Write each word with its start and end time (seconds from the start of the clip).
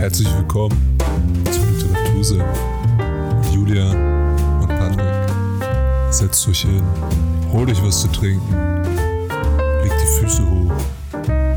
Herzlich 0.00 0.34
willkommen 0.34 0.96
zu 1.50 1.60
Literaturse 1.60 2.42
Julia 3.52 3.90
und 4.58 4.66
Patrick. 4.66 5.04
Setzt 6.10 6.48
euch 6.48 6.62
hin, 6.62 6.82
holt 7.52 7.68
euch 7.68 7.84
was 7.84 8.00
zu 8.00 8.08
trinken, 8.08 8.82
legt 9.82 9.94
die 10.00 10.20
Füße 10.20 10.42
hoch. 10.42 10.72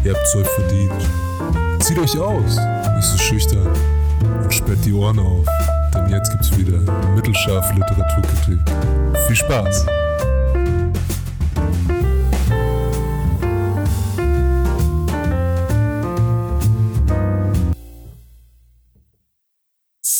Ihr 0.04 0.14
habt's 0.14 0.36
euch 0.36 0.48
verdient. 0.48 0.92
Zieht 1.80 1.98
euch 1.98 2.20
aus, 2.20 2.58
nicht 2.98 3.08
so 3.08 3.18
schüchtern 3.18 3.70
und 4.44 4.54
sperrt 4.54 4.84
die 4.84 4.92
Ohren 4.92 5.20
auf, 5.20 5.46
denn 5.96 6.10
jetzt 6.10 6.30
gibt's 6.32 6.52
wieder 6.58 6.80
mittelscharfe 7.16 7.76
Literaturkritik. 7.76 8.60
Viel 9.26 9.36
Spaß! 9.38 9.86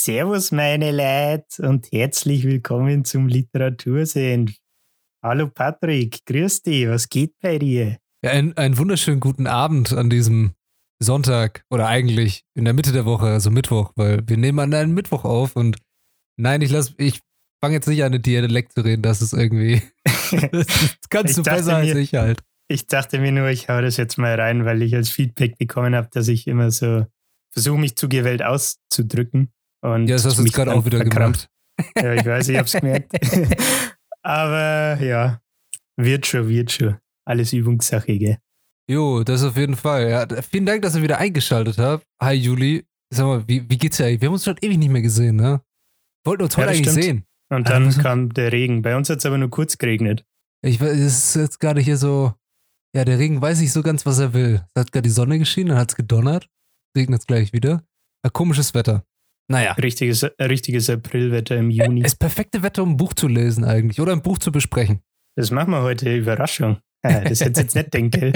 Servus, 0.06 0.52
meine 0.52 0.92
Leute, 0.92 1.66
und 1.66 1.90
herzlich 1.94 2.44
willkommen 2.44 3.06
zum 3.06 3.30
Literatursehen. 3.30 4.54
Hallo 5.24 5.48
Patrick, 5.48 6.26
grüß 6.26 6.62
dich, 6.64 6.90
was 6.90 7.08
geht 7.08 7.40
bei 7.42 7.58
dir? 7.58 8.00
Ja, 8.22 8.32
ein, 8.32 8.52
einen 8.58 8.78
wunderschönen 8.78 9.22
guten 9.22 9.48
Abend 9.48 9.94
an 9.94 10.10
diesem 10.10 10.56
Sonntag 11.02 11.64
oder 11.70 11.88
eigentlich 11.88 12.44
in 12.54 12.66
der 12.66 12.74
Mitte 12.74 12.92
der 12.92 13.06
Woche, 13.06 13.28
also 13.28 13.50
Mittwoch, 13.50 13.94
weil 13.96 14.28
wir 14.28 14.36
nehmen 14.36 14.60
an 14.60 14.74
einem 14.74 14.94
Mittwoch 14.94 15.24
auf 15.24 15.56
und 15.56 15.78
nein, 16.36 16.62
ich 16.62 16.72
lass, 16.72 16.94
ich 16.98 17.22
fange 17.62 17.76
jetzt 17.76 17.88
nicht 17.88 18.04
an, 18.04 18.12
in 18.12 18.22
Dialekt 18.22 18.74
zu 18.74 18.82
reden, 18.82 19.04
das 19.04 19.22
ist 19.22 19.32
irgendwie, 19.32 19.84
das 20.52 20.68
kannst 21.10 21.38
du 21.38 21.44
besser 21.44 21.80
mir, 21.80 21.94
als 21.94 21.96
ich 21.96 22.14
halt. 22.14 22.44
Ich 22.68 22.88
dachte 22.88 23.20
mir 23.20 23.32
nur, 23.32 23.48
ich 23.48 23.70
hau 23.70 23.80
das 23.80 23.96
jetzt 23.96 24.18
mal 24.18 24.38
rein, 24.38 24.66
weil 24.66 24.82
ich 24.82 24.96
als 24.96 25.10
Feedback 25.10 25.58
bekommen 25.58 25.96
habe, 25.96 26.10
dass 26.12 26.28
ich 26.28 26.46
immer 26.46 26.72
so 26.72 27.06
versuche, 27.52 27.80
mich 27.80 27.96
zu 27.96 28.10
Gewalt 28.10 28.44
auszudrücken. 28.44 29.54
Und 29.84 30.08
ja, 30.08 30.16
das 30.16 30.26
hast 30.26 30.40
du 30.40 30.44
gerade 30.46 30.74
auch 30.74 30.86
wieder 30.86 31.00
verkrampft. 31.00 31.50
gemacht. 31.78 31.96
Ja, 31.98 32.14
ich 32.14 32.26
weiß, 32.26 32.48
ich 32.50 32.58
hab's 32.58 32.72
gemerkt. 32.74 33.12
Aber 34.24 34.98
ja, 35.04 35.42
wird 35.98 36.26
schon, 36.26 36.48
wird 36.48 36.72
schon. 36.72 36.98
Alles 37.26 37.52
Übungssache, 37.52 38.18
gell? 38.18 38.38
Jo, 38.90 39.24
das 39.24 39.44
auf 39.44 39.58
jeden 39.58 39.76
Fall. 39.76 40.10
Ja, 40.10 40.28
vielen 40.42 40.66
Dank, 40.66 40.82
dass 40.84 40.96
ihr 40.96 41.02
wieder 41.02 41.18
eingeschaltet 41.18 41.78
habt. 41.78 42.06
Hi, 42.22 42.34
Juli. 42.34 42.86
Sag 43.14 43.26
mal, 43.26 43.48
wie, 43.48 43.70
wie 43.70 43.78
geht's 43.78 43.98
dir 43.98 44.06
eigentlich? 44.06 44.22
Wir 44.22 44.28
haben 44.28 44.34
uns 44.34 44.46
schon 44.46 44.58
ewig 44.62 44.78
nicht 44.78 44.90
mehr 44.90 45.02
gesehen, 45.02 45.36
ne? 45.36 45.62
Wollten 46.26 46.44
uns 46.44 46.56
heute 46.58 46.68
ja, 46.68 46.74
eigentlich 46.74 46.90
stimmt. 46.90 47.04
sehen. 47.04 47.26
Und 47.50 47.70
dann 47.70 47.86
also, 47.86 48.02
kam 48.02 48.34
der 48.34 48.52
Regen. 48.52 48.82
Bei 48.82 48.96
uns 48.96 49.10
hat 49.10 49.20
es 49.20 49.26
aber 49.26 49.38
nur 49.38 49.50
kurz 49.50 49.78
geregnet. 49.78 50.26
Ich 50.66 50.80
weiß, 50.80 50.98
es 50.98 51.36
ist 51.36 51.36
jetzt 51.36 51.60
gerade 51.60 51.82
hier 51.82 51.98
so, 51.98 52.34
ja, 52.96 53.04
der 53.04 53.20
Regen 53.20 53.42
weiß 53.42 53.60
nicht 53.60 53.74
so 53.74 53.84
ganz, 53.84 54.06
was 54.06 54.20
er 54.20 54.34
will. 54.34 54.66
Es 54.74 54.82
hat 54.82 54.92
gerade 54.92 55.04
die 55.04 55.14
Sonne 55.14 55.40
geschienen, 55.40 55.70
dann 55.70 55.78
hat 55.78 55.90
es 55.90 55.96
gedonnert. 55.96 56.50
Regnet 56.98 57.22
es 57.22 57.28
gleich 57.28 57.52
wieder. 57.54 57.84
Ja, 58.24 58.30
komisches 58.32 58.74
Wetter. 58.74 59.04
Naja. 59.50 59.74
Richtiges, 59.74 60.24
richtiges 60.40 60.90
Aprilwetter 60.90 61.58
im 61.58 61.70
Juni. 61.70 62.02
Das 62.02 62.16
perfekte 62.16 62.64
Wetter, 62.64 62.84
um 62.84 62.92
ein 62.92 62.98
Buch 62.98 63.14
zu 63.14 63.28
lesen 63.28 63.64
eigentlich 63.64 64.00
oder 64.00 64.14
ein 64.14 64.22
Buch 64.22 64.38
zu 64.38 64.52
besprechen. 64.52 65.02
Das 65.36 65.52
machen 65.52 65.72
wir 65.72 65.82
heute, 65.82 66.16
Überraschung. 66.16 66.78
das 67.02 67.42
hätte 67.42 67.62
jetzt 67.62 67.76
nicht 67.76 67.94
denken. 67.94 68.34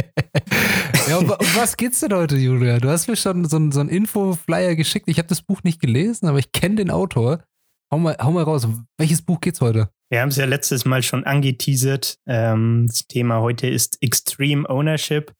ja, 1.07 1.17
um, 1.17 1.29
um, 1.29 1.37
was 1.55 1.77
geht's 1.77 2.01
denn 2.01 2.13
heute, 2.13 2.35
Julia? 2.35 2.79
Du 2.79 2.89
hast 2.89 3.07
mir 3.07 3.15
schon 3.15 3.45
so, 3.45 3.55
einen, 3.55 3.71
so 3.71 3.79
einen 3.79 3.89
Info-Flyer 3.89 4.75
geschickt. 4.75 5.07
Ich 5.07 5.17
habe 5.19 5.27
das 5.29 5.41
Buch 5.41 5.63
nicht 5.63 5.79
gelesen, 5.79 6.27
aber 6.27 6.39
ich 6.39 6.51
kenne 6.51 6.75
den 6.75 6.91
Autor. 6.91 7.43
Hau 7.91 7.97
mal, 7.97 8.17
hau 8.19 8.31
mal 8.31 8.43
raus. 8.43 8.67
Welches 8.97 9.21
Buch 9.21 9.39
geht's 9.39 9.61
heute? 9.61 9.89
Wir 10.09 10.21
haben 10.21 10.29
es 10.29 10.35
ja 10.35 10.45
letztes 10.45 10.83
Mal 10.83 11.03
schon 11.03 11.23
angeteasert. 11.23 12.17
Ähm, 12.27 12.85
das 12.87 13.07
Thema 13.07 13.39
heute 13.39 13.67
ist 13.67 14.01
Extreme 14.01 14.69
Ownership 14.69 15.33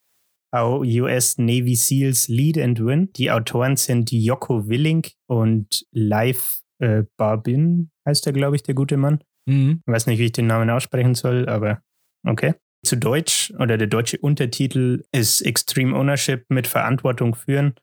How 0.56 0.84
US 0.84 1.38
Navy 1.38 1.76
SEALs 1.76 2.28
Lead 2.28 2.58
and 2.58 2.80
Win. 2.80 3.12
Die 3.14 3.32
Autoren 3.32 3.76
sind 3.76 4.12
Joko 4.12 4.68
Willing 4.68 5.06
und 5.28 5.86
Leif 5.92 6.62
äh, 6.80 7.04
Barbin, 7.18 7.92
heißt 8.08 8.28
er, 8.28 8.34
glaube 8.34 8.56
ich, 8.56 8.64
der 8.64 8.76
gute 8.76 8.98
Mann. 8.98 9.24
Mhm. 9.48 9.82
Ich 9.86 9.94
weiß 9.94 10.08
nicht, 10.08 10.20
wie 10.20 10.26
ich 10.26 10.32
den 10.32 10.48
Namen 10.48 10.70
aussprechen 10.70 11.16
soll, 11.16 11.48
aber 11.50 11.82
okay. 12.26 12.54
Zu 12.86 12.96
Deutsch 12.98 13.52
oder 13.60 13.78
der 13.78 13.88
deutsche 13.88 14.20
Untertitel 14.20 15.04
ist 15.12 15.42
Extreme 15.42 15.98
Ownership 15.98 16.46
mit 16.50 16.68
Verantwortung 16.68 17.36
führen, 17.36 17.74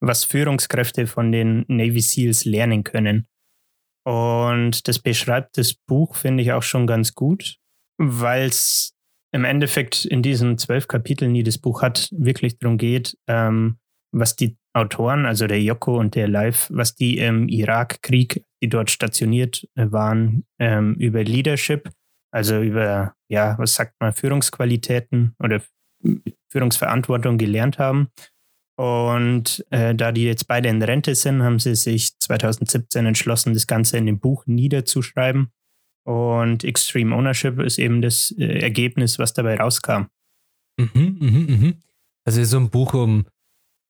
was 0.00 0.24
Führungskräfte 0.24 1.06
von 1.06 1.32
den 1.32 1.64
Navy 1.68 2.00
SEALs 2.00 2.44
lernen 2.44 2.84
können. 2.84 3.26
Und 4.06 4.86
das 4.86 5.00
beschreibt 5.00 5.58
das 5.58 5.74
Buch, 5.74 6.14
finde 6.14 6.42
ich, 6.42 6.52
auch 6.52 6.62
schon 6.62 6.86
ganz 6.86 7.14
gut, 7.14 7.58
weil 7.98 8.46
es 8.46 8.95
im 9.32 9.44
Endeffekt 9.44 10.04
in 10.04 10.22
diesen 10.22 10.58
zwölf 10.58 10.88
Kapiteln, 10.88 11.34
die 11.34 11.42
das 11.42 11.58
Buch 11.58 11.82
hat, 11.82 12.08
wirklich 12.12 12.58
darum 12.58 12.78
geht, 12.78 13.16
ähm, 13.26 13.78
was 14.12 14.36
die 14.36 14.56
Autoren, 14.72 15.26
also 15.26 15.46
der 15.46 15.62
Joko 15.62 15.98
und 15.98 16.14
der 16.14 16.28
Live, 16.28 16.68
was 16.70 16.94
die 16.94 17.18
im 17.18 17.48
Irakkrieg, 17.48 18.44
die 18.62 18.68
dort 18.68 18.90
stationiert 18.90 19.66
waren, 19.74 20.44
ähm, 20.58 20.94
über 20.94 21.24
Leadership, 21.24 21.90
also 22.30 22.60
über, 22.60 23.14
ja, 23.28 23.58
was 23.58 23.74
sagt 23.74 23.94
man, 24.00 24.12
Führungsqualitäten 24.12 25.34
oder 25.38 25.62
Führungsverantwortung 26.50 27.38
gelernt 27.38 27.78
haben. 27.78 28.08
Und 28.78 29.64
äh, 29.70 29.94
da 29.94 30.12
die 30.12 30.24
jetzt 30.24 30.46
beide 30.46 30.68
in 30.68 30.82
Rente 30.82 31.14
sind, 31.14 31.42
haben 31.42 31.58
sie 31.58 31.74
sich 31.74 32.18
2017 32.18 33.06
entschlossen, 33.06 33.54
das 33.54 33.66
Ganze 33.66 33.96
in 33.96 34.06
dem 34.06 34.20
Buch 34.20 34.44
niederzuschreiben. 34.46 35.50
Und 36.06 36.62
Extreme 36.62 37.14
Ownership 37.14 37.58
ist 37.60 37.78
eben 37.78 38.00
das 38.00 38.32
äh, 38.38 38.60
Ergebnis, 38.60 39.18
was 39.18 39.34
dabei 39.34 39.56
rauskam. 39.56 40.06
Mhm, 40.78 41.16
mhm, 41.18 41.46
mhm. 41.48 41.74
Also 42.24 42.44
so 42.44 42.58
ein 42.58 42.70
Buch 42.70 42.94
um 42.94 43.26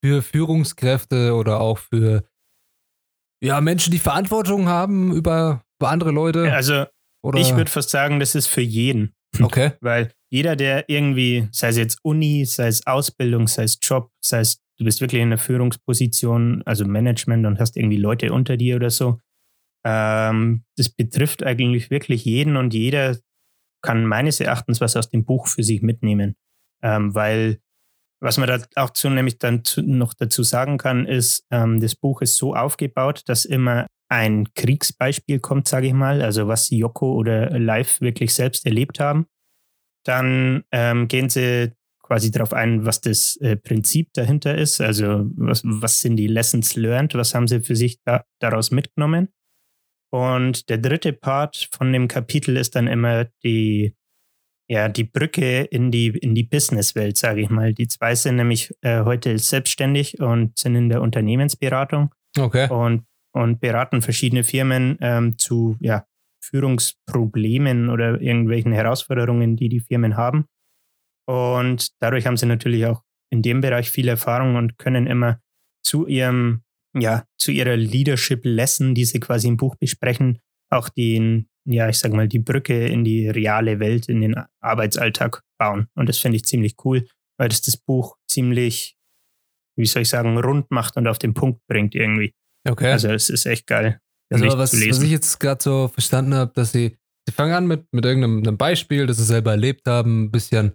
für 0.02 0.22
Führungskräfte 0.22 1.34
oder 1.34 1.60
auch 1.60 1.78
für 1.78 2.24
ja, 3.42 3.60
Menschen, 3.60 3.90
die 3.90 3.98
Verantwortung 3.98 4.68
haben 4.68 5.12
über, 5.12 5.62
über 5.78 5.90
andere 5.90 6.10
Leute. 6.10 6.52
Also 6.52 6.86
oder? 7.22 7.38
ich 7.38 7.54
würde 7.54 7.70
fast 7.70 7.90
sagen, 7.90 8.18
das 8.20 8.34
ist 8.34 8.46
für 8.46 8.62
jeden. 8.62 9.12
Okay. 9.38 9.72
Weil 9.82 10.12
jeder, 10.30 10.56
der 10.56 10.88
irgendwie, 10.88 11.46
sei 11.52 11.68
es 11.68 11.76
jetzt 11.76 11.98
Uni, 12.02 12.46
sei 12.46 12.68
es 12.68 12.86
Ausbildung, 12.86 13.48
sei 13.48 13.64
es 13.64 13.78
Job, 13.82 14.10
sei 14.24 14.40
es 14.40 14.62
du 14.78 14.84
bist 14.84 15.00
wirklich 15.00 15.22
in 15.22 15.30
der 15.30 15.38
Führungsposition, 15.38 16.62
also 16.64 16.84
Management 16.84 17.46
und 17.46 17.58
hast 17.58 17.76
irgendwie 17.76 17.96
Leute 17.96 18.32
unter 18.32 18.56
dir 18.56 18.76
oder 18.76 18.90
so, 18.90 19.20
ähm, 19.86 20.64
das 20.76 20.88
betrifft 20.88 21.44
eigentlich 21.44 21.90
wirklich 21.90 22.24
jeden 22.24 22.56
und 22.56 22.74
jeder 22.74 23.16
kann 23.82 24.04
meines 24.04 24.40
Erachtens 24.40 24.80
was 24.80 24.96
aus 24.96 25.10
dem 25.10 25.24
Buch 25.24 25.46
für 25.46 25.62
sich 25.62 25.80
mitnehmen. 25.80 26.34
Ähm, 26.82 27.14
weil 27.14 27.60
was 28.20 28.38
man 28.38 28.48
da 28.48 28.58
auch 28.74 28.90
zu, 28.90 29.08
nämlich 29.10 29.38
dann 29.38 29.62
zu, 29.62 29.82
noch 29.82 30.12
dazu 30.14 30.42
sagen 30.42 30.78
kann, 30.78 31.06
ist, 31.06 31.46
ähm, 31.50 31.78
das 31.80 31.94
Buch 31.94 32.20
ist 32.20 32.36
so 32.36 32.54
aufgebaut, 32.54 33.22
dass 33.26 33.44
immer 33.44 33.86
ein 34.08 34.52
Kriegsbeispiel 34.54 35.38
kommt, 35.38 35.68
sage 35.68 35.86
ich 35.86 35.92
mal, 35.92 36.20
also 36.22 36.48
was 36.48 36.70
Yoko 36.70 37.12
oder 37.12 37.56
Live 37.58 38.00
wirklich 38.00 38.34
selbst 38.34 38.66
erlebt 38.66 38.98
haben. 38.98 39.26
Dann 40.04 40.64
ähm, 40.72 41.06
gehen 41.06 41.28
sie 41.28 41.72
quasi 42.02 42.30
darauf 42.30 42.52
ein, 42.52 42.86
was 42.86 43.00
das 43.00 43.36
äh, 43.36 43.56
Prinzip 43.56 44.12
dahinter 44.14 44.56
ist, 44.56 44.80
also 44.80 45.26
was, 45.36 45.62
was 45.64 46.00
sind 46.00 46.16
die 46.16 46.28
Lessons 46.28 46.74
learned, 46.74 47.14
was 47.14 47.34
haben 47.34 47.46
sie 47.46 47.60
für 47.60 47.76
sich 47.76 48.00
da, 48.04 48.24
daraus 48.40 48.70
mitgenommen. 48.70 49.28
Und 50.16 50.70
der 50.70 50.78
dritte 50.78 51.12
Part 51.12 51.68
von 51.76 51.92
dem 51.92 52.08
Kapitel 52.08 52.56
ist 52.56 52.74
dann 52.74 52.86
immer 52.86 53.26
die, 53.44 53.94
ja, 54.66 54.88
die 54.88 55.04
Brücke 55.04 55.64
in 55.64 55.90
die, 55.90 56.06
in 56.06 56.34
die 56.34 56.42
Businesswelt, 56.42 57.18
sage 57.18 57.42
ich 57.42 57.50
mal. 57.50 57.74
Die 57.74 57.86
zwei 57.86 58.14
sind 58.14 58.36
nämlich 58.36 58.72
äh, 58.80 59.04
heute 59.04 59.38
selbstständig 59.38 60.18
und 60.18 60.56
sind 60.56 60.74
in 60.74 60.88
der 60.88 61.02
Unternehmensberatung. 61.02 62.14
Okay. 62.38 62.66
Und, 62.70 63.04
und 63.34 63.60
beraten 63.60 64.00
verschiedene 64.00 64.42
Firmen 64.42 64.96
ähm, 65.02 65.36
zu 65.36 65.76
ja, 65.80 66.06
Führungsproblemen 66.42 67.90
oder 67.90 68.18
irgendwelchen 68.18 68.72
Herausforderungen, 68.72 69.56
die 69.56 69.68
die 69.68 69.80
Firmen 69.80 70.16
haben. 70.16 70.46
Und 71.28 71.90
dadurch 72.00 72.26
haben 72.26 72.38
sie 72.38 72.46
natürlich 72.46 72.86
auch 72.86 73.02
in 73.30 73.42
dem 73.42 73.60
Bereich 73.60 73.90
viel 73.90 74.08
Erfahrung 74.08 74.56
und 74.56 74.78
können 74.78 75.06
immer 75.06 75.40
zu 75.84 76.06
ihrem 76.06 76.62
ja, 77.00 77.24
zu 77.38 77.50
ihrer 77.52 77.76
Leadership 77.76 78.40
Lesson, 78.44 78.94
die 78.94 79.04
sie 79.04 79.20
quasi 79.20 79.48
im 79.48 79.56
Buch 79.56 79.76
besprechen, 79.76 80.38
auch 80.70 80.88
den, 80.88 81.48
ja, 81.64 81.88
ich 81.88 81.98
sag 81.98 82.12
mal, 82.12 82.28
die 82.28 82.38
Brücke 82.38 82.86
in 82.86 83.04
die 83.04 83.28
reale 83.28 83.78
Welt, 83.80 84.08
in 84.08 84.20
den 84.20 84.34
Arbeitsalltag 84.60 85.42
bauen. 85.58 85.88
Und 85.94 86.08
das 86.08 86.18
finde 86.18 86.36
ich 86.36 86.46
ziemlich 86.46 86.76
cool, 86.84 87.06
weil 87.38 87.48
das 87.48 87.62
das 87.62 87.76
Buch 87.76 88.16
ziemlich, 88.28 88.96
wie 89.76 89.86
soll 89.86 90.02
ich 90.02 90.08
sagen, 90.08 90.38
rund 90.38 90.70
macht 90.70 90.96
und 90.96 91.06
auf 91.06 91.18
den 91.18 91.34
Punkt 91.34 91.60
bringt 91.68 91.94
irgendwie. 91.94 92.34
Okay. 92.68 92.92
Also 92.92 93.08
es 93.10 93.30
ist 93.30 93.46
echt 93.46 93.66
geil. 93.66 94.00
Also 94.32 94.46
was, 94.58 94.72
was 94.72 95.02
ich 95.02 95.10
jetzt 95.10 95.38
gerade 95.38 95.62
so 95.62 95.88
verstanden 95.88 96.34
habe, 96.34 96.52
dass 96.54 96.72
sie, 96.72 96.96
sie 97.26 97.32
fangen 97.32 97.52
an 97.52 97.66
mit, 97.66 97.86
mit 97.92 98.04
irgendeinem 98.04 98.56
Beispiel, 98.56 99.06
das 99.06 99.18
sie 99.18 99.24
selber 99.24 99.52
erlebt 99.52 99.86
haben, 99.86 100.24
ein 100.24 100.30
bisschen. 100.32 100.72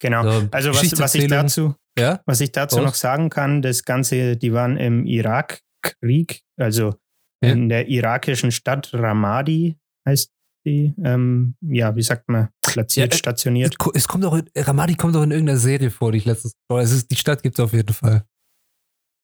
Genau. 0.00 0.22
So 0.22 0.48
also 0.50 0.70
was, 0.70 0.98
was 0.98 1.14
ich 1.14 1.26
dazu, 1.28 1.74
ja? 1.98 2.20
Was 2.26 2.40
ich 2.40 2.52
dazu 2.52 2.78
Aus? 2.78 2.84
noch 2.84 2.94
sagen 2.94 3.30
kann, 3.30 3.62
das 3.62 3.84
Ganze, 3.84 4.36
die 4.36 4.52
waren 4.52 4.76
im 4.76 5.06
Irakkrieg, 5.06 6.42
also 6.58 6.94
ja. 7.42 7.52
in 7.52 7.68
der 7.68 7.88
irakischen 7.88 8.50
Stadt 8.52 8.92
Ramadi 8.92 9.78
heißt 10.08 10.30
die, 10.66 10.94
ähm, 11.04 11.56
ja, 11.60 11.94
wie 11.94 12.02
sagt 12.02 12.28
man, 12.28 12.48
platziert, 12.62 13.12
ja, 13.12 13.16
äh, 13.16 13.18
stationiert. 13.18 13.76
Es 13.94 14.08
kommt 14.08 14.24
auch, 14.24 14.34
in, 14.34 14.48
Ramadi 14.56 14.94
kommt 14.94 15.14
auch 15.16 15.22
in 15.22 15.30
irgendeiner 15.30 15.58
Serie 15.58 15.90
vor, 15.90 16.12
die 16.12 16.18
ich 16.18 16.24
letztens, 16.24 16.54
oh, 16.70 16.78
es 16.78 16.90
ist, 16.90 17.10
die 17.10 17.16
Stadt 17.16 17.42
gibt 17.42 17.58
es 17.58 17.64
auf 17.64 17.72
jeden 17.72 17.92
Fall. 17.92 18.24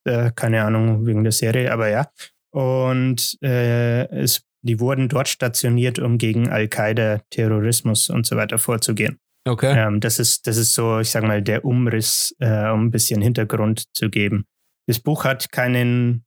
Äh, 0.06 0.30
keine 0.34 0.62
Ahnung 0.62 1.06
wegen 1.06 1.24
der 1.24 1.32
Serie, 1.32 1.72
aber 1.72 1.88
ja. 1.88 2.10
Und 2.52 3.38
äh, 3.42 4.06
es, 4.08 4.42
die 4.62 4.80
wurden 4.80 5.08
dort 5.08 5.28
stationiert, 5.28 5.98
um 5.98 6.18
gegen 6.18 6.48
Al-Qaida, 6.50 7.22
Terrorismus 7.30 8.10
und 8.10 8.26
so 8.26 8.36
weiter 8.36 8.58
vorzugehen. 8.58 9.18
Okay. 9.46 9.74
Ähm, 9.76 10.00
das, 10.00 10.18
ist, 10.18 10.46
das 10.46 10.56
ist 10.56 10.74
so, 10.74 11.00
ich 11.00 11.10
sag 11.10 11.22
mal, 11.24 11.42
der 11.42 11.64
Umriss, 11.64 12.34
äh, 12.40 12.68
um 12.70 12.86
ein 12.86 12.90
bisschen 12.90 13.22
Hintergrund 13.22 13.84
zu 13.94 14.10
geben. 14.10 14.44
Das 14.86 14.98
Buch 14.98 15.24
hat 15.24 15.50
keinen 15.50 16.24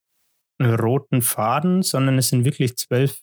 roten 0.61 1.21
Faden, 1.21 1.83
sondern 1.83 2.17
es 2.17 2.29
sind 2.29 2.45
wirklich 2.45 2.75
zwölf 2.77 3.19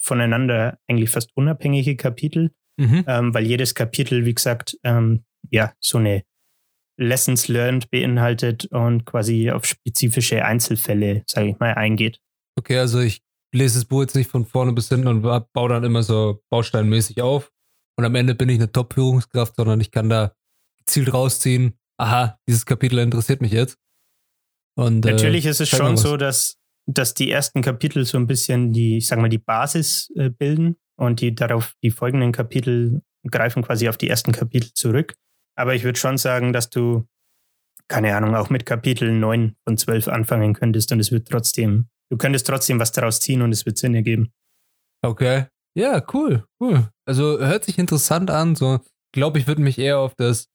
voneinander 0.00 0.78
eigentlich 0.88 1.10
fast 1.10 1.30
unabhängige 1.36 1.96
Kapitel, 1.96 2.52
Mhm. 2.80 3.04
ähm, 3.08 3.34
weil 3.34 3.44
jedes 3.44 3.74
Kapitel, 3.74 4.24
wie 4.24 4.34
gesagt, 4.34 4.78
ähm, 4.84 5.24
ja, 5.50 5.72
so 5.80 5.98
eine 5.98 6.22
Lessons 6.96 7.48
learned 7.48 7.90
beinhaltet 7.90 8.66
und 8.66 9.04
quasi 9.04 9.50
auf 9.50 9.64
spezifische 9.64 10.44
Einzelfälle, 10.44 11.22
sage 11.26 11.48
ich 11.50 11.58
mal, 11.58 11.74
eingeht. 11.74 12.20
Okay, 12.56 12.78
also 12.78 13.00
ich 13.00 13.20
lese 13.54 13.78
das 13.78 13.84
Buch 13.84 14.02
jetzt 14.02 14.14
nicht 14.14 14.30
von 14.30 14.44
vorne 14.46 14.72
bis 14.72 14.88
hinten 14.88 15.08
und 15.08 15.22
ba- 15.22 15.46
baue 15.52 15.68
dann 15.70 15.84
immer 15.84 16.02
so 16.02 16.42
bausteinmäßig 16.50 17.20
auf. 17.22 17.50
Und 17.98 18.04
am 18.04 18.14
Ende 18.14 18.36
bin 18.36 18.48
ich 18.48 18.58
eine 18.58 18.70
Top-Führungskraft, 18.70 19.56
sondern 19.56 19.80
ich 19.80 19.90
kann 19.90 20.08
da 20.08 20.32
gezielt 20.78 21.12
rausziehen, 21.12 21.76
aha, 21.98 22.38
dieses 22.48 22.64
Kapitel 22.64 23.00
interessiert 23.00 23.40
mich 23.40 23.50
jetzt. 23.50 23.76
Und, 24.76 25.04
äh, 25.04 25.10
Natürlich 25.10 25.46
ist 25.46 25.60
es 25.60 25.68
schon 25.68 25.96
so, 25.96 26.16
dass, 26.16 26.58
dass 26.86 27.14
die 27.14 27.28
ersten 27.28 27.60
Kapitel 27.60 28.04
so 28.04 28.16
ein 28.16 28.28
bisschen 28.28 28.72
die, 28.72 28.98
ich 28.98 29.08
sag 29.08 29.18
mal, 29.18 29.28
die 29.28 29.38
Basis 29.38 30.12
äh, 30.14 30.30
bilden 30.30 30.76
und 30.96 31.20
die 31.20 31.34
darauf, 31.34 31.74
die 31.82 31.90
folgenden 31.90 32.30
Kapitel 32.30 33.02
greifen 33.28 33.64
quasi 33.64 33.88
auf 33.88 33.96
die 33.96 34.08
ersten 34.08 34.30
Kapitel 34.30 34.72
zurück. 34.74 35.16
Aber 35.56 35.74
ich 35.74 35.82
würde 35.82 35.98
schon 35.98 36.18
sagen, 36.18 36.52
dass 36.52 36.70
du, 36.70 37.08
keine 37.88 38.16
Ahnung, 38.16 38.36
auch 38.36 38.48
mit 38.48 38.64
Kapitel 38.64 39.10
9 39.10 39.56
von 39.64 39.76
12 39.76 40.06
anfangen 40.06 40.54
könntest 40.54 40.92
und 40.92 41.00
es 41.00 41.10
wird 41.10 41.26
trotzdem, 41.26 41.88
du 42.10 42.16
könntest 42.16 42.46
trotzdem 42.46 42.78
was 42.78 42.92
daraus 42.92 43.18
ziehen 43.18 43.42
und 43.42 43.50
es 43.50 43.66
wird 43.66 43.76
Sinn 43.76 43.96
ergeben. 43.96 44.32
Okay. 45.02 45.46
Ja, 45.78 46.04
cool, 46.12 46.44
cool. 46.60 46.88
Also 47.06 47.38
hört 47.38 47.64
sich 47.64 47.78
interessant 47.78 48.30
an. 48.30 48.56
So, 48.56 48.80
glaube 49.14 49.38
ich, 49.38 49.46
würde 49.46 49.62
mich 49.62 49.78
eher 49.78 50.00
auf 50.00 50.16
das, 50.16 50.48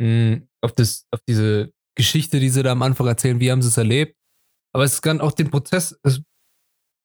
mh, 0.00 0.40
auf 0.62 0.72
das, 0.72 1.06
auf 1.10 1.20
diese 1.28 1.70
Geschichte, 1.96 2.40
die 2.40 2.48
sie 2.48 2.62
da 2.62 2.72
am 2.72 2.82
Anfang 2.82 3.06
erzählen, 3.06 3.40
wie 3.40 3.52
haben 3.52 3.60
sie 3.60 3.68
es 3.68 3.76
erlebt. 3.76 4.16
Aber 4.74 4.84
es 4.84 5.02
kann 5.02 5.20
auch 5.20 5.32
den 5.32 5.50
Prozess 5.50 5.98
es, 6.02 6.22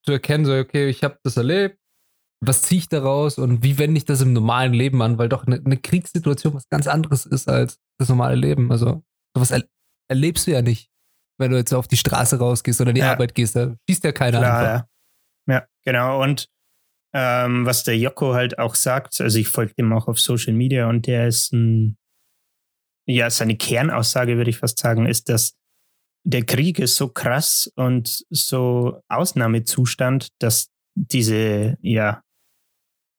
zu 0.05 0.13
erkennen, 0.13 0.45
so, 0.45 0.53
okay, 0.53 0.87
ich 0.87 1.03
habe 1.03 1.19
das 1.23 1.35
erlebt, 1.35 1.77
was 2.41 2.61
ziehe 2.61 2.79
ich 2.79 2.87
daraus 2.87 3.37
und 3.37 3.61
wie 3.61 3.77
wende 3.77 3.97
ich 3.97 4.05
das 4.05 4.21
im 4.21 4.31
normalen 4.31 4.73
Leben 4.73 5.01
an, 5.01 5.17
weil 5.17 5.27
doch 5.27 5.45
eine, 5.45 5.57
eine 5.57 5.75
Kriegssituation 5.75 6.53
was 6.53 6.69
ganz 6.69 6.87
anderes 6.87 7.25
ist 7.25 7.49
als 7.49 7.77
das 7.99 8.07
normale 8.07 8.35
Leben. 8.35 8.71
Also 8.71 9.03
sowas 9.35 9.51
er, 9.51 9.65
erlebst 10.09 10.47
du 10.47 10.51
ja 10.51 10.61
nicht, 10.61 10.89
wenn 11.37 11.51
du 11.51 11.57
jetzt 11.57 11.73
auf 11.73 11.89
die 11.89 11.97
Straße 11.97 12.39
rausgehst 12.39 12.79
oder 12.79 12.91
in 12.91 12.95
die 12.95 13.01
Ja. 13.01 13.11
Arbeit 13.11 13.35
gehst. 13.35 13.57
Da 13.57 13.75
schießt 13.89 14.05
ja 14.05 14.13
keiner 14.13 14.39
einfach. 14.39 14.59
Klar, 14.59 14.89
ja. 15.47 15.53
ja, 15.55 15.67
genau. 15.83 16.23
Und 16.23 16.47
ähm, 17.13 17.65
was 17.65 17.83
der 17.83 17.97
Jocko 17.97 18.33
halt 18.33 18.59
auch 18.59 18.75
sagt, 18.75 19.19
also 19.21 19.39
ich 19.39 19.47
folge 19.47 19.73
dem 19.75 19.91
auch 19.93 20.07
auf 20.07 20.19
Social 20.19 20.53
Media 20.53 20.87
und 20.89 21.07
der 21.07 21.27
ist 21.27 21.51
ein, 21.53 21.97
ja, 23.07 23.29
seine 23.29 23.57
Kernaussage, 23.57 24.37
würde 24.37 24.51
ich 24.51 24.59
fast 24.59 24.79
sagen, 24.79 25.07
ist, 25.07 25.29
dass 25.29 25.55
der 26.23 26.43
Krieg 26.45 26.79
ist 26.79 26.95
so 26.95 27.07
krass 27.07 27.71
und 27.75 28.23
so 28.29 29.01
Ausnahmezustand, 29.07 30.29
dass 30.39 30.69
diese, 30.95 31.77
ja, 31.81 32.21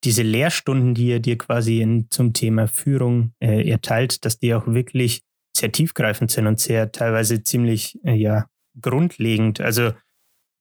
diese 0.04 0.22
Lehrstunden, 0.22 0.94
die 0.94 1.10
er 1.10 1.20
dir 1.20 1.36
quasi 1.36 1.80
in, 1.80 2.10
zum 2.10 2.32
Thema 2.32 2.68
Führung 2.68 3.34
äh, 3.40 3.68
erteilt, 3.68 4.24
dass 4.24 4.38
die 4.38 4.54
auch 4.54 4.66
wirklich 4.66 5.22
sehr 5.56 5.72
tiefgreifend 5.72 6.30
sind 6.30 6.46
und 6.46 6.60
sehr 6.60 6.92
teilweise 6.92 7.42
ziemlich, 7.42 7.98
äh, 8.04 8.14
ja, 8.14 8.46
grundlegend. 8.80 9.60
Also 9.60 9.92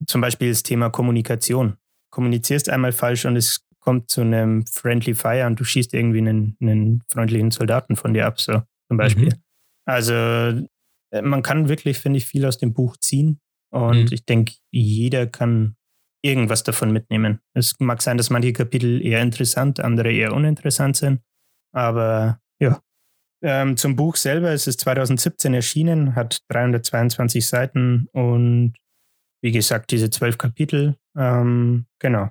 zum 0.06 0.20
Beispiel 0.20 0.50
das 0.50 0.62
Thema 0.62 0.90
Kommunikation. 0.90 1.76
Kommunizierst 2.10 2.68
einmal 2.68 2.92
falsch 2.92 3.24
und 3.24 3.36
es 3.36 3.64
kommt 3.80 4.10
zu 4.10 4.20
einem 4.20 4.66
Friendly 4.66 5.14
Fire 5.14 5.46
und 5.46 5.58
du 5.58 5.64
schießt 5.64 5.94
irgendwie 5.94 6.18
einen, 6.18 6.56
einen 6.60 7.02
freundlichen 7.10 7.50
Soldaten 7.50 7.96
von 7.96 8.12
dir 8.14 8.26
ab, 8.26 8.40
so 8.40 8.62
zum 8.88 8.96
Beispiel. 8.96 9.28
Mhm. 9.30 9.42
Also 9.86 10.12
äh, 10.14 11.22
man 11.22 11.42
kann 11.42 11.68
wirklich, 11.68 11.98
finde 11.98 12.18
ich, 12.18 12.26
viel 12.26 12.44
aus 12.46 12.58
dem 12.58 12.72
Buch 12.72 12.96
ziehen 12.98 13.40
und 13.72 14.04
Mhm. 14.10 14.12
ich 14.12 14.24
denke, 14.26 14.54
jeder 14.70 15.26
kann 15.26 15.76
irgendwas 16.22 16.62
davon 16.62 16.92
mitnehmen. 16.92 17.40
Es 17.54 17.74
mag 17.78 18.02
sein, 18.02 18.18
dass 18.18 18.28
manche 18.30 18.52
Kapitel 18.52 19.00
eher 19.04 19.22
interessant, 19.22 19.80
andere 19.80 20.12
eher 20.12 20.34
uninteressant 20.34 20.96
sind, 20.96 21.20
aber 21.72 22.40
ja. 22.60 22.80
Ähm, 23.42 23.78
zum 23.78 23.96
Buch 23.96 24.16
selber 24.16 24.50
es 24.50 24.66
ist 24.66 24.80
2017 24.80 25.54
erschienen, 25.54 26.14
hat 26.14 26.42
322 26.48 27.46
Seiten 27.46 28.06
und 28.12 28.74
wie 29.42 29.52
gesagt, 29.52 29.90
diese 29.92 30.10
zwölf 30.10 30.36
Kapitel. 30.36 30.96
Ähm, 31.16 31.86
genau. 31.98 32.30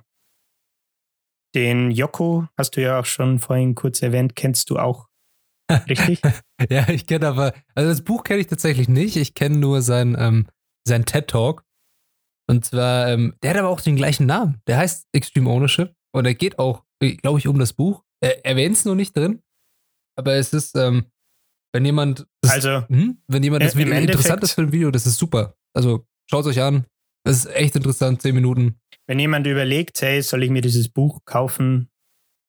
Den 1.54 1.90
Yoko 1.90 2.46
hast 2.56 2.76
du 2.76 2.82
ja 2.82 3.00
auch 3.00 3.04
schon 3.04 3.38
vorhin 3.38 3.74
kurz 3.74 4.02
erwähnt, 4.02 4.36
kennst 4.36 4.70
du 4.70 4.78
auch, 4.78 5.08
richtig? 5.88 6.20
Ja, 6.68 6.88
ich 6.90 7.06
kenne 7.06 7.26
aber, 7.26 7.54
also 7.74 7.88
das 7.88 8.02
Buch 8.02 8.22
kenne 8.22 8.40
ich 8.40 8.46
tatsächlich 8.46 8.88
nicht. 8.88 9.16
Ich 9.16 9.34
kenne 9.34 9.56
nur 9.56 9.80
sein, 9.80 10.14
ähm, 10.18 10.46
sein 10.86 11.06
TED 11.06 11.28
Talk. 11.28 11.64
Und 12.48 12.64
zwar, 12.64 13.08
ähm, 13.08 13.34
der 13.42 13.50
hat 13.50 13.56
aber 13.56 13.68
auch 13.68 13.80
den 13.80 13.96
gleichen 13.96 14.26
Namen. 14.26 14.60
Der 14.66 14.76
heißt 14.76 15.08
Extreme 15.12 15.48
Ownership 15.48 15.94
und 16.12 16.26
er 16.26 16.34
geht 16.34 16.58
auch, 16.58 16.84
glaube 17.00 17.38
ich, 17.38 17.48
um 17.48 17.58
das 17.58 17.72
Buch. 17.72 18.04
Er 18.22 18.44
erwähnt 18.44 18.76
es 18.76 18.84
nur 18.84 18.94
nicht 18.94 19.16
drin, 19.16 19.42
aber 20.18 20.34
es 20.34 20.52
ist, 20.52 20.76
ähm, 20.76 21.06
wenn 21.72 21.84
jemand, 21.84 22.26
das, 22.42 22.52
Also, 22.52 22.86
hm, 22.88 23.22
wenn 23.28 23.42
jemand 23.42 23.62
das 23.62 23.74
äh, 23.74 23.78
Video 23.78 23.94
interessant 23.94 24.42
ist 24.42 24.52
für 24.52 24.62
ein 24.62 24.72
Video, 24.72 24.90
das 24.90 25.06
ist 25.06 25.16
super. 25.16 25.56
Also 25.74 26.06
schaut 26.28 26.44
euch 26.46 26.60
an. 26.60 26.84
Das 27.24 27.36
ist 27.36 27.46
echt 27.54 27.76
interessant, 27.76 28.22
zehn 28.22 28.34
Minuten. 28.34 28.76
wenn 29.06 29.18
jemand 29.18 29.46
überlegt, 29.46 30.00
hey, 30.02 30.22
soll 30.22 30.42
ich 30.42 30.50
mir 30.50 30.62
dieses 30.62 30.88
Buch 30.88 31.20
kaufen? 31.24 31.90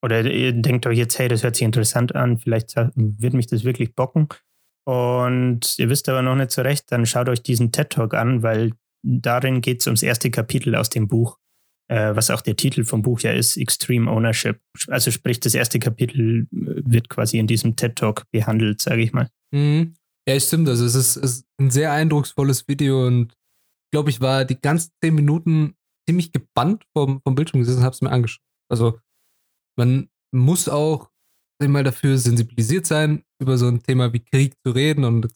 Oder 0.03 0.25
ihr 0.25 0.53
denkt 0.53 0.85
euch 0.87 0.97
jetzt, 0.97 1.17
hey, 1.19 1.27
das 1.27 1.43
hört 1.43 1.55
sich 1.55 1.65
interessant 1.65 2.15
an, 2.15 2.37
vielleicht 2.37 2.75
wird 2.95 3.33
mich 3.33 3.47
das 3.47 3.63
wirklich 3.63 3.95
bocken. 3.95 4.27
Und 4.87 5.77
ihr 5.77 5.89
wisst 5.89 6.09
aber 6.09 6.21
noch 6.21 6.35
nicht 6.35 6.51
so 6.51 6.61
recht, 6.61 6.91
dann 6.91 7.05
schaut 7.05 7.29
euch 7.29 7.43
diesen 7.43 7.71
TED 7.71 7.91
Talk 7.91 8.13
an, 8.13 8.41
weil 8.41 8.71
darin 9.03 9.61
geht 9.61 9.81
es 9.81 9.87
ums 9.87 10.03
erste 10.03 10.31
Kapitel 10.31 10.75
aus 10.75 10.89
dem 10.89 11.07
Buch, 11.07 11.37
äh, 11.87 12.15
was 12.15 12.31
auch 12.31 12.41
der 12.41 12.55
Titel 12.55 12.83
vom 12.83 13.01
Buch 13.03 13.19
ja 13.21 13.31
ist, 13.31 13.57
Extreme 13.57 14.09
Ownership. 14.09 14.59
Also 14.87 15.11
sprich, 15.11 15.39
das 15.39 15.53
erste 15.53 15.77
Kapitel 15.77 16.47
äh, 16.51 16.81
wird 16.83 17.09
quasi 17.09 17.37
in 17.37 17.47
diesem 17.47 17.75
TED 17.75 17.95
Talk 17.95 18.23
behandelt, 18.31 18.81
sage 18.81 19.03
ich 19.03 19.13
mal. 19.13 19.29
Mhm. 19.51 19.93
Ja, 20.27 20.39
stimmt. 20.39 20.67
Also 20.69 20.85
es 20.85 20.95
ist, 20.95 21.15
es 21.17 21.31
ist 21.33 21.45
ein 21.59 21.71
sehr 21.71 21.91
eindrucksvolles 21.91 22.67
Video 22.67 23.05
und 23.05 23.33
glaube, 23.91 24.09
ich 24.09 24.21
war 24.21 24.45
die 24.45 24.59
ganzen 24.59 24.91
zehn 25.03 25.15
Minuten 25.15 25.75
ziemlich 26.07 26.31
gebannt 26.31 26.85
vom, 26.95 27.21
vom 27.21 27.35
Bildschirm 27.35 27.59
gesessen 27.59 27.79
und 27.79 27.83
habe 27.85 27.93
es 27.93 28.01
mir 28.01 28.11
angeschaut. 28.11 28.43
Also 28.69 28.99
man 29.77 30.09
muss 30.31 30.69
auch 30.69 31.09
mal 31.59 31.83
dafür 31.83 32.17
sensibilisiert 32.17 32.87
sein, 32.87 33.23
über 33.39 33.57
so 33.57 33.67
ein 33.67 33.83
Thema 33.83 34.13
wie 34.13 34.21
Krieg 34.21 34.55
zu 34.65 34.71
reden 34.71 35.03
und 35.03 35.27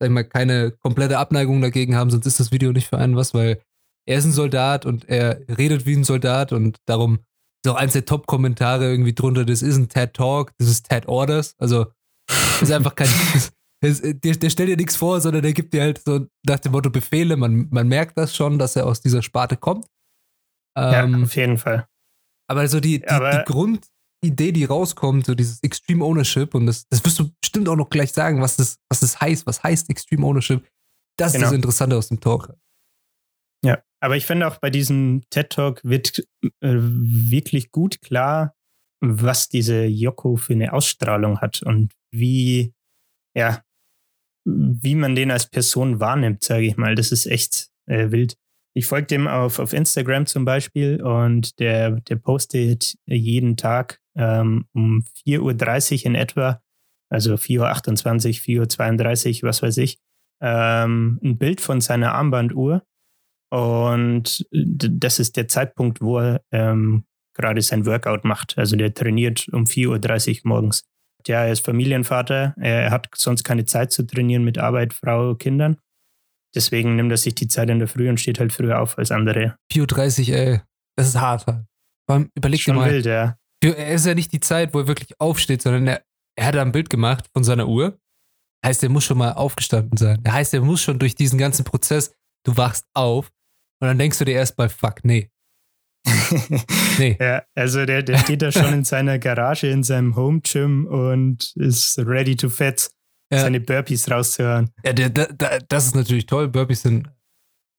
sag 0.00 0.08
ich 0.08 0.10
mal 0.10 0.24
keine 0.24 0.72
komplette 0.72 1.18
Abneigung 1.18 1.60
dagegen 1.60 1.94
haben, 1.94 2.10
sonst 2.10 2.26
ist 2.26 2.40
das 2.40 2.50
Video 2.50 2.72
nicht 2.72 2.88
für 2.88 2.98
einen 2.98 3.14
was, 3.14 3.34
weil 3.34 3.62
er 4.06 4.18
ist 4.18 4.24
ein 4.24 4.32
Soldat 4.32 4.84
und 4.84 5.08
er 5.08 5.40
redet 5.48 5.86
wie 5.86 5.94
ein 5.94 6.04
Soldat 6.04 6.52
und 6.52 6.78
darum 6.86 7.20
ist 7.64 7.70
auch 7.70 7.76
eins 7.76 7.92
der 7.92 8.04
Top-Kommentare 8.04 8.90
irgendwie 8.90 9.14
drunter, 9.14 9.44
das 9.44 9.62
ist 9.62 9.76
ein 9.76 9.88
TED 9.88 10.14
Talk, 10.14 10.52
das 10.58 10.68
ist 10.68 10.88
TED 10.88 11.06
Orders, 11.06 11.54
also 11.58 11.86
ist 12.60 12.72
einfach 12.72 12.94
kein 12.96 13.08
der, 13.92 14.34
der 14.36 14.50
stellt 14.50 14.68
dir 14.68 14.76
nichts 14.76 14.96
vor, 14.96 15.20
sondern 15.20 15.42
der 15.42 15.52
gibt 15.52 15.74
dir 15.74 15.82
halt 15.82 16.02
so 16.04 16.26
nach 16.46 16.58
dem 16.60 16.72
Motto 16.72 16.90
Befehle. 16.90 17.36
Man, 17.36 17.68
man 17.70 17.88
merkt 17.88 18.16
das 18.18 18.34
schon, 18.34 18.58
dass 18.58 18.76
er 18.76 18.86
aus 18.86 19.00
dieser 19.00 19.22
Sparte 19.22 19.56
kommt. 19.56 19.86
Ähm, 20.76 21.12
ja, 21.18 21.22
auf 21.24 21.36
jeden 21.36 21.58
Fall. 21.58 21.86
aber 22.48 22.66
so 22.68 22.80
die, 22.80 23.00
die, 23.00 23.08
Aber- 23.08 23.30
die 23.30 23.44
Grundidee, 23.52 24.52
die 24.52 24.64
rauskommt, 24.64 25.26
so 25.26 25.34
dieses 25.34 25.62
Extreme 25.62 26.04
Ownership, 26.04 26.54
und 26.54 26.66
das, 26.66 26.86
das 26.88 27.04
wirst 27.04 27.18
du 27.18 27.30
bestimmt 27.40 27.68
auch 27.68 27.76
noch 27.76 27.90
gleich 27.90 28.12
sagen, 28.12 28.40
was 28.40 28.56
das, 28.56 28.78
was 28.88 29.00
das 29.00 29.20
heißt. 29.20 29.46
Was 29.46 29.62
heißt 29.62 29.88
Extreme 29.90 30.26
Ownership? 30.26 30.66
Das 31.16 31.28
ist 31.28 31.34
Genau. 31.34 31.46
das 31.46 31.54
Interessante 31.54 31.96
aus 31.96 32.08
dem 32.08 32.20
Talk. 32.20 32.54
Ja, 33.64 33.82
aber 34.00 34.16
ich 34.16 34.26
finde 34.26 34.46
auch 34.48 34.58
bei 34.58 34.68
diesem 34.70 35.22
TED 35.30 35.50
Talk 35.50 35.80
wird 35.84 36.18
äh, 36.42 36.42
wirklich 36.60 37.70
gut 37.70 38.00
klar, 38.02 38.54
was 39.00 39.48
diese 39.48 39.84
Yoko 39.84 40.36
für 40.36 40.52
eine 40.54 40.72
Ausstrahlung 40.72 41.40
hat 41.40 41.62
und 41.62 41.92
wie, 42.12 42.74
ja, 43.36 43.62
wie 44.44 44.94
man 44.94 45.14
den 45.14 45.30
als 45.30 45.48
Person 45.48 46.00
wahrnimmt, 46.00 46.42
sage 46.44 46.66
ich 46.66 46.76
mal. 46.76 46.94
Das 46.94 47.12
ist 47.12 47.26
echt 47.26 47.68
äh, 47.86 48.10
wild. 48.10 48.36
Ich 48.76 48.86
folge 48.86 49.06
dem 49.06 49.28
auf, 49.28 49.58
auf 49.60 49.72
Instagram 49.72 50.26
zum 50.26 50.44
Beispiel 50.44 51.00
und 51.02 51.58
der, 51.60 51.92
der 52.00 52.16
postet 52.16 52.96
jeden 53.06 53.56
Tag 53.56 54.00
ähm, 54.16 54.66
um 54.74 55.04
4.30 55.26 56.00
Uhr 56.00 56.06
in 56.06 56.14
etwa, 56.16 56.60
also 57.10 57.34
4.28 57.34 58.58
Uhr, 58.58 58.64
4.32 58.66 59.42
Uhr, 59.42 59.48
was 59.48 59.62
weiß 59.62 59.76
ich, 59.78 59.98
ähm, 60.42 61.20
ein 61.22 61.38
Bild 61.38 61.60
von 61.60 61.80
seiner 61.80 62.14
Armbanduhr 62.14 62.82
und 63.52 64.44
d- 64.52 64.88
das 64.92 65.18
ist 65.20 65.36
der 65.36 65.46
Zeitpunkt, 65.48 66.00
wo 66.00 66.18
er 66.18 66.42
ähm, 66.52 67.04
gerade 67.36 67.62
sein 67.62 67.86
Workout 67.86 68.24
macht. 68.24 68.58
Also 68.58 68.76
der 68.76 68.92
trainiert 68.94 69.48
um 69.52 69.64
4.30 69.64 70.44
Uhr 70.44 70.48
morgens. 70.48 70.84
Ja, 71.26 71.44
er 71.44 71.52
ist 71.52 71.64
Familienvater. 71.64 72.54
Er 72.58 72.90
hat 72.90 73.08
sonst 73.14 73.44
keine 73.44 73.64
Zeit 73.64 73.92
zu 73.92 74.02
trainieren 74.06 74.44
mit 74.44 74.58
Arbeit, 74.58 74.92
Frau, 74.92 75.34
Kindern. 75.34 75.78
deswegen 76.54 76.96
nimmt 76.96 77.10
er 77.10 77.16
sich 77.16 77.34
die 77.34 77.48
Zeit 77.48 77.68
in 77.70 77.78
der 77.78 77.88
Früh 77.88 78.08
und 78.08 78.20
steht 78.20 78.38
halt 78.38 78.52
früher 78.52 78.80
auf 78.80 78.96
als 78.98 79.10
andere. 79.10 79.56
4.30 79.72 80.30
Uhr, 80.30 80.36
ey. 80.36 80.60
Das 80.96 81.08
ist 81.08 81.20
hart 81.20 81.46
halt. 81.46 81.64
Allem, 82.06 82.30
überleg 82.36 82.62
dir 82.64 82.74
mal. 82.74 82.90
wild, 82.90 83.06
ja. 83.06 83.36
Er 83.62 83.94
ist 83.94 84.06
ja 84.06 84.14
nicht 84.14 84.32
die 84.32 84.40
Zeit, 84.40 84.74
wo 84.74 84.80
er 84.80 84.86
wirklich 84.86 85.18
aufsteht, 85.18 85.62
sondern 85.62 85.86
er, 85.86 86.02
er 86.36 86.46
hat 86.46 86.54
da 86.54 86.62
ein 86.62 86.72
Bild 86.72 86.90
gemacht 86.90 87.26
von 87.32 87.42
seiner 87.44 87.66
Uhr. 87.66 87.98
Heißt, 88.64 88.82
er 88.82 88.90
muss 88.90 89.04
schon 89.04 89.18
mal 89.18 89.32
aufgestanden 89.32 89.96
sein. 89.96 90.22
Heißt, 90.28 90.54
er 90.54 90.60
muss 90.60 90.82
schon 90.82 90.98
durch 90.98 91.14
diesen 91.14 91.38
ganzen 91.38 91.64
Prozess, 91.64 92.12
du 92.46 92.56
wachst 92.56 92.86
auf 92.94 93.30
und 93.80 93.88
dann 93.88 93.98
denkst 93.98 94.18
du 94.18 94.24
dir 94.24 94.34
erstmal, 94.34 94.68
fuck, 94.68 95.04
nee. 95.04 95.30
Nee. 96.98 97.16
ja, 97.20 97.42
also 97.54 97.84
der, 97.86 98.02
der 98.02 98.18
steht 98.18 98.42
da 98.42 98.52
schon 98.52 98.72
in 98.72 98.84
seiner 98.84 99.18
Garage, 99.18 99.66
in 99.68 99.82
seinem 99.82 100.16
Home 100.16 100.40
Gym 100.40 100.86
und 100.86 101.52
ist 101.56 101.98
ready 101.98 102.36
to 102.36 102.48
fetz, 102.50 102.90
Ja. 103.32 103.40
seine 103.40 103.60
Burpees 103.60 104.10
rauszuhören. 104.10 104.70
Ja, 104.84 104.92
der, 104.92 105.08
der, 105.10 105.60
das 105.68 105.86
ist 105.86 105.94
natürlich 105.94 106.26
toll. 106.26 106.48
Burpees 106.48 106.82
sind 106.82 107.08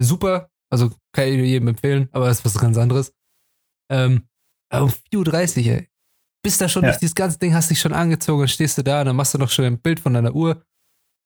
super. 0.01 0.49
Also 0.71 0.91
kann 1.13 1.27
ich 1.27 1.35
jedem 1.39 1.67
empfehlen, 1.69 2.09
aber 2.11 2.27
das 2.27 2.39
ist 2.39 2.45
was 2.45 2.57
ganz 2.59 2.77
anderes. 2.77 3.13
Ähm, 3.91 4.23
aber 4.71 4.85
um 4.85 4.91
4.30 5.13 5.67
Uhr, 5.67 5.73
ey. 5.75 5.89
Bist 6.43 6.59
da 6.61 6.67
schon 6.69 6.83
Ja. 6.83 6.89
durch 6.89 6.99
dieses 6.99 7.15
ganze 7.15 7.39
Ding, 7.39 7.53
hast 7.53 7.69
dich 7.69 7.79
schon 7.79 7.93
angezogen, 7.93 8.39
dann 8.41 8.47
stehst 8.47 8.77
du 8.77 8.83
da 8.83 8.99
und 9.01 9.05
dann 9.07 9.15
machst 9.15 9.33
du 9.33 9.37
noch 9.37 9.49
schon 9.49 9.65
ein 9.65 9.79
Bild 9.81 9.99
von 9.99 10.13
deiner 10.13 10.33
Uhr 10.35 10.63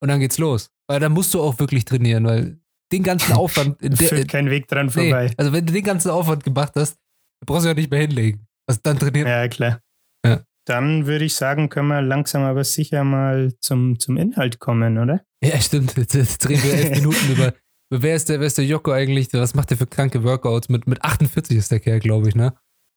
und 0.01 0.09
dann 0.09 0.19
geht's 0.19 0.37
los. 0.37 0.69
Weil 0.87 0.99
da 0.99 1.09
musst 1.09 1.33
du 1.33 1.41
auch 1.41 1.59
wirklich 1.59 1.85
trainieren, 1.85 2.25
weil 2.25 2.59
den 2.91 3.03
ganzen 3.03 3.33
Aufwand, 3.33 3.81
in 3.81 3.93
der, 3.95 4.07
Führt 4.07 4.27
kein 4.29 4.49
Weg 4.49 4.67
dran 4.67 4.87
nee, 4.87 4.91
vorbei. 5.09 5.31
also 5.37 5.53
wenn 5.53 5.65
du 5.65 5.73
den 5.73 5.83
ganzen 5.83 6.09
Aufwand 6.11 6.43
gemacht 6.43 6.73
hast, 6.75 6.95
dann 7.39 7.45
brauchst 7.45 7.65
du 7.65 7.69
ja 7.69 7.73
nicht 7.75 7.91
mehr 7.91 8.01
hinlegen. 8.01 8.47
Also 8.67 8.79
dann 8.83 8.99
trainieren. 8.99 9.27
Ja, 9.27 9.47
klar. 9.47 9.81
Ja. 10.25 10.43
Dann 10.65 11.05
würde 11.07 11.25
ich 11.25 11.33
sagen, 11.35 11.69
können 11.69 11.87
wir 11.87 12.01
langsam 12.01 12.43
aber 12.43 12.63
sicher 12.63 13.03
mal 13.03 13.53
zum, 13.59 13.99
zum 13.99 14.17
Inhalt 14.17 14.59
kommen, 14.59 14.97
oder? 14.97 15.23
Ja, 15.43 15.59
stimmt. 15.59 15.95
Jetzt, 15.97 16.47
reden 16.47 16.63
wir 16.63 16.73
elf 16.73 16.89
Minuten 16.97 17.31
über, 17.31 17.53
wer 17.89 18.15
ist 18.15 18.29
der, 18.29 18.39
wer 18.39 18.47
ist 18.47 18.57
der 18.57 18.65
Joko 18.65 18.91
eigentlich? 18.91 19.29
Was 19.33 19.55
macht 19.55 19.69
der 19.71 19.77
für 19.77 19.87
kranke 19.87 20.23
Workouts? 20.23 20.69
Mit, 20.69 20.85
mit 20.87 21.03
48 21.03 21.57
ist 21.57 21.71
der 21.71 21.79
Kerl, 21.79 21.99
glaube 21.99 22.27
ich, 22.29 22.35
ne? 22.35 22.53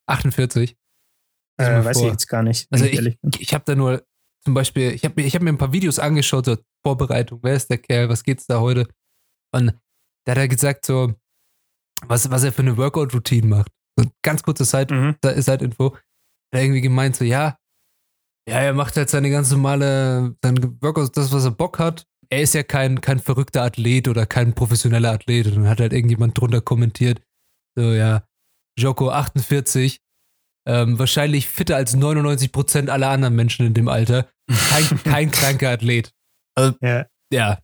48. 0.07 0.77
Stell 1.61 1.75
dir 1.75 1.81
Äh, 1.81 1.85
weiß 1.85 1.97
vor. 1.99 2.07
ich 2.07 2.13
jetzt 2.13 2.27
gar 2.29 2.43
nicht. 2.43 2.67
Also 2.71 2.85
ich. 2.85 3.19
Ich 3.39 3.55
habe 3.55 3.65
da 3.67 3.75
nur 3.75 4.03
zum 4.45 4.55
Beispiel, 4.55 4.91
ich 4.93 5.05
habe 5.05 5.15
mir, 5.21 5.27
ich 5.27 5.35
hab 5.35 5.43
mir 5.43 5.51
ein 5.51 5.59
paar 5.59 5.73
Videos 5.73 5.99
angeschaut 5.99 6.47
zur 6.47 6.59
Vorbereitung. 6.85 7.39
Wer 7.43 7.55
ist 7.55 7.71
der 7.71 7.79
Kerl? 7.79 8.09
Was 8.09 8.25
geht's 8.25 8.47
da 8.47 8.61
heute? 8.61 8.89
Und 9.55 9.73
da 10.27 10.33
hat 10.33 10.39
er 10.39 10.49
gesagt, 10.49 10.87
so, 10.87 11.15
was, 12.07 12.31
was 12.31 12.45
er 12.45 12.53
für 12.53 12.63
eine 12.63 12.77
Workout-Routine 12.77 13.47
macht. 13.47 13.69
So 13.99 14.07
ganz 14.23 14.43
kurze 14.43 14.65
Side- 14.65 14.93
Mhm. 14.95 15.17
Side-Info. 15.23 15.95
Hat 15.95 16.03
er 16.55 16.63
irgendwie 16.63 16.81
gemeint, 16.81 17.17
so, 17.17 17.25
ja, 17.25 17.57
ja, 18.49 18.57
er 18.61 18.73
macht 18.73 18.97
halt 18.97 19.09
seine 19.09 19.31
ganz 19.31 19.51
normale, 19.53 20.35
seine 20.43 20.77
Workouts, 20.83 21.13
das, 21.13 21.33
was 21.33 21.45
er 21.45 21.53
Bock 21.53 21.79
hat. 21.79 22.07
Er 22.29 22.43
ist 22.43 22.55
ja 22.55 22.63
kein, 22.63 23.01
kein 23.01 23.21
verrückter 23.21 23.63
Athlet 23.63 24.09
oder 24.09 24.27
kein 24.27 24.55
professioneller 24.55 25.13
Athlet. 25.13 25.47
Und 25.47 25.55
dann 25.57 25.69
hat 25.69 25.81
halt 25.81 25.93
irgendjemand 25.93 26.37
drunter 26.39 26.61
kommentiert, 26.61 27.21
so, 27.77 27.93
ja, 27.93 28.25
Joko 28.79 29.11
48, 29.11 30.01
ähm, 30.67 30.99
wahrscheinlich 30.99 31.49
fitter 31.49 31.77
als 31.77 31.95
99% 31.95 32.89
aller 32.89 33.11
anderen 33.11 33.37
Menschen 33.37 33.67
in 33.67 33.75
dem 33.75 33.89
Alter. 33.89 34.29
Kein, 34.71 34.85
kein 35.05 35.31
kranker 35.31 35.71
Athlet. 35.71 36.13
Ja. 36.81 37.07
Ja, 37.33 37.59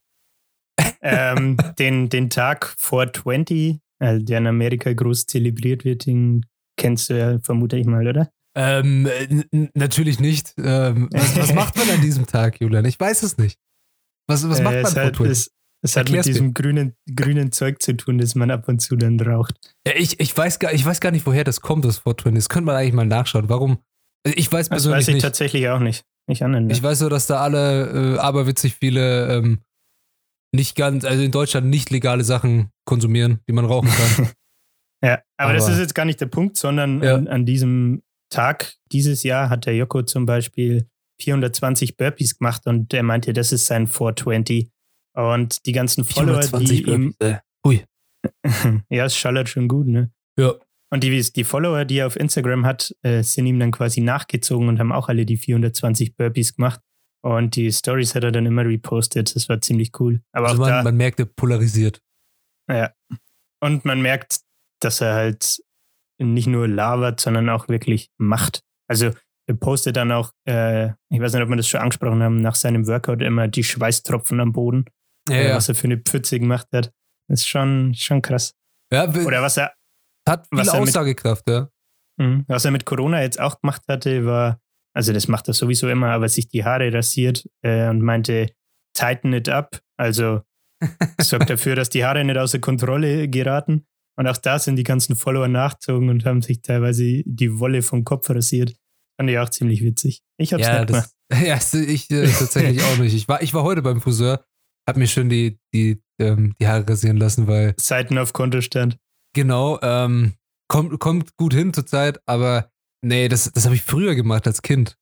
ähm, 1.03 1.57
den, 1.79 2.09
den 2.09 2.31
Tag 2.31 2.75
420, 2.79 3.79
äh, 4.01 4.19
der 4.21 4.39
in 4.39 4.47
Amerika 4.47 4.93
groß 4.93 5.27
zelebriert 5.27 5.85
wird, 5.85 6.07
den 6.07 6.47
kennst 6.77 7.11
du 7.11 7.19
ja, 7.19 7.39
vermute 7.41 7.77
ich 7.77 7.87
mal, 7.87 8.07
oder? 8.07 8.31
ähm, 8.55 9.09
natürlich 9.75 10.19
nicht. 10.19 10.55
Ähm, 10.59 11.09
was, 11.13 11.37
was 11.39 11.55
macht 11.55 11.77
man 11.77 11.89
an 11.91 12.01
diesem 12.01 12.27
Tag, 12.27 12.61
Julian? 12.61 12.85
Ich 12.87 12.99
weiß 12.99 13.23
es 13.23 13.39
nicht. 13.39 13.59
Was, 14.27 14.49
was 14.49 14.61
macht 14.61 14.75
Äh, 14.75 14.83
man 14.83 14.95
hat, 14.95 15.17
20? 15.17 15.27
es, 15.29 15.51
es 15.83 15.97
hat 15.97 16.07
mit 16.11 16.17
mir. 16.17 16.23
diesem 16.23 16.55
grünen, 16.55 16.95
grünen 17.15 17.53
Zeug 17.53 17.81
zu 17.81 17.97
tun, 17.97 18.19
das 18.19 18.35
man 18.35 18.51
ab 18.51 18.67
und 18.69 18.81
zu 18.81 18.97
dann 18.97 19.21
raucht. 19.21 19.55
Ja, 19.87 19.95
ich, 19.97 20.19
ich, 20.19 20.37
weiß 20.37 20.59
gar, 20.59 20.73
ich 20.73 20.85
weiß 20.85 21.01
gar 21.01 21.13
nicht, 21.13 21.25
woher 21.27 21.45
das 21.45 21.61
kommt, 21.61 21.85
das 21.85 21.99
420. 21.99 22.35
Das 22.35 22.49
könnte 22.49 22.67
man 22.67 22.77
eigentlich 22.77 22.95
mal 22.95 23.07
nachschauen. 23.07 23.49
Warum? 23.49 23.79
Ich 24.25 24.51
weiß 24.51 24.69
Das 24.69 24.77
persönlich 24.77 24.99
weiß 24.99 25.09
ich 25.09 25.15
nicht. 25.15 25.23
tatsächlich 25.23 25.69
auch 25.69 25.79
nicht. 25.81 26.05
Nicht 26.27 26.43
an 26.43 26.69
Ich 26.69 26.83
weiß 26.83 27.01
nur, 27.01 27.11
dass 27.11 27.27
da 27.27 27.41
alle 27.41 28.17
äh, 28.17 28.19
aberwitzig 28.19 28.75
viele 28.75 29.37
ähm, 29.39 29.61
nicht 30.55 30.77
ganz, 30.77 31.05
also 31.05 31.23
in 31.23 31.31
Deutschland 31.31 31.67
nicht 31.69 31.91
legale 31.91 32.25
Sachen 32.25 32.71
konsumieren, 32.87 33.41
die 33.49 33.53
man 33.53 33.65
rauchen 33.65 33.91
kann. 33.91 34.31
Ja, 35.01 35.21
aber, 35.37 35.53
das 35.53 35.63
Aber- 35.67 35.75
ist 35.75 35.79
jetzt 35.79 35.95
gar 35.95 36.05
nicht 36.05 36.21
der 36.21 36.27
Punkt, 36.27 36.57
sondern 36.57 37.01
Ja. 37.05 37.15
an, 37.15 37.29
an 37.29 37.47
diesem 37.47 38.03
Tag 38.33 38.75
dieses 38.91 39.23
Jahr 39.23 39.49
hat 39.49 39.67
der 39.67 39.77
Joko 39.77 40.03
zum 40.03 40.27
Beispiel 40.27 40.89
420 41.23 41.97
Burpees 41.97 42.37
gemacht 42.39 42.67
und 42.67 42.93
er 42.93 43.05
meinte, 43.05 43.33
das 43.33 43.53
ist 43.53 43.67
sein 43.67 43.87
420. 43.87 44.71
Und 45.15 45.67
die 45.67 45.73
ganzen 45.73 46.03
Follower, 46.03 46.41
die 46.41 46.83
ihm, 46.83 47.15
Burpees, 47.17 47.37
äh. 47.37 47.39
Ui. 47.65 47.85
ja, 48.91 49.05
es 49.05 49.17
schallert 49.17 49.49
schon 49.49 49.69
gut, 49.69 49.87
ne? 49.87 50.11
Ja. 50.37 50.55
Und 50.91 51.05
die, 51.05 51.23
die 51.33 51.45
Follower, 51.45 51.85
die 51.85 51.99
er 51.99 52.09
auf 52.09 52.17
Instagram 52.17 52.67
hat, 52.67 52.93
äh, 53.03 53.23
sind 53.23 53.47
ihm 53.47 53.61
dann 53.61 53.71
quasi 53.71 54.01
nachgezogen 54.01 54.69
und 54.69 54.81
haben 54.81 54.91
auch 54.91 55.09
alle 55.09 55.27
die 55.27 55.37
420 55.37 56.17
Burpees 56.17 56.57
gemacht. 56.57 56.81
Und 57.25 57.57
die 57.57 57.71
Stories 57.73 58.15
hat 58.15 58.25
er 58.25 58.33
dann 58.33 58.47
immer 58.47 58.65
repostet. 58.65 59.35
Das 59.35 59.49
war 59.49 59.61
ziemlich 59.61 59.91
cool. 60.01 60.21
Aber 60.33 60.49
Also 60.49 60.63
auch 60.63 60.67
da, 60.69 60.75
man, 60.77 60.85
man 60.85 60.97
merkt, 60.97 61.19
er 61.21 61.27
polarisiert. 61.27 62.01
ja. 62.71 62.93
Und 63.61 63.85
man 63.85 64.01
merkt, 64.01 64.41
dass 64.81 65.01
er 65.01 65.15
halt 65.15 65.61
nicht 66.21 66.47
nur 66.47 66.69
labert, 66.69 67.19
sondern 67.21 67.49
auch 67.49 67.67
wirklich 67.69 68.09
macht. 68.19 68.63
Also 68.89 69.11
er 69.49 69.55
postet 69.55 69.97
dann 69.97 70.13
auch, 70.13 70.33
äh, 70.49 70.89
ich 71.11 71.21
weiß 71.21 71.33
nicht, 71.33 71.43
ob 71.43 71.49
wir 71.49 71.57
das 71.57 71.67
schon 71.69 71.81
angesprochen 71.81 72.23
haben, 72.23 72.41
nach 72.41 72.55
seinem 72.55 72.87
Workout 72.87 73.21
immer 73.23 73.49
die 73.49 73.65
Schweißtropfen 73.65 74.39
am 74.41 74.53
Boden, 74.53 74.85
Ja, 75.29 75.35
äh, 75.37 75.49
ja. 75.49 75.55
was 75.57 75.69
er 75.69 75.75
für 75.75 75.87
eine 75.89 75.97
Pfütze 75.99 76.39
gemacht 76.39 76.69
hat. 76.73 76.93
Das 77.29 77.41
ist 77.41 77.49
schon, 77.49 77.95
schon 77.95 78.23
krass. 78.23 78.55
ja 78.93 79.09
Oder 79.09 79.43
was 79.43 79.57
er, 79.57 79.73
hat 80.29 80.47
viel 80.47 80.59
was 80.59 80.69
er 80.69 80.75
mit- 80.81 80.89
Aussagekraft, 80.91 81.49
ja. 81.51 81.69
Mhm. 82.21 82.45
Was 82.47 82.65
er 82.65 82.71
mit 82.71 82.85
Corona 82.85 83.23
jetzt 83.23 83.41
auch 83.41 83.61
gemacht 83.61 83.83
hatte, 83.89 84.25
war, 84.27 84.61
also 84.95 85.13
das 85.13 85.29
macht 85.29 85.49
er 85.49 85.55
sowieso 85.55 85.89
immer, 85.89 86.09
aber 86.09 86.29
sich 86.29 86.49
die 86.49 86.65
Haare 86.65 86.93
rasiert 86.93 87.49
äh, 87.63 87.89
und 87.89 88.03
meinte, 88.03 88.51
tighten 88.95 89.33
it 89.33 89.49
up. 89.49 89.81
Also 89.97 90.43
sorgt 91.21 91.51
dafür, 91.51 91.77
dass 91.77 91.91
die 91.91 92.05
Haare 92.05 92.25
nicht 92.25 92.37
außer 92.39 92.59
Kontrolle 92.59 93.29
geraten. 93.29 93.87
Und 94.17 94.27
auch 94.27 94.37
da 94.37 94.59
sind 94.59 94.77
die 94.77 94.85
ganzen 94.85 95.15
Follower 95.15 95.47
nachgezogen 95.47 96.09
und 96.09 96.25
haben 96.25 96.43
sich 96.43 96.63
teilweise 96.63 97.23
die 97.25 97.59
Wolle 97.61 97.83
vom 97.83 98.05
Kopf 98.05 98.29
rasiert. 98.31 98.75
Fand 99.17 99.31
ich 99.31 99.39
auch 99.39 99.49
ziemlich 99.49 99.83
witzig. 99.83 100.23
Ich 100.39 100.53
hab's 100.53 100.65
Ja, 100.67 100.81
nicht 100.81 100.89
gemacht. 100.89 101.11
das, 101.29 101.73
ja, 101.73 101.81
ich 101.81 102.11
äh, 102.11 102.27
tatsächlich 102.27 102.83
auch 102.83 102.99
nicht. 102.99 103.15
Ich 103.15 103.29
war, 103.29 103.43
ich 103.43 103.55
war 103.55 103.63
heute 103.63 103.83
beim 103.83 104.01
Friseur, 104.01 104.45
hab 104.89 104.97
mir 104.97 105.07
schön 105.07 105.29
die, 105.29 105.59
die, 105.73 106.03
ähm, 106.21 106.55
die 106.61 106.67
Haare 106.67 106.89
rasieren 106.89 107.17
lassen, 107.17 107.47
weil 107.47 107.75
Seiten 107.79 108.19
auf 108.19 108.33
Kontostand. 108.33 108.99
genau, 109.35 109.79
ähm, 109.83 110.35
kommt, 110.69 110.99
kommt 110.99 111.37
gut 111.37 111.55
hin 111.55 111.73
zurzeit, 111.73 112.21
aber 112.27 112.71
nee, 113.03 113.29
das, 113.29 113.51
das 113.53 113.65
habe 113.65 113.75
ich 113.75 113.83
früher 113.83 114.15
gemacht 114.15 114.47
als 114.47 114.63
Kind. 114.63 114.97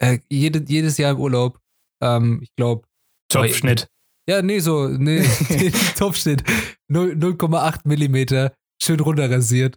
Äh, 0.00 0.18
jede, 0.30 0.64
jedes 0.66 0.98
Jahr 0.98 1.12
im 1.12 1.20
Urlaub, 1.20 1.60
ähm, 2.02 2.40
ich 2.42 2.54
glaube, 2.56 2.86
Topfschnitt. 3.30 3.88
ja, 4.28 4.42
nee, 4.42 4.60
so, 4.60 4.88
nee, 4.88 5.22
Topschnitt, 5.96 6.44
0 6.88 7.12
0,8 7.12 7.80
Millimeter, 7.84 8.54
schön 8.80 9.00
runterrasiert. 9.00 9.76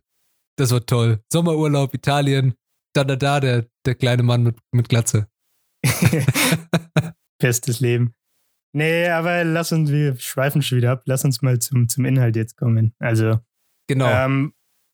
Das 0.57 0.71
war 0.71 0.85
toll. 0.85 1.23
Sommerurlaub, 1.31 1.93
Italien, 1.93 2.53
dann 2.93 3.07
da, 3.07 3.15
da 3.15 3.39
der, 3.39 3.67
der 3.85 3.95
kleine 3.95 4.23
Mann 4.23 4.43
mit, 4.43 4.59
mit 4.71 4.89
Glatze. 4.89 5.27
Bestes 7.39 7.79
Leben. 7.79 8.13
Nee, 8.73 9.07
aber 9.07 9.43
lass 9.43 9.71
uns, 9.71 9.89
wir 9.89 10.17
schweifen 10.17 10.61
schon 10.61 10.77
wieder 10.77 10.91
ab. 10.91 11.01
Lass 11.05 11.25
uns 11.25 11.41
mal 11.41 11.59
zum, 11.59 11.89
zum 11.89 12.05
Inhalt 12.05 12.35
jetzt 12.35 12.57
kommen. 12.57 12.93
Also, 12.99 13.39
Genau. 13.91 14.07
Ähm, 14.09 14.53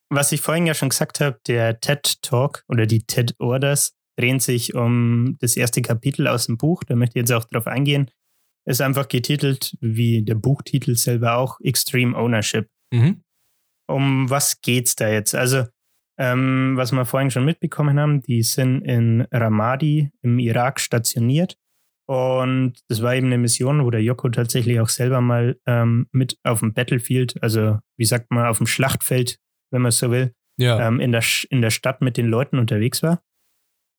was 0.09 0.31
ich 0.31 0.41
vorhin 0.41 0.65
ja 0.65 0.73
schon 0.73 0.89
gesagt 0.89 1.19
habe, 1.19 1.39
der 1.47 1.79
TED 1.79 2.21
Talk 2.21 2.63
oder 2.67 2.85
die 2.85 3.03
TED 3.03 3.35
Orders 3.39 3.93
drehen 4.17 4.39
sich 4.39 4.73
um 4.73 5.37
das 5.39 5.57
erste 5.57 5.81
Kapitel 5.81 6.27
aus 6.27 6.47
dem 6.47 6.57
Buch. 6.57 6.83
Da 6.83 6.95
möchte 6.95 7.19
ich 7.19 7.23
jetzt 7.23 7.33
auch 7.33 7.45
drauf 7.45 7.67
eingehen. 7.67 8.09
Ist 8.65 8.81
einfach 8.81 9.07
getitelt, 9.07 9.77
wie 9.79 10.23
der 10.23 10.35
Buchtitel 10.35 10.95
selber 10.95 11.37
auch, 11.37 11.59
Extreme 11.61 12.17
Ownership. 12.17 12.67
mhm. 12.91 13.23
Um 13.89 14.29
was 14.29 14.59
geht's 14.59 14.97
da 14.97 15.07
jetzt? 15.07 15.33
Also, 15.33 15.63
ähm, 16.19 16.73
was 16.75 16.91
wir 16.91 17.05
vorhin 17.05 17.31
schon 17.31 17.45
mitbekommen 17.45 17.97
haben, 17.97 18.21
die 18.21 18.43
sind 18.43 18.81
in 18.81 19.21
Ramadi 19.31 20.11
im 20.21 20.39
Irak 20.39 20.81
stationiert. 20.81 21.55
Und 22.05 22.79
das 22.89 23.01
war 23.01 23.15
eben 23.15 23.27
eine 23.27 23.37
Mission, 23.37 23.85
wo 23.85 23.91
der 23.91 24.03
Joko 24.03 24.27
tatsächlich 24.27 24.81
auch 24.81 24.89
selber 24.89 25.21
mal 25.21 25.57
ähm, 25.65 26.07
mit 26.11 26.37
auf 26.43 26.59
dem 26.59 26.73
Battlefield, 26.73 27.41
also 27.41 27.79
wie 27.97 28.05
sagt 28.05 28.29
man, 28.29 28.47
auf 28.47 28.57
dem 28.57 28.67
Schlachtfeld, 28.67 29.39
wenn 29.71 29.81
man 29.81 29.91
so 29.91 30.11
will, 30.11 30.33
Ja. 30.57 30.87
ähm, 30.87 30.99
in, 30.99 31.11
der, 31.11 31.23
in 31.49 31.61
der 31.61 31.69
Stadt 31.71 32.01
mit 32.01 32.17
den 32.17 32.27
Leuten 32.27 32.57
unterwegs 32.59 33.03
war. 33.03 33.21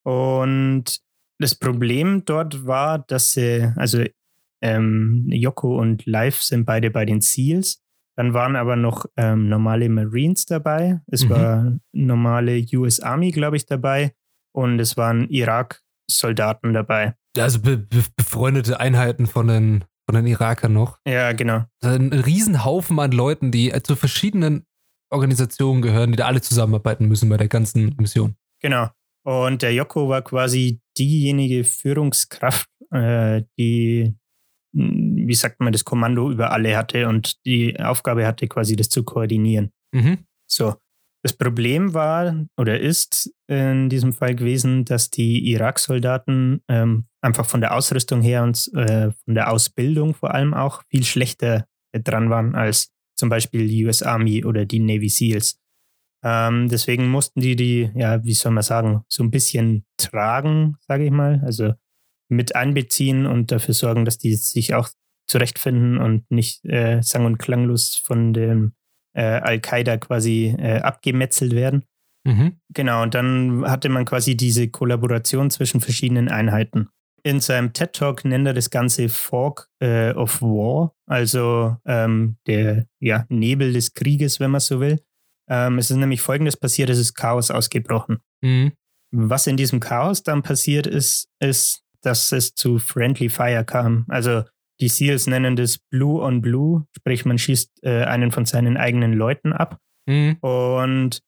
Und 0.04 1.00
das 1.38 1.54
Problem 1.54 2.24
dort 2.24 2.66
war, 2.66 2.98
dass 3.00 3.32
sie, 3.32 3.72
also 3.76 4.04
ähm, 4.62 5.26
Joko 5.28 5.78
und 5.78 6.06
Live 6.06 6.40
sind 6.42 6.64
beide 6.64 6.90
bei 6.90 7.04
den 7.04 7.20
SEALs. 7.20 7.82
Dann 8.16 8.34
waren 8.34 8.56
aber 8.56 8.74
noch 8.74 9.06
ähm, 9.16 9.48
normale 9.48 9.88
Marines 9.88 10.46
dabei. 10.46 11.00
Es 11.06 11.24
Mhm. 11.24 11.30
war 11.30 11.78
normale 11.92 12.64
US 12.74 12.98
Army, 13.00 13.30
glaube 13.30 13.56
ich, 13.56 13.66
dabei. 13.66 14.12
Und 14.52 14.80
es 14.80 14.96
waren 14.96 15.28
Irak-Soldaten 15.28 16.72
dabei. 16.74 17.14
Also 17.36 17.60
be 17.60 17.76
be 17.78 18.02
befreundete 18.16 18.80
Einheiten 18.80 19.26
von 19.28 19.46
den, 19.46 19.84
von 20.06 20.16
den 20.16 20.26
Irakern 20.26 20.72
noch. 20.72 20.98
Ja, 21.06 21.32
genau. 21.32 21.64
Ein 21.84 22.12
Riesenhaufen 22.12 22.98
an 22.98 23.12
Leuten, 23.12 23.52
die 23.52 23.72
zu 23.84 23.94
verschiedenen 23.94 24.64
Organisationen 25.10 25.82
gehören, 25.82 26.12
die 26.12 26.16
da 26.16 26.26
alle 26.26 26.40
zusammenarbeiten 26.40 27.06
müssen 27.06 27.28
bei 27.28 27.36
der 27.36 27.48
ganzen 27.48 27.94
Mission. 27.98 28.36
Genau. 28.60 28.88
Und 29.24 29.62
der 29.62 29.74
Joko 29.74 30.08
war 30.08 30.22
quasi 30.22 30.80
diejenige 30.96 31.64
Führungskraft, 31.64 32.68
äh, 32.90 33.42
die, 33.58 34.16
wie 34.72 35.34
sagt 35.34 35.60
man, 35.60 35.72
das 35.72 35.84
Kommando 35.84 36.30
über 36.30 36.50
alle 36.50 36.76
hatte 36.76 37.08
und 37.08 37.44
die 37.44 37.78
Aufgabe 37.78 38.26
hatte, 38.26 38.48
quasi 38.48 38.76
das 38.76 38.88
zu 38.88 39.04
koordinieren. 39.04 39.70
Mhm. 39.92 40.18
So. 40.46 40.76
Das 41.24 41.32
Problem 41.32 41.94
war 41.94 42.46
oder 42.56 42.78
ist 42.78 43.34
in 43.48 43.88
diesem 43.88 44.12
Fall 44.12 44.36
gewesen, 44.36 44.84
dass 44.84 45.10
die 45.10 45.50
Irak-Soldaten 45.50 46.62
ähm, 46.68 47.06
einfach 47.20 47.44
von 47.44 47.60
der 47.60 47.74
Ausrüstung 47.74 48.22
her 48.22 48.44
und 48.44 48.70
äh, 48.74 49.10
von 49.24 49.34
der 49.34 49.50
Ausbildung 49.50 50.14
vor 50.14 50.32
allem 50.32 50.54
auch 50.54 50.82
viel 50.88 51.02
schlechter 51.02 51.66
dran 51.92 52.30
waren 52.30 52.54
als 52.54 52.92
zum 53.18 53.28
Beispiel 53.28 53.66
die 53.66 53.84
US 53.84 54.02
Army 54.02 54.44
oder 54.44 54.64
die 54.64 54.80
Navy 54.80 55.08
SEALs. 55.08 55.60
Ähm, 56.24 56.68
deswegen 56.68 57.08
mussten 57.08 57.40
die 57.40 57.56
die, 57.56 57.90
ja, 57.94 58.24
wie 58.24 58.34
soll 58.34 58.52
man 58.52 58.62
sagen, 58.62 59.02
so 59.08 59.22
ein 59.22 59.30
bisschen 59.30 59.84
tragen, 59.98 60.76
sage 60.86 61.04
ich 61.04 61.10
mal, 61.10 61.42
also 61.44 61.74
mit 62.28 62.54
einbeziehen 62.54 63.26
und 63.26 63.50
dafür 63.50 63.74
sorgen, 63.74 64.04
dass 64.04 64.18
die 64.18 64.34
sich 64.34 64.74
auch 64.74 64.88
zurechtfinden 65.26 65.98
und 65.98 66.30
nicht 66.30 66.64
äh, 66.64 67.02
sang- 67.02 67.26
und 67.26 67.38
klanglos 67.38 67.96
von 67.96 68.32
dem 68.32 68.72
äh, 69.14 69.22
Al-Qaida 69.22 69.98
quasi 69.98 70.54
äh, 70.58 70.80
abgemetzelt 70.80 71.54
werden. 71.54 71.84
Mhm. 72.24 72.60
Genau, 72.74 73.02
und 73.02 73.14
dann 73.14 73.64
hatte 73.68 73.88
man 73.88 74.04
quasi 74.04 74.36
diese 74.36 74.68
Kollaboration 74.68 75.50
zwischen 75.50 75.80
verschiedenen 75.80 76.28
Einheiten. 76.28 76.88
In 77.22 77.40
seinem 77.40 77.72
TED 77.72 77.92
Talk 77.92 78.24
nennt 78.24 78.46
er 78.46 78.54
das 78.54 78.70
Ganze 78.70 79.08
Fog 79.08 79.68
äh, 79.80 80.12
of 80.12 80.40
War, 80.40 80.94
also 81.06 81.76
ähm, 81.84 82.36
der 82.46 82.86
ja, 83.00 83.26
Nebel 83.28 83.72
des 83.72 83.94
Krieges, 83.94 84.40
wenn 84.40 84.50
man 84.50 84.60
so 84.60 84.80
will. 84.80 85.00
Ähm, 85.48 85.78
es 85.78 85.90
ist 85.90 85.96
nämlich 85.96 86.20
folgendes 86.20 86.56
passiert: 86.56 86.90
Es 86.90 86.98
ist 86.98 87.14
Chaos 87.14 87.50
ausgebrochen. 87.50 88.18
Mhm. 88.42 88.72
Was 89.10 89.46
in 89.46 89.56
diesem 89.56 89.80
Chaos 89.80 90.22
dann 90.22 90.42
passiert 90.42 90.86
ist, 90.86 91.28
ist, 91.40 91.82
dass 92.02 92.30
es 92.32 92.54
zu 92.54 92.78
Friendly 92.78 93.28
Fire 93.28 93.64
kam. 93.64 94.04
Also 94.08 94.44
die 94.80 94.88
SEALs 94.88 95.26
nennen 95.26 95.56
das 95.56 95.78
Blue 95.78 96.22
on 96.22 96.40
Blue, 96.40 96.86
sprich 96.96 97.24
man 97.24 97.38
schießt 97.38 97.82
äh, 97.82 98.04
einen 98.04 98.30
von 98.30 98.44
seinen 98.44 98.76
eigenen 98.76 99.12
Leuten 99.12 99.52
ab. 99.52 99.78
Mhm. 100.06 100.36
Und 100.40 101.20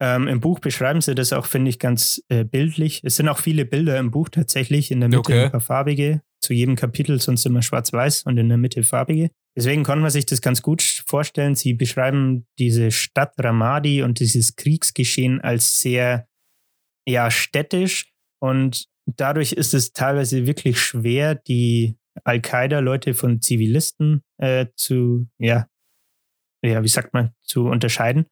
ähm, 0.00 0.28
im 0.28 0.40
Buch 0.40 0.60
beschreiben 0.60 1.00
sie 1.00 1.14
das 1.14 1.32
auch, 1.32 1.46
finde 1.46 1.70
ich, 1.70 1.78
ganz 1.78 2.22
äh, 2.28 2.44
bildlich. 2.44 3.00
Es 3.04 3.16
sind 3.16 3.28
auch 3.28 3.38
viele 3.38 3.64
Bilder 3.64 3.98
im 3.98 4.10
Buch 4.10 4.28
tatsächlich, 4.28 4.90
in 4.90 5.00
der 5.00 5.08
Mitte 5.08 5.20
Okay. 5.20 5.44
ein 5.44 5.50
paar 5.50 5.60
farbige, 5.60 6.22
zu 6.40 6.52
jedem 6.52 6.76
Kapitel 6.76 7.20
sonst 7.20 7.46
immer 7.46 7.62
schwarz-weiß 7.62 8.24
und 8.24 8.36
in 8.36 8.48
der 8.48 8.58
Mitte 8.58 8.82
farbige. 8.82 9.30
Deswegen 9.56 9.84
kann 9.84 10.00
man 10.00 10.10
sich 10.10 10.26
das 10.26 10.42
ganz 10.42 10.60
gut 10.60 10.82
vorstellen. 11.06 11.54
Sie 11.54 11.72
beschreiben 11.72 12.46
diese 12.58 12.90
Stadt 12.90 13.32
Ramadi 13.38 14.02
und 14.02 14.20
dieses 14.20 14.54
Kriegsgeschehen 14.56 15.40
als 15.40 15.80
sehr 15.80 16.28
ja, 17.08 17.30
städtisch 17.30 18.12
und 18.40 18.86
dadurch 19.06 19.52
ist 19.52 19.74
es 19.74 19.92
teilweise 19.92 20.46
wirklich 20.46 20.80
schwer, 20.80 21.34
die 21.34 21.96
Al-Qaida-Leute 22.24 23.14
von 23.14 23.40
Zivilisten 23.40 24.22
äh, 24.38 24.66
zu, 24.74 25.28
ja, 25.38 25.66
ja, 26.62 26.82
wie 26.82 26.88
sagt 26.88 27.14
man, 27.14 27.32
zu 27.42 27.66
unterscheiden. 27.66 28.26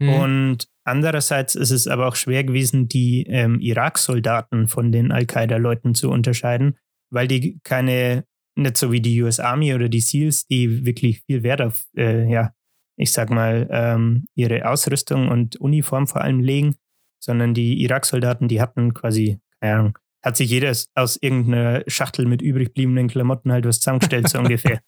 Mhm. 0.00 0.08
Und 0.08 0.68
andererseits 0.88 1.54
ist 1.54 1.70
es 1.70 1.86
aber 1.86 2.08
auch 2.08 2.16
schwer 2.16 2.44
gewesen, 2.44 2.88
die 2.88 3.24
ähm, 3.28 3.60
Irak-Soldaten 3.60 4.68
von 4.68 4.90
den 4.92 5.12
Al-Qaida-Leuten 5.12 5.94
zu 5.94 6.10
unterscheiden, 6.10 6.76
weil 7.10 7.28
die 7.28 7.60
keine, 7.62 8.24
nicht 8.56 8.76
so 8.76 8.90
wie 8.90 9.00
die 9.00 9.22
US 9.22 9.40
Army 9.40 9.74
oder 9.74 9.88
die 9.88 10.00
SEALs, 10.00 10.46
die 10.46 10.84
wirklich 10.84 11.22
viel 11.26 11.42
Wert 11.42 11.60
auf, 11.60 11.86
äh, 11.96 12.30
ja, 12.30 12.52
ich 12.96 13.12
sag 13.12 13.30
mal, 13.30 13.68
ähm, 13.70 14.26
ihre 14.34 14.68
Ausrüstung 14.68 15.28
und 15.28 15.56
Uniform 15.56 16.06
vor 16.06 16.22
allem 16.22 16.40
legen, 16.40 16.76
sondern 17.22 17.54
die 17.54 17.80
Irak-Soldaten, 17.82 18.48
die 18.48 18.60
hatten 18.60 18.94
quasi, 18.94 19.40
keine 19.60 19.74
Ahnung, 19.74 19.98
hat 20.24 20.36
sich 20.36 20.50
jeder 20.50 20.72
aus 20.94 21.16
irgendeiner 21.20 21.84
Schachtel 21.86 22.26
mit 22.26 22.42
übrig 22.42 22.74
bliebenen 22.74 23.08
Klamotten 23.08 23.52
halt 23.52 23.66
was 23.66 23.78
zusammengestellt, 23.78 24.28
so 24.28 24.38
ungefähr. 24.40 24.80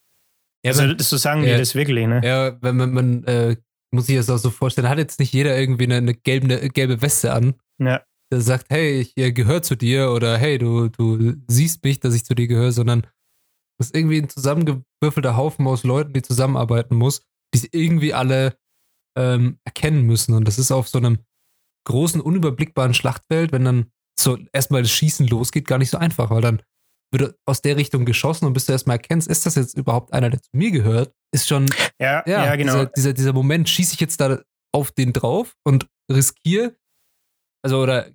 ja, 0.64 0.72
also, 0.72 0.92
so 0.98 1.16
sagen 1.16 1.44
ja. 1.44 1.52
die 1.52 1.58
das 1.58 1.74
wirklich, 1.74 2.06
ne? 2.06 2.20
ja, 2.24 2.58
wenn 2.60 2.76
man, 2.76 2.92
man 2.92 3.24
äh, 3.24 3.56
muss 3.92 4.06
sich 4.06 4.16
das 4.16 4.30
auch 4.30 4.38
so 4.38 4.50
vorstellen, 4.50 4.88
hat 4.88 4.98
jetzt 4.98 5.18
nicht 5.20 5.32
jeder 5.32 5.58
irgendwie 5.58 5.84
eine, 5.84 5.96
eine, 5.96 6.14
gelbe, 6.14 6.46
eine 6.58 6.68
gelbe 6.70 7.02
Weste 7.02 7.32
an, 7.32 7.54
Ja. 7.78 8.02
der 8.32 8.40
sagt, 8.40 8.66
hey, 8.70 9.00
ich 9.00 9.14
gehöre 9.34 9.62
zu 9.62 9.76
dir 9.76 10.10
oder 10.12 10.38
hey, 10.38 10.58
du, 10.58 10.88
du 10.88 11.34
siehst 11.48 11.82
mich, 11.84 12.00
dass 12.00 12.14
ich 12.14 12.24
zu 12.24 12.34
dir 12.34 12.46
gehöre, 12.46 12.72
sondern 12.72 13.06
das 13.78 13.88
ist 13.88 13.96
irgendwie 13.96 14.18
ein 14.20 14.28
zusammengewürfelter 14.28 15.36
Haufen 15.36 15.66
aus 15.66 15.84
Leuten, 15.84 16.12
die 16.12 16.22
zusammenarbeiten 16.22 16.94
muss, 16.94 17.22
die 17.54 17.58
es 17.58 17.68
irgendwie 17.72 18.12
alle 18.14 18.56
ähm, 19.16 19.58
erkennen 19.64 20.02
müssen. 20.02 20.34
Und 20.34 20.46
das 20.46 20.58
ist 20.58 20.70
auf 20.70 20.88
so 20.88 20.98
einem 20.98 21.18
großen, 21.88 22.20
unüberblickbaren 22.20 22.94
Schlachtfeld, 22.94 23.52
wenn 23.52 23.64
dann 23.64 23.90
so 24.18 24.38
erstmal 24.52 24.82
das 24.82 24.90
Schießen 24.92 25.26
losgeht, 25.26 25.66
gar 25.66 25.78
nicht 25.78 25.90
so 25.90 25.96
einfach, 25.98 26.30
weil 26.30 26.42
dann 26.42 26.62
wird 27.12 27.36
aus 27.46 27.62
der 27.62 27.76
Richtung 27.76 28.04
geschossen 28.04 28.44
und 28.44 28.52
bis 28.52 28.66
du 28.66 28.72
erstmal 28.72 28.96
erkennst, 28.98 29.26
ist 29.28 29.46
das 29.46 29.54
jetzt 29.56 29.76
überhaupt 29.76 30.12
einer, 30.12 30.30
der 30.30 30.42
zu 30.42 30.50
mir 30.52 30.70
gehört, 30.70 31.12
ist 31.32 31.48
schon, 31.48 31.66
Ja, 32.00 32.22
ja, 32.26 32.44
ja, 32.46 32.56
genau. 32.56 32.72
dieser, 32.72 32.86
dieser, 32.86 33.12
dieser 33.12 33.32
Moment, 33.32 33.68
schieße 33.68 33.94
ich 33.94 34.00
jetzt 34.00 34.20
da 34.20 34.42
auf 34.72 34.92
den 34.92 35.12
drauf 35.12 35.56
und 35.64 35.86
riskiere, 36.10 36.76
also 37.62 37.82
oder 37.82 38.10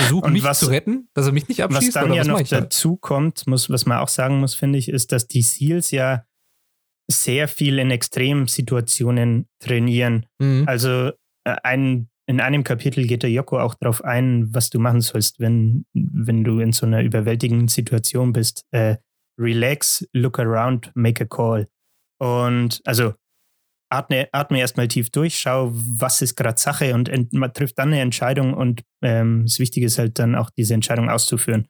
versuche 0.00 0.30
mich 0.30 0.42
was- 0.44 0.60
zu 0.60 0.66
retten, 0.66 1.08
dass 1.14 1.26
er 1.26 1.32
mich 1.32 1.48
nicht 1.48 1.58
Was 1.60 1.74
abschießt 1.76 1.96
dann 1.96 2.04
oder 2.06 2.14
ja 2.14 2.20
was 2.22 2.28
noch 2.28 2.42
dazu 2.42 2.96
kommt, 2.96 3.46
muss, 3.46 3.68
was 3.70 3.86
man 3.86 3.98
auch 3.98 4.08
sagen 4.08 4.38
muss, 4.40 4.54
finde 4.54 4.78
ich, 4.78 4.88
ist, 4.88 5.10
dass 5.12 5.26
die 5.26 5.42
SEALs 5.42 5.90
ja 5.90 6.24
sehr 7.10 7.48
viel 7.48 7.78
in 7.78 7.90
Extremsituationen 7.90 9.48
trainieren. 9.60 10.26
Mhm. 10.38 10.64
Also 10.66 11.08
äh, 11.44 11.56
ein, 11.62 12.08
in 12.26 12.40
einem 12.40 12.64
Kapitel 12.64 13.06
geht 13.06 13.22
der 13.22 13.30
Joko 13.30 13.58
auch 13.58 13.74
darauf 13.74 14.04
ein, 14.04 14.52
was 14.54 14.68
du 14.70 14.78
machen 14.78 15.00
sollst, 15.00 15.40
wenn, 15.40 15.86
wenn 15.94 16.44
du 16.44 16.60
in 16.60 16.72
so 16.72 16.84
einer 16.86 17.02
überwältigenden 17.02 17.68
Situation 17.68 18.32
bist. 18.32 18.64
Äh, 18.72 18.96
relax, 19.40 20.06
look 20.12 20.38
around, 20.38 20.92
make 20.94 21.24
a 21.24 21.26
call. 21.26 21.68
Und 22.18 22.80
also 22.84 23.14
atme, 23.90 24.28
atme 24.32 24.60
erstmal 24.60 24.88
tief 24.88 25.10
durch, 25.10 25.38
schau, 25.38 25.70
was 25.72 26.22
ist 26.22 26.36
gerade 26.36 26.58
Sache 26.58 26.94
und 26.94 27.08
ent, 27.08 27.32
man 27.32 27.52
trifft 27.52 27.78
dann 27.78 27.88
eine 27.88 28.00
Entscheidung 28.00 28.54
und 28.54 28.82
ähm, 29.02 29.44
das 29.46 29.58
Wichtige 29.58 29.86
ist 29.86 29.98
halt 29.98 30.18
dann 30.18 30.34
auch 30.34 30.50
diese 30.50 30.74
Entscheidung 30.74 31.08
auszuführen. 31.08 31.68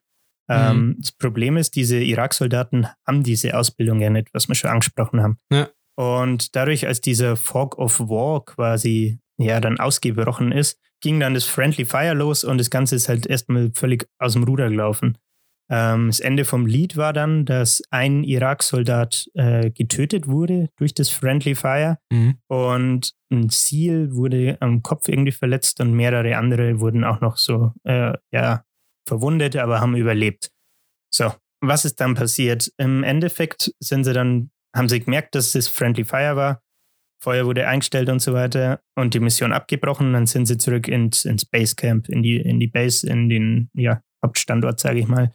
Ähm, 0.50 0.96
das 0.98 1.12
Problem 1.12 1.56
ist, 1.56 1.76
diese 1.76 1.98
Irak-Soldaten 1.98 2.88
haben 3.06 3.22
diese 3.22 3.56
Ausbildung 3.56 4.00
ja 4.00 4.10
nicht, 4.10 4.28
was 4.32 4.48
wir 4.48 4.54
schon 4.54 4.70
angesprochen 4.70 5.22
haben. 5.22 5.36
Ja. 5.52 5.68
Und 5.96 6.56
dadurch, 6.56 6.86
als 6.86 7.00
dieser 7.00 7.36
Fog 7.36 7.76
of 7.78 8.00
War 8.00 8.44
quasi 8.44 9.18
ja 9.36 9.60
dann 9.60 9.78
ausgebrochen 9.78 10.52
ist, 10.52 10.78
ging 11.00 11.20
dann 11.20 11.34
das 11.34 11.44
Friendly 11.44 11.84
Fire 11.84 12.14
los 12.14 12.44
und 12.44 12.58
das 12.58 12.70
Ganze 12.70 12.96
ist 12.96 13.08
halt 13.08 13.26
erstmal 13.26 13.70
völlig 13.74 14.08
aus 14.18 14.32
dem 14.32 14.44
Ruder 14.44 14.68
gelaufen. 14.68 15.18
Ähm, 15.70 16.06
das 16.08 16.20
Ende 16.20 16.44
vom 16.44 16.66
Lied 16.66 16.96
war 16.96 17.12
dann, 17.12 17.44
dass 17.44 17.82
ein 17.90 18.24
Irak-Soldat 18.24 19.28
äh, 19.34 19.70
getötet 19.70 20.26
wurde 20.26 20.70
durch 20.76 20.94
das 20.94 21.08
Friendly 21.10 21.54
Fire 21.54 21.98
Mhm. 22.10 22.36
und 22.48 23.12
ein 23.30 23.50
Seal 23.50 24.14
wurde 24.14 24.56
am 24.60 24.82
Kopf 24.82 25.08
irgendwie 25.08 25.32
verletzt 25.32 25.80
und 25.80 25.92
mehrere 25.92 26.36
andere 26.36 26.80
wurden 26.80 27.04
auch 27.04 27.20
noch 27.20 27.36
so, 27.36 27.72
äh, 27.84 28.12
ja, 28.32 28.64
verwundet, 29.06 29.56
aber 29.56 29.80
haben 29.80 29.94
überlebt. 29.96 30.50
So, 31.12 31.32
was 31.60 31.84
ist 31.84 32.00
dann 32.00 32.14
passiert? 32.14 32.72
Im 32.78 33.02
Endeffekt 33.04 33.72
sind 33.80 34.04
sie 34.04 34.12
dann, 34.12 34.50
haben 34.74 34.88
sie 34.88 35.00
gemerkt, 35.00 35.34
dass 35.34 35.54
es 35.54 35.68
Friendly 35.68 36.04
Fire 36.04 36.36
war. 36.36 36.62
Feuer 37.22 37.46
wurde 37.46 37.66
eingestellt 37.66 38.08
und 38.10 38.20
so 38.20 38.32
weiter 38.32 38.80
und 38.94 39.12
die 39.12 39.20
Mission 39.20 39.52
abgebrochen. 39.52 40.12
Dann 40.12 40.26
sind 40.26 40.46
sie 40.46 40.56
zurück 40.56 40.86
ins, 40.88 41.24
ins 41.24 41.44
Basecamp, 41.44 42.08
in 42.08 42.22
die, 42.22 42.36
in 42.36 42.60
die 42.60 42.68
Base, 42.68 43.06
in 43.08 43.28
den 43.28 43.70
ja, 43.74 44.00
Hauptstandort, 44.24 44.78
sage 44.78 45.00
ich 45.00 45.08
mal. 45.08 45.32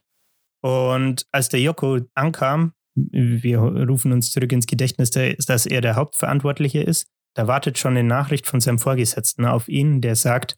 Und 0.64 1.26
als 1.32 1.50
der 1.50 1.60
Joko 1.60 2.00
ankam, 2.14 2.74
wir 2.96 3.60
rufen 3.60 4.12
uns 4.12 4.32
zurück 4.32 4.52
ins 4.52 4.68
Gedächtnis, 4.68 5.10
dass 5.10 5.66
er 5.66 5.82
der 5.82 5.96
Hauptverantwortliche 5.96 6.82
ist, 6.82 7.08
da 7.36 7.48
wartet 7.48 7.78
schon 7.78 7.98
eine 7.98 8.08
Nachricht 8.08 8.48
von 8.48 8.62
seinem 8.62 8.80
Vorgesetzten 8.80 9.46
auf 9.46 9.68
ihn, 9.68 10.02
der 10.02 10.16
sagt, 10.16 10.56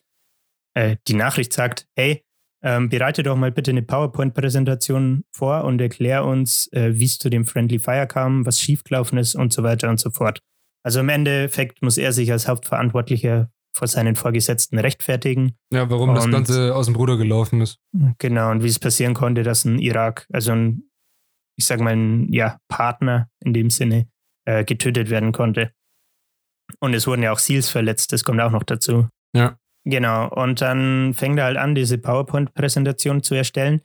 äh, 0.75 0.97
die 1.07 1.13
Nachricht 1.13 1.53
sagt, 1.53 1.87
hey, 1.95 2.21
ähm, 2.61 2.89
bereite 2.89 3.23
doch 3.23 3.35
mal 3.35 3.51
bitte 3.51 3.71
eine 3.71 3.83
PowerPoint-Präsentation 3.83 5.23
vor 5.35 5.63
und 5.63 5.79
erklär 5.79 6.25
uns, 6.25 6.67
äh, 6.73 6.91
wie 6.95 7.05
es 7.05 7.17
zu 7.17 7.29
dem 7.29 7.45
Friendly 7.45 7.79
Fire 7.79 8.07
kam, 8.07 8.45
was 8.45 8.59
schiefgelaufen 8.59 9.17
ist 9.17 9.35
und 9.35 9.53
so 9.53 9.63
weiter 9.63 9.89
und 9.89 9.99
so 9.99 10.11
fort. 10.11 10.39
Also 10.83 10.99
im 10.99 11.09
Endeffekt 11.09 11.81
muss 11.81 11.97
er 11.97 12.11
sich 12.11 12.31
als 12.31 12.47
Hauptverantwortlicher 12.47 13.49
vor 13.75 13.87
seinen 13.87 14.15
Vorgesetzten 14.15 14.79
rechtfertigen. 14.79 15.57
Ja, 15.71 15.89
warum 15.89 16.15
das 16.15 16.25
Und- 16.25 16.31
Ganze 16.31 16.73
aus 16.75 16.85
dem 16.85 16.95
Ruder 16.95 17.17
gelaufen 17.17 17.61
ist. 17.61 17.77
Genau, 18.19 18.51
und 18.51 18.63
wie 18.63 18.67
es 18.67 18.79
passieren 18.79 19.13
konnte, 19.13 19.43
dass 19.43 19.65
ein 19.65 19.79
Irak, 19.79 20.27
also 20.31 20.51
ein, 20.53 20.89
ich 21.57 21.65
sag 21.65 21.79
mal, 21.81 21.95
ein 21.95 22.31
ja, 22.31 22.57
Partner 22.69 23.29
in 23.43 23.53
dem 23.53 23.69
Sinne, 23.69 24.07
äh, 24.45 24.63
getötet 24.63 25.09
werden 25.09 25.31
konnte. 25.31 25.71
Und 26.79 26.93
es 26.93 27.05
wurden 27.05 27.21
ja 27.23 27.31
auch 27.31 27.39
Seals 27.39 27.69
verletzt, 27.69 28.11
das 28.13 28.23
kommt 28.23 28.41
auch 28.41 28.51
noch 28.51 28.63
dazu. 28.63 29.07
Ja. 29.35 29.57
Genau, 29.83 30.29
und 30.29 30.61
dann 30.61 31.13
fängt 31.13 31.37
er 31.37 31.45
halt 31.45 31.57
an, 31.57 31.75
diese 31.75 31.97
PowerPoint-Präsentation 31.97 33.21
zu 33.23 33.35
erstellen. 33.35 33.81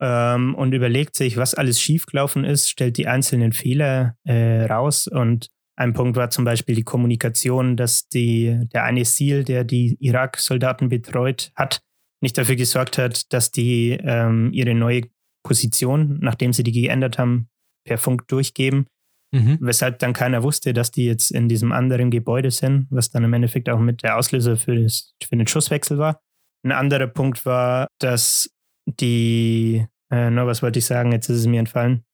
ähm, 0.00 0.54
und 0.56 0.72
überlegt 0.74 1.14
sich, 1.14 1.36
was 1.36 1.54
alles 1.54 1.80
schiefgelaufen 1.80 2.44
ist, 2.44 2.68
stellt 2.68 2.96
die 2.96 3.06
einzelnen 3.06 3.52
Fehler 3.52 4.16
äh, 4.24 4.64
raus. 4.64 5.06
Und 5.06 5.50
ein 5.76 5.92
Punkt 5.92 6.16
war 6.16 6.30
zum 6.30 6.44
Beispiel 6.44 6.74
die 6.74 6.84
Kommunikation, 6.84 7.76
dass 7.76 8.08
die, 8.08 8.60
der 8.72 8.84
eine 8.84 9.04
SEAL, 9.04 9.44
der 9.44 9.64
die 9.64 9.96
Irak-Soldaten 10.00 10.88
betreut 10.88 11.52
hat, 11.56 11.80
nicht 12.20 12.38
dafür 12.38 12.56
gesorgt 12.56 12.96
hat, 12.96 13.32
dass 13.32 13.50
die 13.50 13.90
ähm, 14.02 14.50
ihre 14.52 14.74
neue 14.74 15.02
Position, 15.44 16.18
nachdem 16.20 16.52
sie 16.52 16.62
die 16.62 16.72
geändert 16.72 17.18
haben, 17.18 17.48
per 17.86 17.98
Funk 17.98 18.28
durchgeben. 18.28 18.86
Mhm. 19.32 19.58
Weshalb 19.60 19.98
dann 19.98 20.12
keiner 20.12 20.42
wusste, 20.42 20.72
dass 20.72 20.92
die 20.92 21.06
jetzt 21.06 21.32
in 21.32 21.48
diesem 21.48 21.72
anderen 21.72 22.10
Gebäude 22.10 22.50
sind, 22.50 22.86
was 22.90 23.10
dann 23.10 23.24
im 23.24 23.32
Endeffekt 23.32 23.68
auch 23.68 23.80
mit 23.80 24.02
der 24.02 24.16
Auslöser 24.16 24.56
für, 24.56 24.80
das, 24.80 25.12
für 25.22 25.36
den 25.36 25.46
Schusswechsel 25.46 25.98
war. 25.98 26.20
Ein 26.64 26.72
anderer 26.72 27.08
Punkt 27.08 27.44
war, 27.44 27.88
dass 27.98 28.48
die, 28.86 29.84
äh, 30.10 30.30
no, 30.30 30.46
was 30.46 30.62
wollte 30.62 30.78
ich 30.78 30.86
sagen, 30.86 31.12
jetzt 31.12 31.28
ist 31.28 31.40
es 31.40 31.46
mir 31.46 31.58
entfallen. 31.58 32.04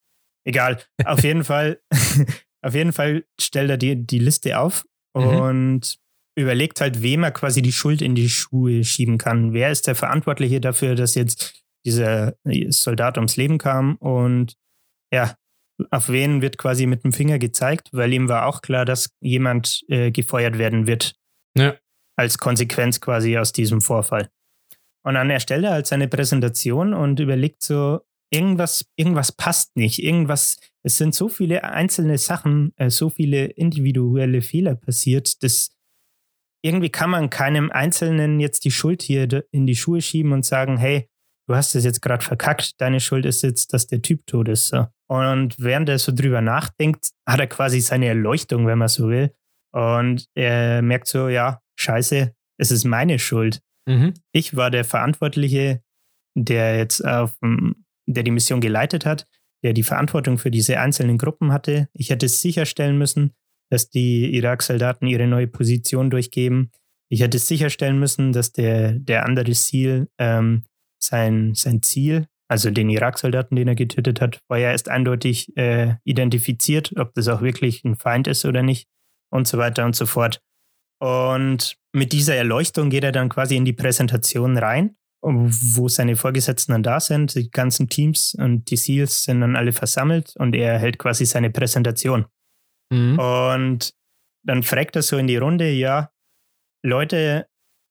Egal, 0.45 0.79
auf 1.05 1.23
jeden 1.23 1.45
Fall, 1.45 1.81
auf 2.63 2.75
jeden 2.75 2.93
Fall 2.93 3.25
stellt 3.41 3.71
er 3.71 3.77
die, 3.77 4.07
die 4.07 4.19
Liste 4.19 4.59
auf 4.59 4.85
mhm. 5.15 5.23
und 5.23 5.99
überlegt 6.37 6.81
halt, 6.81 7.03
wem 7.03 7.23
er 7.23 7.33
quasi 7.33 7.63
die 7.63 7.73
Schuld 7.73 8.03
in 8.03 8.15
die 8.15 8.29
Schuhe 8.29 8.85
schieben 8.85 9.19
kann. 9.19 9.53
Wer 9.53 9.71
ist 9.71 9.87
der 9.87 9.95
Verantwortliche 9.95 10.61
dafür, 10.61 10.95
dass 10.95 11.15
jetzt 11.15 11.63
dieser 11.85 12.35
Soldat 12.69 13.17
ums 13.17 13.37
Leben 13.37 13.59
kam 13.59 13.97
und 13.97 14.57
ja, 15.13 15.35
auf 15.91 16.09
wen 16.09 16.43
wird 16.43 16.59
quasi 16.59 16.87
mit 16.87 17.05
dem 17.05 17.13
Finger 17.13 17.39
gezeigt, 17.39 17.89
weil 17.93 18.13
ihm 18.13 18.29
war 18.29 18.47
auch 18.47 18.61
klar, 18.61 18.85
dass 18.85 19.11
jemand 19.21 19.83
äh, 19.89 20.11
gefeuert 20.11 20.59
werden 20.59 20.87
wird. 20.87 21.15
Ja. 21.57 21.77
Als 22.17 22.39
Konsequenz 22.39 23.01
quasi 23.01 23.39
aus 23.39 23.53
diesem 23.53 23.81
Vorfall. 23.81 24.29
Und 25.03 25.15
dann 25.15 25.31
erstellt 25.31 25.65
er 25.65 25.73
halt 25.73 25.87
seine 25.87 26.09
Präsentation 26.09 26.93
und 26.93 27.19
überlegt 27.19 27.63
so, 27.63 28.01
irgendwas, 28.31 28.87
irgendwas 28.97 29.33
passt 29.33 29.77
nicht, 29.77 30.03
irgendwas, 30.03 30.59
es 30.83 30.97
sind 30.97 31.15
so 31.15 31.29
viele 31.29 31.65
einzelne 31.65 32.19
Sachen, 32.19 32.73
äh, 32.77 32.91
so 32.91 33.11
viele 33.11 33.47
individuelle 33.47 34.43
Fehler 34.43 34.75
passiert, 34.75 35.43
dass 35.43 35.71
irgendwie 36.63 36.91
kann 36.91 37.11
man 37.11 37.31
keinem 37.31 37.71
Einzelnen 37.71 38.39
jetzt 38.39 38.65
die 38.65 38.71
Schuld 38.71 39.03
hier 39.03 39.45
in 39.51 39.67
die 39.67 39.77
Schuhe 39.77 40.03
schieben 40.03 40.33
und 40.33 40.45
sagen, 40.45 40.77
hey, 40.77 41.09
du 41.49 41.55
hast 41.55 41.75
es 41.75 41.85
jetzt 41.85 42.03
gerade 42.03 42.25
verkackt, 42.25 42.81
deine 42.81 43.01
Schuld 43.01 43.27
ist 43.27 43.43
jetzt, 43.43 43.73
dass 43.73 43.87
der 43.87 44.03
Typ 44.03 44.27
tot 44.27 44.49
ist. 44.49 44.69
So. 44.69 44.87
Und 45.09 45.59
während 45.59 45.89
er 45.89 45.99
so 45.99 46.13
drüber 46.13 46.41
nachdenkt, 46.41 47.11
hat 47.27 47.41
er 47.41 47.47
quasi 47.47 47.81
seine 47.81 48.07
Erleuchtung, 48.07 48.67
wenn 48.67 48.79
man 48.79 48.89
so 48.89 49.09
will. 49.09 49.35
Und 49.73 50.27
er 50.35 50.83
merkt 50.83 51.09
so, 51.09 51.29
ja, 51.29 51.61
scheiße, 51.79 52.35
es 52.59 52.71
ist 52.71 52.85
meine 52.85 53.19
Schuld. 53.19 53.61
Mhm. 53.89 54.15
Ich 54.33 54.55
war 54.55 54.71
der 54.71 54.85
Verantwortliche, 54.85 55.83
der 56.37 56.77
jetzt 56.77 57.05
auf, 57.05 57.35
der 58.15 58.23
die 58.23 58.31
Mission 58.31 58.61
geleitet 58.61 59.07
hat, 59.07 59.27
der 59.63 59.73
die 59.73 59.83
Verantwortung 59.83 60.39
für 60.39 60.51
diese 60.51 60.81
einzelnen 60.81 61.19
Gruppen 61.19 61.53
hatte. 61.53 61.89
Ich 61.93 62.11
hätte 62.11 62.29
sicherstellen 62.29 62.99
müssen, 62.99 63.33
dass 63.71 63.91
die 63.91 64.35
Irak-Soldaten 64.35 65.07
ihre 65.07 65.27
neue 65.27 65.47
Position 65.47 66.11
durchgeben. 66.11 66.71
Ich 67.09 67.21
hätte 67.21 67.39
sicherstellen 67.39 67.99
müssen, 67.99 68.33
dass 68.33 68.53
der, 68.53 68.93
der 68.93 69.27
andere 69.27 69.53
Ziel 69.53 70.09
ähm, 70.19 70.65
sein, 71.03 71.55
sein 71.55 71.83
Ziel, 71.83 72.27
also 72.49 72.71
den 72.71 72.91
Irak-Soldaten, 72.91 73.55
den 73.55 73.69
er 73.69 73.75
getötet 73.77 74.21
hat, 74.21 74.41
war 74.49 74.59
ja 74.59 74.73
erst 74.73 74.89
eindeutig 74.89 75.57
äh, 75.57 75.97
identifiziert, 76.05 76.93
ob 76.97 77.15
das 77.15 77.29
auch 77.29 77.43
wirklich 77.43 77.85
ein 77.85 77.97
Feind 77.97 78.27
ist 78.27 78.45
oder 78.45 78.63
nicht 78.63 78.89
und 79.31 79.47
so 79.47 79.59
weiter 79.59 79.85
und 79.85 79.95
so 79.95 80.07
fort. 80.07 80.43
Und 81.01 81.77
mit 81.93 82.13
dieser 82.13 82.35
Erleuchtung 82.35 82.91
geht 82.91 83.05
er 83.05 83.13
dann 83.13 83.29
quasi 83.29 83.57
in 83.57 83.65
die 83.65 83.73
Präsentation 83.73 84.59
rein, 84.59 84.97
wo 85.23 85.89
seine 85.89 86.17
Vorgesetzten 86.17 86.73
dann 86.73 86.83
da 86.83 87.01
sind. 87.01 87.35
Die 87.35 87.51
ganzen 87.51 87.89
Teams 87.89 88.35
und 88.39 88.71
die 88.71 88.77
SEALs 88.77 89.25
sind 89.25 89.41
dann 89.41 89.57
alle 89.57 89.73
versammelt 89.73 90.35
und 90.37 90.55
er 90.55 90.79
hält 90.79 90.99
quasi 90.99 91.27
seine 91.27 91.51
Präsentation. 91.51 92.27
Mhm. 92.93 93.19
Und 93.19 93.95
dann 94.45 94.63
fragt 94.63 94.97
er 94.97 95.03
so 95.03 95.19
in 95.19 95.27
die 95.27 95.37
Runde, 95.37 95.71
ja, 95.71 96.11
Leute, 96.83 97.47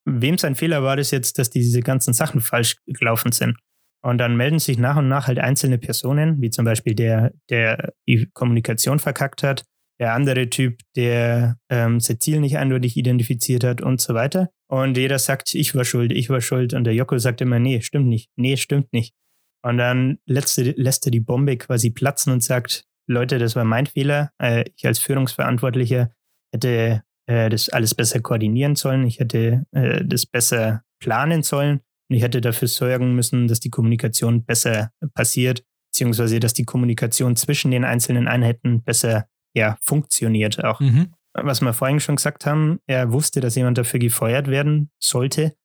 wem 0.06 0.38
sein 0.38 0.56
Fehler 0.56 0.84
war 0.84 0.98
das 0.98 1.12
jetzt, 1.12 1.38
dass 1.38 1.50
diese 1.50 1.82
ganzen 1.82 2.14
Sachen 2.14 2.42
falsch 2.42 2.78
gelaufen 2.88 3.32
sind? 3.32 3.58
Und 4.02 4.18
dann 4.18 4.38
melden 4.38 4.60
sich 4.60 4.78
nach 4.78 4.96
und 4.96 5.10
nach 5.10 5.28
halt 5.28 5.40
einzelne 5.40 5.78
Personen, 5.78 6.42
wie 6.42 6.50
zum 6.50 6.66
Beispiel 6.66 6.96
der, 6.96 7.34
der 7.50 7.94
die 8.08 8.30
Kommunikation 8.34 8.98
verkackt 8.98 9.44
hat 9.44 9.66
der 10.00 10.14
andere 10.14 10.50
Typ, 10.50 10.80
der 10.96 11.58
ähm, 11.70 12.00
sein 12.00 12.20
Ziel 12.20 12.40
nicht 12.40 12.58
eindeutig 12.58 12.98
identifiziert 12.98 13.64
hat 13.64 13.82
und 13.82 14.00
so 14.02 14.14
weiter. 14.14 14.50
Und 14.72 14.98
jeder 14.98 15.18
sagt, 15.18 15.56
ich 15.56 15.74
war 15.74 15.84
schuld, 15.84 16.12
ich 16.12 16.30
war 16.30 16.42
schuld. 16.42 16.74
Und 16.74 16.84
der 16.84 16.94
Joko 16.94 17.18
sagt 17.18 17.42
immer, 17.42 17.60
nee, 17.60 17.82
stimmt 17.82 18.08
nicht, 18.08 18.30
nee, 18.36 18.56
stimmt 18.56 18.94
nicht. 18.94 19.16
Und 19.64 19.78
dann 19.78 20.20
lässt, 20.26 20.58
lässt 20.58 21.06
er 21.08 21.12
die 21.12 21.20
Bombe 21.20 21.58
quasi 21.58 21.90
platzen 21.90 22.32
und 22.32 22.44
sagt, 22.44 22.86
Leute, 23.08 23.40
das 23.40 23.56
war 23.56 23.66
mein 23.66 23.88
Fehler. 23.88 24.32
Äh, 24.42 24.66
ich 24.78 24.86
als 24.86 25.00
Führungsverantwortlicher 25.00 26.12
hätte 26.54 27.04
äh, 27.28 27.50
das 27.50 27.70
alles 27.70 27.96
besser 27.96 28.22
koordinieren 28.22 28.76
sollen. 28.76 29.06
Ich 29.06 29.20
hätte 29.20 29.66
äh, 29.72 30.06
das 30.06 30.26
besser 30.28 30.84
planen 31.02 31.42
sollen. 31.42 31.80
Und 32.10 32.16
ich 32.16 32.22
hätte 32.22 32.40
dafür 32.40 32.68
sorgen 32.68 33.16
müssen, 33.16 33.48
dass 33.48 33.60
die 33.60 33.70
Kommunikation 33.70 34.46
besser 34.46 34.92
passiert, 35.14 35.64
beziehungsweise 35.92 36.40
dass 36.40 36.54
die 36.54 36.66
Kommunikation 36.66 37.36
zwischen 37.36 37.72
den 37.72 37.86
einzelnen 37.86 38.28
Einheiten 38.28 38.84
besser 38.84 39.28
ja, 39.56 39.78
funktioniert 39.82 40.64
auch. 40.64 40.80
Mhm. 40.80 41.14
Was 41.46 41.62
wir 41.62 41.74
vorhin 41.74 42.00
schon 42.00 42.16
gesagt 42.16 42.46
haben, 42.46 42.80
er 42.88 43.12
wusste, 43.12 43.42
dass 43.42 43.56
jemand 43.56 43.78
dafür 43.78 44.00
gefeuert 44.00 44.48
werden 44.48 44.92
sollte, 45.00 45.56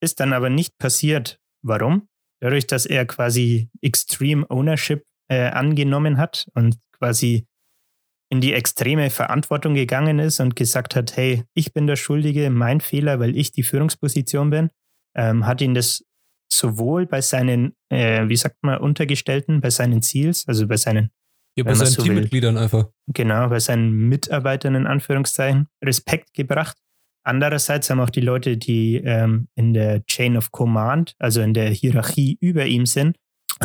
ist 0.00 0.20
dann 0.20 0.32
aber 0.32 0.50
nicht 0.50 0.78
passiert. 0.78 1.40
Warum? 1.62 2.08
Dadurch, 2.40 2.66
dass 2.66 2.86
er 2.86 3.06
quasi 3.06 3.70
Extreme 3.80 4.48
Ownership 4.50 5.04
äh, 5.28 5.50
angenommen 5.50 6.18
hat 6.18 6.48
und 6.54 6.76
quasi 6.92 7.46
in 8.30 8.40
die 8.40 8.54
extreme 8.54 9.10
Verantwortung 9.10 9.74
gegangen 9.74 10.18
ist 10.18 10.40
und 10.40 10.56
gesagt 10.56 10.96
hat, 10.96 11.16
hey, 11.16 11.44
ich 11.54 11.74
bin 11.74 11.86
der 11.86 11.96
Schuldige, 11.96 12.48
mein 12.48 12.80
Fehler, 12.80 13.20
weil 13.20 13.36
ich 13.36 13.52
die 13.52 13.62
Führungsposition 13.62 14.48
bin, 14.48 14.70
ähm, 15.14 15.46
hat 15.46 15.60
ihn 15.60 15.74
das 15.74 16.04
sowohl 16.50 17.06
bei 17.06 17.20
seinen, 17.20 17.74
äh, 17.90 18.28
wie 18.28 18.36
sagt 18.36 18.56
man, 18.62 18.78
Untergestellten, 18.78 19.60
bei 19.60 19.70
seinen 19.70 20.00
Ziels, 20.02 20.48
also 20.48 20.66
bei 20.66 20.78
seinen 20.78 21.10
ja, 21.56 21.64
bei 21.64 21.74
seinen 21.74 21.88
so 21.88 22.02
Teammitgliedern 22.02 22.56
einfach. 22.56 22.88
Genau, 23.08 23.48
bei 23.48 23.60
seinen 23.60 24.08
Mitarbeitern 24.08 24.74
in 24.74 24.86
Anführungszeichen 24.86 25.68
Respekt 25.84 26.34
gebracht. 26.34 26.76
Andererseits 27.24 27.88
haben 27.88 28.00
auch 28.00 28.10
die 28.10 28.20
Leute, 28.20 28.56
die 28.56 28.96
ähm, 28.96 29.48
in 29.54 29.74
der 29.74 30.04
Chain 30.06 30.36
of 30.36 30.50
Command, 30.50 31.14
also 31.18 31.40
in 31.40 31.54
der 31.54 31.70
Hierarchie 31.70 32.36
über 32.40 32.66
ihm 32.66 32.86
sind, 32.86 33.16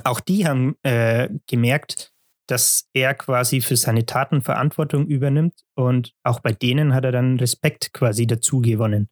auch 0.04 0.19
die 0.19 0.47
haben 0.47 0.76
äh, 0.84 1.30
gemerkt, 1.47 2.13
dass 2.47 2.88
er 2.93 3.13
quasi 3.13 3.62
für 3.62 3.76
seine 3.76 4.06
Taten 4.06 4.41
Verantwortung 4.41 5.08
übernimmt 5.08 5.63
und 5.76 6.13
auch 6.23 6.39
bei 6.39 6.54
denen 6.54 6.93
hat 6.93 7.04
er 7.04 7.12
dann 7.12 7.39
Respekt 7.39 7.93
quasi 7.93 8.28
dazu 8.28 8.62
gewonnen. 8.62 9.10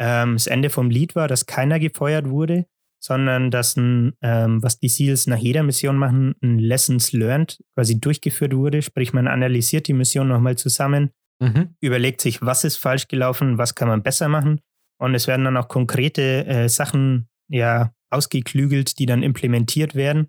Ähm, 0.00 0.34
das 0.34 0.46
Ende 0.46 0.70
vom 0.70 0.90
Lied 0.90 1.14
war, 1.14 1.28
dass 1.28 1.46
keiner 1.46 1.78
gefeuert 1.78 2.28
wurde, 2.28 2.66
sondern 3.02 3.50
dass 3.50 3.76
ein, 3.76 4.12
ähm, 4.22 4.62
was 4.62 4.78
die 4.78 4.88
SEALs 4.88 5.26
nach 5.26 5.38
jeder 5.38 5.64
Mission 5.64 5.96
machen, 5.96 6.34
ein 6.40 6.58
Lessons 6.58 7.12
Learned 7.12 7.58
quasi 7.74 8.00
durchgeführt 8.00 8.54
wurde. 8.54 8.80
Sprich, 8.80 9.12
man 9.12 9.26
analysiert 9.26 9.88
die 9.88 9.92
Mission 9.92 10.28
nochmal 10.28 10.56
zusammen, 10.56 11.10
mhm. 11.40 11.74
überlegt 11.80 12.20
sich, 12.20 12.42
was 12.42 12.62
ist 12.62 12.76
falsch 12.76 13.08
gelaufen, 13.08 13.58
was 13.58 13.74
kann 13.74 13.88
man 13.88 14.04
besser 14.04 14.28
machen. 14.28 14.60
Und 14.98 15.16
es 15.16 15.26
werden 15.26 15.44
dann 15.44 15.56
auch 15.56 15.66
konkrete 15.66 16.46
äh, 16.46 16.68
Sachen 16.68 17.28
ja 17.48 17.92
ausgeklügelt, 18.10 18.98
die 19.00 19.06
dann 19.06 19.24
implementiert 19.24 19.96
werden. 19.96 20.28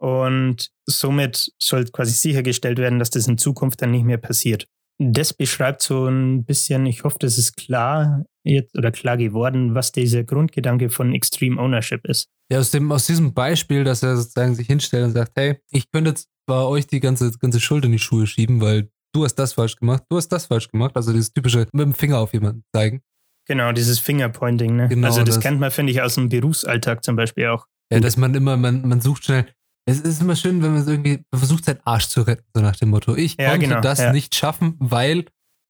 Und 0.00 0.70
somit 0.86 1.52
soll 1.58 1.84
quasi 1.86 2.12
sichergestellt 2.12 2.78
werden, 2.78 2.98
dass 2.98 3.10
das 3.10 3.28
in 3.28 3.38
Zukunft 3.38 3.80
dann 3.80 3.92
nicht 3.92 4.04
mehr 4.04 4.18
passiert. 4.18 4.66
Das 5.00 5.32
beschreibt 5.32 5.82
so 5.82 6.06
ein 6.06 6.44
bisschen, 6.44 6.84
ich 6.86 7.04
hoffe, 7.04 7.18
das 7.20 7.38
ist 7.38 7.56
klar, 7.56 8.24
jetzt 8.48 8.76
oder 8.76 8.90
klar 8.90 9.16
geworden, 9.16 9.74
was 9.74 9.92
dieser 9.92 10.24
Grundgedanke 10.24 10.90
von 10.90 11.12
Extreme 11.12 11.60
Ownership 11.60 12.04
ist. 12.06 12.28
Ja, 12.50 12.58
aus, 12.58 12.70
dem, 12.70 12.90
aus 12.90 13.06
diesem 13.06 13.34
Beispiel, 13.34 13.84
dass 13.84 14.02
er 14.02 14.16
sozusagen 14.16 14.54
sich 14.54 14.66
hinstellt 14.66 15.04
und 15.04 15.12
sagt, 15.12 15.32
hey, 15.36 15.58
ich 15.70 15.90
könnte 15.90 16.10
jetzt 16.10 16.28
bei 16.46 16.62
euch 16.62 16.86
die 16.86 17.00
ganze, 17.00 17.30
ganze 17.38 17.60
Schuld 17.60 17.84
in 17.84 17.92
die 17.92 17.98
Schuhe 17.98 18.26
schieben, 18.26 18.60
weil 18.60 18.90
du 19.14 19.24
hast 19.24 19.34
das 19.34 19.52
falsch 19.52 19.76
gemacht, 19.76 20.04
du 20.08 20.16
hast 20.16 20.28
das 20.28 20.46
falsch 20.46 20.68
gemacht. 20.68 20.96
Also 20.96 21.12
dieses 21.12 21.32
typische 21.32 21.66
mit 21.72 21.84
dem 21.84 21.94
Finger 21.94 22.18
auf 22.18 22.32
jemanden 22.32 22.64
zeigen. 22.74 23.02
Genau, 23.46 23.72
dieses 23.72 23.98
Fingerpointing, 23.98 24.76
ne? 24.76 24.88
Genau, 24.88 25.08
also 25.08 25.22
das, 25.22 25.36
das, 25.36 25.44
kennt 25.44 25.60
man, 25.60 25.70
finde 25.70 25.92
ich, 25.92 26.02
aus 26.02 26.16
dem 26.16 26.28
Berufsalltag 26.28 27.02
zum 27.04 27.16
Beispiel 27.16 27.46
auch. 27.46 27.66
Ja, 27.90 28.00
dass 28.00 28.16
man 28.18 28.34
immer, 28.34 28.56
man, 28.56 28.86
man 28.86 29.00
sucht 29.00 29.24
schnell. 29.24 29.46
Es 29.86 30.00
ist 30.00 30.20
immer 30.20 30.36
schön, 30.36 30.62
wenn 30.62 30.74
man 30.74 30.86
irgendwie 30.86 31.24
versucht, 31.34 31.64
seinen 31.64 31.80
Arsch 31.84 32.08
zu 32.08 32.20
retten, 32.20 32.44
so 32.54 32.60
nach 32.60 32.76
dem 32.76 32.90
Motto. 32.90 33.14
Ich 33.16 33.36
ja, 33.38 33.50
konnte 33.50 33.68
genau, 33.68 33.80
das 33.80 34.00
ja. 34.00 34.12
nicht 34.12 34.34
schaffen, 34.34 34.74
weil 34.78 35.24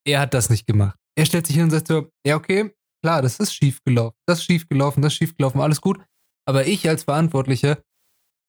er 0.04 0.20
hat 0.20 0.34
das 0.34 0.50
nicht 0.50 0.66
gemacht 0.66 0.97
er 1.18 1.26
stellt 1.26 1.46
sich 1.46 1.56
hin 1.56 1.64
und 1.64 1.70
sagt 1.70 1.88
so, 1.88 2.08
ja, 2.24 2.36
okay, 2.36 2.70
klar, 3.02 3.22
das 3.22 3.40
ist 3.40 3.52
schief 3.52 3.82
gelaufen, 3.84 4.16
das 4.26 4.38
ist 4.38 4.44
schief 4.44 4.68
gelaufen, 4.68 5.02
das 5.02 5.12
ist 5.12 5.16
schief 5.18 5.36
gelaufen, 5.36 5.60
alles 5.60 5.80
gut. 5.80 5.98
Aber 6.46 6.66
ich 6.66 6.88
als 6.88 7.02
Verantwortlicher 7.04 7.82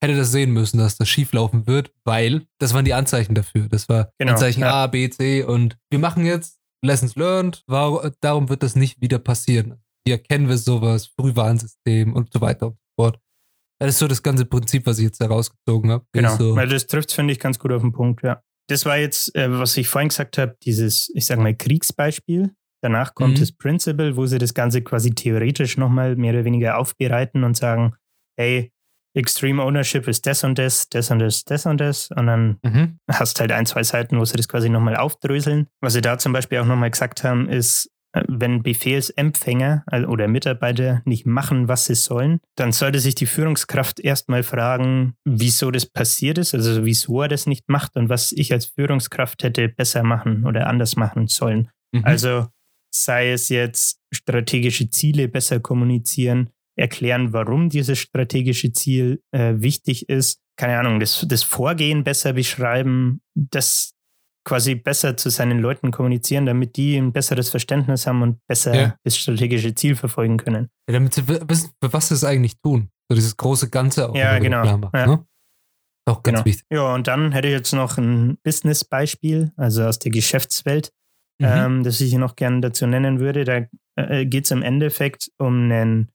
hätte 0.02 0.16
das 0.16 0.30
sehen 0.30 0.52
müssen, 0.52 0.78
dass 0.78 0.96
das 0.96 1.08
schief 1.08 1.32
laufen 1.32 1.66
wird, 1.66 1.92
weil 2.04 2.46
das 2.58 2.72
waren 2.72 2.84
die 2.84 2.94
Anzeichen 2.94 3.34
dafür. 3.34 3.68
Das 3.68 3.88
war 3.88 4.12
genau, 4.18 4.32
Anzeichen 4.32 4.60
ja. 4.60 4.72
A, 4.72 4.86
B, 4.86 5.10
C 5.10 5.42
und 5.42 5.76
wir 5.90 5.98
machen 5.98 6.24
jetzt 6.24 6.58
Lessons 6.82 7.16
learned, 7.16 7.62
warum, 7.66 8.10
darum 8.20 8.48
wird 8.48 8.62
das 8.62 8.76
nicht 8.76 9.02
wieder 9.02 9.18
passieren. 9.18 9.82
Hier 10.06 10.18
kennen 10.18 10.48
wir 10.48 10.56
sowas, 10.56 11.10
Frühwarnsystem 11.18 12.14
und 12.14 12.32
so 12.32 12.40
weiter 12.40 12.68
und 12.68 12.74
so 12.74 13.02
fort. 13.04 13.20
Das 13.80 13.90
ist 13.90 13.98
so 13.98 14.08
das 14.08 14.22
ganze 14.22 14.44
Prinzip, 14.44 14.86
was 14.86 14.98
ich 14.98 15.04
jetzt 15.04 15.20
herausgezogen 15.20 15.90
habe. 15.90 16.06
Genau, 16.12 16.36
So, 16.36 16.54
weil 16.54 16.68
das 16.68 16.86
trifft, 16.86 17.12
finde 17.12 17.32
ich, 17.32 17.40
ganz 17.40 17.58
gut 17.58 17.72
auf 17.72 17.82
den 17.82 17.92
Punkt, 17.92 18.22
ja. 18.22 18.42
Das 18.68 18.86
war 18.86 18.96
jetzt, 18.96 19.34
äh, 19.34 19.50
was 19.50 19.76
ich 19.76 19.88
vorhin 19.88 20.10
gesagt 20.10 20.38
habe, 20.38 20.56
dieses, 20.62 21.10
ich 21.14 21.26
sage 21.26 21.40
mal, 21.40 21.54
Kriegsbeispiel. 21.54 22.54
Danach 22.82 23.14
kommt 23.14 23.34
Mhm. 23.34 23.40
das 23.40 23.52
Principle, 23.52 24.16
wo 24.16 24.26
sie 24.26 24.38
das 24.38 24.54
Ganze 24.54 24.82
quasi 24.82 25.10
theoretisch 25.14 25.76
nochmal 25.76 26.16
mehr 26.16 26.32
oder 26.32 26.44
weniger 26.44 26.78
aufbereiten 26.78 27.44
und 27.44 27.56
sagen, 27.56 27.94
hey, 28.38 28.72
Extreme 29.12 29.64
Ownership 29.64 30.06
ist 30.06 30.24
das 30.26 30.44
und 30.44 30.56
das, 30.56 30.88
das 30.88 31.10
und 31.10 31.18
das, 31.18 31.44
das 31.44 31.66
und 31.66 31.80
das. 31.80 32.10
Und 32.12 32.26
dann 32.26 32.58
mhm. 32.62 32.98
hast 33.10 33.40
halt 33.40 33.50
ein, 33.50 33.66
zwei 33.66 33.82
Seiten, 33.82 34.18
wo 34.18 34.24
sie 34.24 34.36
das 34.36 34.46
quasi 34.48 34.68
nochmal 34.68 34.96
aufdröseln. 34.96 35.66
Was 35.80 35.94
sie 35.94 36.00
da 36.00 36.16
zum 36.18 36.32
Beispiel 36.32 36.58
auch 36.58 36.64
nochmal 36.66 36.92
gesagt 36.92 37.24
haben, 37.24 37.48
ist, 37.48 37.90
äh, 38.12 38.22
wenn 38.28 38.62
Befehlsempfänger 38.62 39.84
oder 40.06 40.28
Mitarbeiter 40.28 41.02
nicht 41.06 41.26
machen, 41.26 41.66
was 41.66 41.86
sie 41.86 41.96
sollen, 41.96 42.38
dann 42.54 42.70
sollte 42.70 43.00
sich 43.00 43.16
die 43.16 43.26
Führungskraft 43.26 43.98
erstmal 43.98 44.44
fragen, 44.44 45.14
wieso 45.24 45.72
das 45.72 45.86
passiert 45.86 46.38
ist, 46.38 46.54
also 46.54 46.84
wieso 46.84 47.22
er 47.22 47.28
das 47.28 47.46
nicht 47.46 47.68
macht 47.68 47.96
und 47.96 48.08
was 48.08 48.30
ich 48.30 48.52
als 48.52 48.66
Führungskraft 48.66 49.42
hätte 49.42 49.68
besser 49.68 50.04
machen 50.04 50.46
oder 50.46 50.68
anders 50.68 50.94
machen 50.94 51.26
sollen. 51.26 51.68
Mhm. 51.92 52.04
Also 52.04 52.46
sei 52.92 53.32
es 53.32 53.48
jetzt 53.48 53.98
strategische 54.12 54.90
Ziele 54.90 55.28
besser 55.28 55.60
kommunizieren, 55.60 56.50
erklären, 56.78 57.32
warum 57.32 57.68
dieses 57.68 57.98
strategische 57.98 58.72
Ziel 58.72 59.22
äh, 59.32 59.54
wichtig 59.56 60.08
ist, 60.08 60.40
keine 60.56 60.78
Ahnung, 60.78 61.00
das, 61.00 61.24
das 61.28 61.42
Vorgehen 61.42 62.04
besser 62.04 62.32
beschreiben, 62.32 63.20
das 63.34 63.92
quasi 64.46 64.74
besser 64.74 65.16
zu 65.16 65.28
seinen 65.30 65.58
Leuten 65.60 65.90
kommunizieren, 65.90 66.46
damit 66.46 66.76
die 66.76 66.96
ein 66.96 67.12
besseres 67.12 67.50
Verständnis 67.50 68.06
haben 68.06 68.22
und 68.22 68.38
besser 68.46 68.74
Ja. 68.74 68.96
das 69.04 69.16
strategische 69.16 69.74
Ziel 69.74 69.96
verfolgen 69.96 70.38
können. 70.38 70.68
Ja, 70.88 70.94
damit 70.94 71.14
sie 71.14 71.28
wissen, 71.28 71.70
für 71.82 71.92
was 71.92 72.08
sie 72.08 72.14
es 72.14 72.24
eigentlich 72.24 72.58
tun. 72.60 72.88
So 73.10 73.14
dieses 73.16 73.36
große 73.36 73.68
Ganze 73.70 74.08
auch. 74.08 74.14
Ja, 74.14 74.38
genau. 74.38 74.64
Machen, 74.78 74.90
Ja. 74.94 75.06
Ne? 75.06 75.26
Auch 76.08 76.22
ganz 76.22 76.36
Genau. 76.38 76.44
wichtig. 76.46 76.64
Ja, 76.72 76.94
und 76.94 77.06
dann 77.06 77.32
hätte 77.32 77.48
ich 77.48 77.52
jetzt 77.54 77.72
noch 77.72 77.98
ein 77.98 78.38
Business-Beispiel, 78.42 79.52
also 79.56 79.84
aus 79.84 79.98
der 79.98 80.10
Geschäftswelt, 80.10 80.90
Mhm. 81.40 81.46
ähm, 81.48 81.84
das 81.84 82.00
ich 82.00 82.10
hier 82.10 82.18
noch 82.18 82.36
gerne 82.36 82.60
dazu 82.60 82.86
nennen 82.86 83.18
würde. 83.18 83.44
Da 83.44 83.66
äh, 83.96 84.26
geht 84.26 84.44
es 84.44 84.50
im 84.50 84.62
Endeffekt 84.62 85.30
um 85.38 85.70
einen 85.70 86.10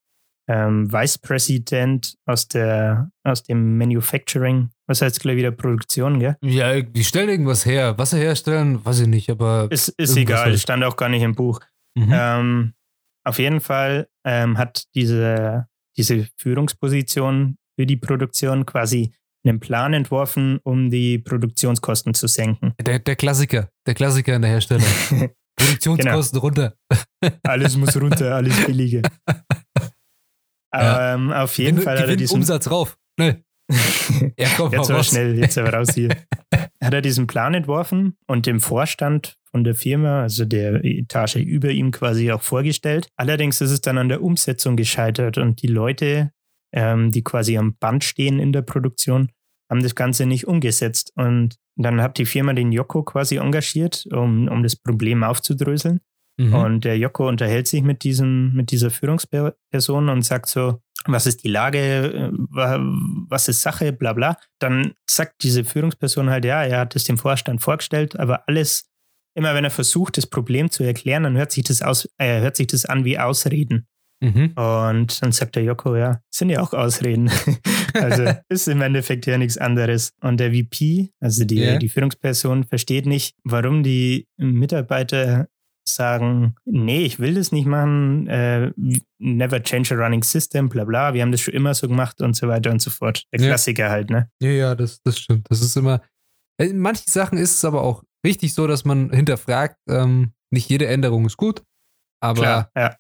ähm, 0.48 0.92
Vice 0.92 1.18
President 1.18 2.16
aus, 2.26 2.48
der, 2.48 3.10
aus 3.24 3.44
dem 3.44 3.78
Manufacturing, 3.78 4.70
was 4.88 5.02
heißt 5.02 5.20
gleich 5.20 5.38
wieder 5.38 5.52
Produktion, 5.52 6.20
gell? 6.20 6.38
ja, 6.44 6.82
die 6.82 7.04
stellen 7.04 7.30
irgendwas 7.30 7.66
her. 7.66 7.98
Was 7.98 8.12
sie 8.12 8.20
herstellen, 8.20 8.86
weiß 8.86 9.02
ich 9.02 9.08
nicht, 9.08 9.30
aber. 9.30 9.68
Ist, 9.72 9.90
ist 9.90 10.16
egal, 10.16 10.46
halt. 10.46 10.60
stand 10.60 10.84
auch 10.84 10.96
gar 10.96 11.10
nicht 11.10 11.24
im 11.24 11.34
Buch. 11.34 11.60
Mhm. 11.98 12.12
Ähm, 12.12 12.74
auf 13.26 13.40
jeden 13.40 13.60
Fall 13.60 14.08
ähm, 14.24 14.58
hat 14.58 14.84
diese, 14.94 15.68
diese 15.98 16.28
Führungsposition 16.38 17.58
für 17.76 17.88
die 17.88 17.98
Produktion 17.98 18.66
quasi 18.66 19.14
einen 19.46 19.60
Plan 19.60 19.94
entworfen, 19.94 20.60
um 20.64 20.90
die 20.90 21.20
Produktionskosten 21.20 22.14
zu 22.14 22.28
senken. 22.28 22.74
Der, 22.82 23.00
der 23.00 23.16
Klassiker. 23.16 23.70
Der 23.88 23.94
Klassiker 23.94 24.36
in 24.36 24.42
der 24.42 24.52
Herstellung. 24.52 24.84
Produktionskosten 25.58 26.40
runter. 26.40 26.74
Alles 27.44 27.78
muss 27.78 27.96
runter, 28.00 28.36
alles 28.36 28.66
billiger. 28.66 29.02
Ja. 30.74 31.14
Ähm, 31.14 31.32
auf 31.32 31.58
jeden 31.58 31.78
Gewinn- 31.78 31.84
Fall 31.86 32.00
hat 32.00 32.10
er 32.10 32.16
diesen. 32.18 32.36
Umsatz 32.36 32.70
rauf. 32.70 32.98
Schnell. 33.18 33.44
Ja, 34.38 34.50
komm, 34.58 34.74
jetzt 34.74 34.90
aber 34.90 35.00
raus. 35.00 35.08
schnell, 35.08 35.40
jetzt 35.40 35.58
aber 35.58 35.74
raus 35.74 35.94
hier. 35.96 36.10
hat 36.84 36.94
er 36.94 37.02
diesen 37.02 37.28
Plan 37.28 37.54
entworfen 37.54 38.18
und 38.28 38.46
dem 38.46 38.60
Vorstand 38.60 39.38
von 39.50 39.64
der 39.64 39.74
Firma, 39.74 40.24
also 40.24 40.44
der 40.46 40.84
Etage 40.84 41.38
über 41.38 41.70
ihm 41.70 41.92
quasi 41.92 42.30
auch 42.32 42.42
vorgestellt. 42.42 43.08
Allerdings 43.16 43.62
ist 43.62 43.72
es 43.72 43.80
dann 43.82 43.98
an 43.98 44.10
der 44.10 44.22
Umsetzung 44.22 44.76
gescheitert 44.76 45.38
und 45.38 45.62
die 45.62 45.68
Leute, 45.68 46.32
ähm, 46.76 47.12
die 47.12 47.24
quasi 47.24 47.58
am 47.58 47.76
Band 47.78 48.04
stehen 48.04 48.40
in 48.40 48.52
der 48.52 48.62
Produktion, 48.62 49.32
haben 49.72 49.82
das 49.82 49.96
Ganze 49.96 50.26
nicht 50.26 50.46
umgesetzt. 50.48 51.12
Und 51.16 51.56
dann 51.76 52.02
hat 52.02 52.18
die 52.18 52.26
Firma 52.26 52.54
den 52.54 52.72
Joko 52.72 53.04
quasi 53.04 53.38
engagiert, 53.38 54.06
um, 54.12 54.48
um 54.48 54.62
das 54.62 54.76
Problem 54.76 55.24
aufzudröseln. 55.24 56.02
Mhm. 56.38 56.54
Und 56.54 56.84
der 56.86 56.98
Joko 56.98 57.28
unterhält 57.30 57.68
sich 57.68 57.82
mit, 57.82 58.04
diesem, 58.04 58.54
mit 58.54 58.72
dieser 58.72 58.92
Führungsperson 58.92 60.10
und 60.10 60.22
sagt 60.24 60.50
so, 60.50 60.82
was 61.06 61.28
ist 61.28 61.44
die 61.44 61.50
Lage, 61.50 61.80
äh, 61.80 62.30
wa- 62.50 62.80
was 63.30 63.48
ist 63.48 63.62
Sache, 63.62 63.94
bla 63.94 64.14
bla. 64.14 64.38
Dann 64.60 64.94
sagt 65.10 65.44
diese 65.44 65.64
Führungsperson 65.64 66.30
halt, 66.30 66.44
ja, 66.46 66.64
er 66.64 66.80
hat 66.80 66.96
es 66.96 67.06
dem 67.06 67.18
Vorstand 67.18 67.62
vorgestellt, 67.62 68.20
aber 68.20 68.48
alles, 68.50 68.90
immer 69.38 69.54
wenn 69.54 69.64
er 69.64 69.72
versucht, 69.72 70.18
das 70.18 70.28
Problem 70.28 70.70
zu 70.70 70.84
erklären, 70.84 71.24
dann 71.24 71.38
hört 71.38 71.52
sich 71.52 71.64
das, 71.64 71.82
aus, 71.82 72.10
äh, 72.18 72.42
hört 72.42 72.58
sich 72.58 72.68
das 72.68 72.86
an 72.86 73.06
wie 73.06 73.18
Ausreden. 73.18 73.88
Mhm. 74.26 74.54
Und 74.56 75.22
dann 75.22 75.32
sagt 75.32 75.56
der 75.56 75.64
Joko, 75.64 75.96
ja, 75.96 76.20
sind 76.34 76.50
ja 76.50 76.62
auch 76.62 76.74
Ausreden. 76.74 77.30
also 77.94 78.24
ist 78.50 78.68
im 78.68 78.82
Endeffekt 78.82 79.26
ja 79.26 79.38
nichts 79.38 79.58
anderes. 79.58 80.12
Und 80.22 80.40
der 80.40 80.52
VP, 80.54 81.12
also 81.20 81.46
die, 81.46 81.56
Ja. 81.60 81.78
die 81.78 81.90
Führungsperson, 81.90 82.64
versteht 82.64 83.06
nicht, 83.06 83.36
warum 83.44 83.84
die 83.84 84.28
Mitarbeiter 84.38 85.48
sagen, 85.88 86.56
nee, 86.66 87.06
ich 87.06 87.20
will 87.20 87.36
das 87.36 87.52
nicht 87.52 87.68
machen, 87.68 88.26
äh, 88.28 88.72
never 89.20 89.62
change 89.62 89.94
a 89.94 89.98
running 90.04 90.24
system, 90.24 90.68
bla 90.68 90.84
bla, 90.84 91.14
wir 91.14 91.22
haben 91.22 91.32
das 91.32 91.42
schon 91.42 91.54
immer 91.54 91.76
so 91.76 91.88
gemacht 91.88 92.22
und 92.22 92.36
so 92.36 92.48
weiter 92.48 92.72
und 92.72 92.82
so 92.82 92.90
fort. 92.90 93.24
Der 93.32 93.40
Ja. 93.42 93.48
Klassiker 93.50 93.92
halt, 93.92 94.10
ne? 94.10 94.28
Ja, 94.42 94.50
ja, 94.50 94.76
das, 94.76 95.00
das 95.04 95.20
stimmt. 95.20 95.46
Das 95.50 95.62
ist 95.62 95.76
immer. 95.78 96.02
In 96.60 96.80
manchen 96.80 97.08
Sachen 97.08 97.38
ist 97.38 97.56
es 97.56 97.66
aber 97.66 97.84
auch 97.84 98.04
richtig 98.26 98.54
so, 98.56 98.66
dass 98.66 98.84
man 98.84 99.12
hinterfragt, 99.12 99.78
ähm, 99.88 100.32
nicht 100.52 100.70
jede 100.70 100.88
Änderung 100.88 101.26
ist 101.28 101.38
gut, 101.38 101.62
aber 102.20 102.42
Klar, 102.42 102.72
ja. 102.76 102.96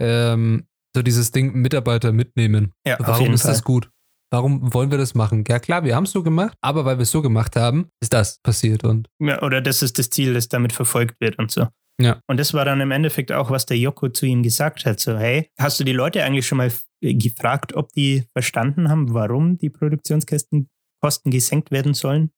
Ähm, 0.00 0.66
so 0.94 1.02
dieses 1.02 1.30
Ding 1.30 1.52
Mitarbeiter 1.54 2.12
mitnehmen. 2.12 2.72
ja 2.86 2.96
Warum 2.98 3.32
ist 3.32 3.42
Fall. 3.42 3.52
das 3.52 3.62
gut? 3.62 3.90
Warum 4.32 4.72
wollen 4.74 4.90
wir 4.90 4.98
das 4.98 5.14
machen? 5.14 5.44
Ja, 5.48 5.58
klar, 5.58 5.84
wir 5.84 5.94
haben 5.96 6.04
es 6.04 6.12
so 6.12 6.22
gemacht, 6.22 6.56
aber 6.60 6.84
weil 6.84 6.98
wir 6.98 7.02
es 7.02 7.10
so 7.10 7.20
gemacht 7.22 7.56
haben, 7.56 7.88
ist 8.00 8.12
das 8.12 8.38
passiert. 8.42 8.84
Und 8.84 9.08
Ja, 9.20 9.42
oder 9.42 9.60
das 9.60 9.82
ist 9.82 9.98
das 9.98 10.08
Ziel, 10.10 10.34
das 10.34 10.48
damit 10.48 10.72
verfolgt 10.72 11.20
wird 11.20 11.38
und 11.38 11.50
so. 11.50 11.66
Ja. 12.00 12.20
Und 12.28 12.38
das 12.38 12.54
war 12.54 12.64
dann 12.64 12.80
im 12.80 12.92
Endeffekt 12.92 13.30
auch, 13.32 13.50
was 13.50 13.66
der 13.66 13.76
Joko 13.76 14.08
zu 14.08 14.26
ihm 14.26 14.42
gesagt 14.42 14.86
hat. 14.86 15.00
So, 15.00 15.18
hey, 15.18 15.50
hast 15.58 15.78
du 15.80 15.84
die 15.84 15.92
Leute 15.92 16.22
eigentlich 16.22 16.46
schon 16.46 16.58
mal 16.58 16.68
f- 16.68 16.86
gefragt, 17.02 17.74
ob 17.74 17.92
die 17.92 18.24
verstanden 18.32 18.88
haben, 18.88 19.12
warum 19.14 19.58
die 19.58 19.68
Produktionskosten 19.70 20.68
Kosten 21.02 21.30
gesenkt 21.30 21.70
werden 21.70 21.94
sollen 21.94 22.30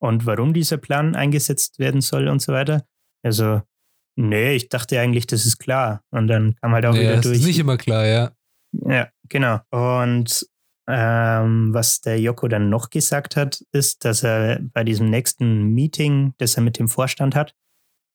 und 0.00 0.26
warum 0.26 0.52
dieser 0.52 0.76
Plan 0.76 1.14
eingesetzt 1.16 1.78
werden 1.78 2.00
soll 2.02 2.28
und 2.28 2.40
so 2.42 2.52
weiter? 2.52 2.84
Also, 3.24 3.62
nee, 4.16 4.54
ich 4.54 4.68
dachte 4.68 5.00
eigentlich, 5.00 5.26
das 5.26 5.46
ist 5.46 5.58
klar. 5.58 6.02
Und 6.10 6.28
dann 6.28 6.54
kam 6.56 6.72
halt 6.72 6.86
auch 6.86 6.94
ja, 6.94 7.00
wieder 7.00 7.16
das 7.16 7.26
durch. 7.26 7.38
ist 7.38 7.46
nicht 7.46 7.58
immer 7.58 7.76
klar, 7.76 8.06
ja. 8.06 8.32
Ja, 8.72 9.08
genau. 9.28 9.60
Und 9.70 10.46
ähm, 10.88 11.72
was 11.72 12.00
der 12.00 12.20
Joko 12.20 12.48
dann 12.48 12.68
noch 12.68 12.90
gesagt 12.90 13.36
hat, 13.36 13.62
ist, 13.72 14.04
dass 14.04 14.24
er 14.24 14.60
bei 14.60 14.84
diesem 14.84 15.08
nächsten 15.08 15.72
Meeting, 15.72 16.34
das 16.38 16.56
er 16.56 16.62
mit 16.62 16.78
dem 16.78 16.88
Vorstand 16.88 17.34
hat, 17.34 17.54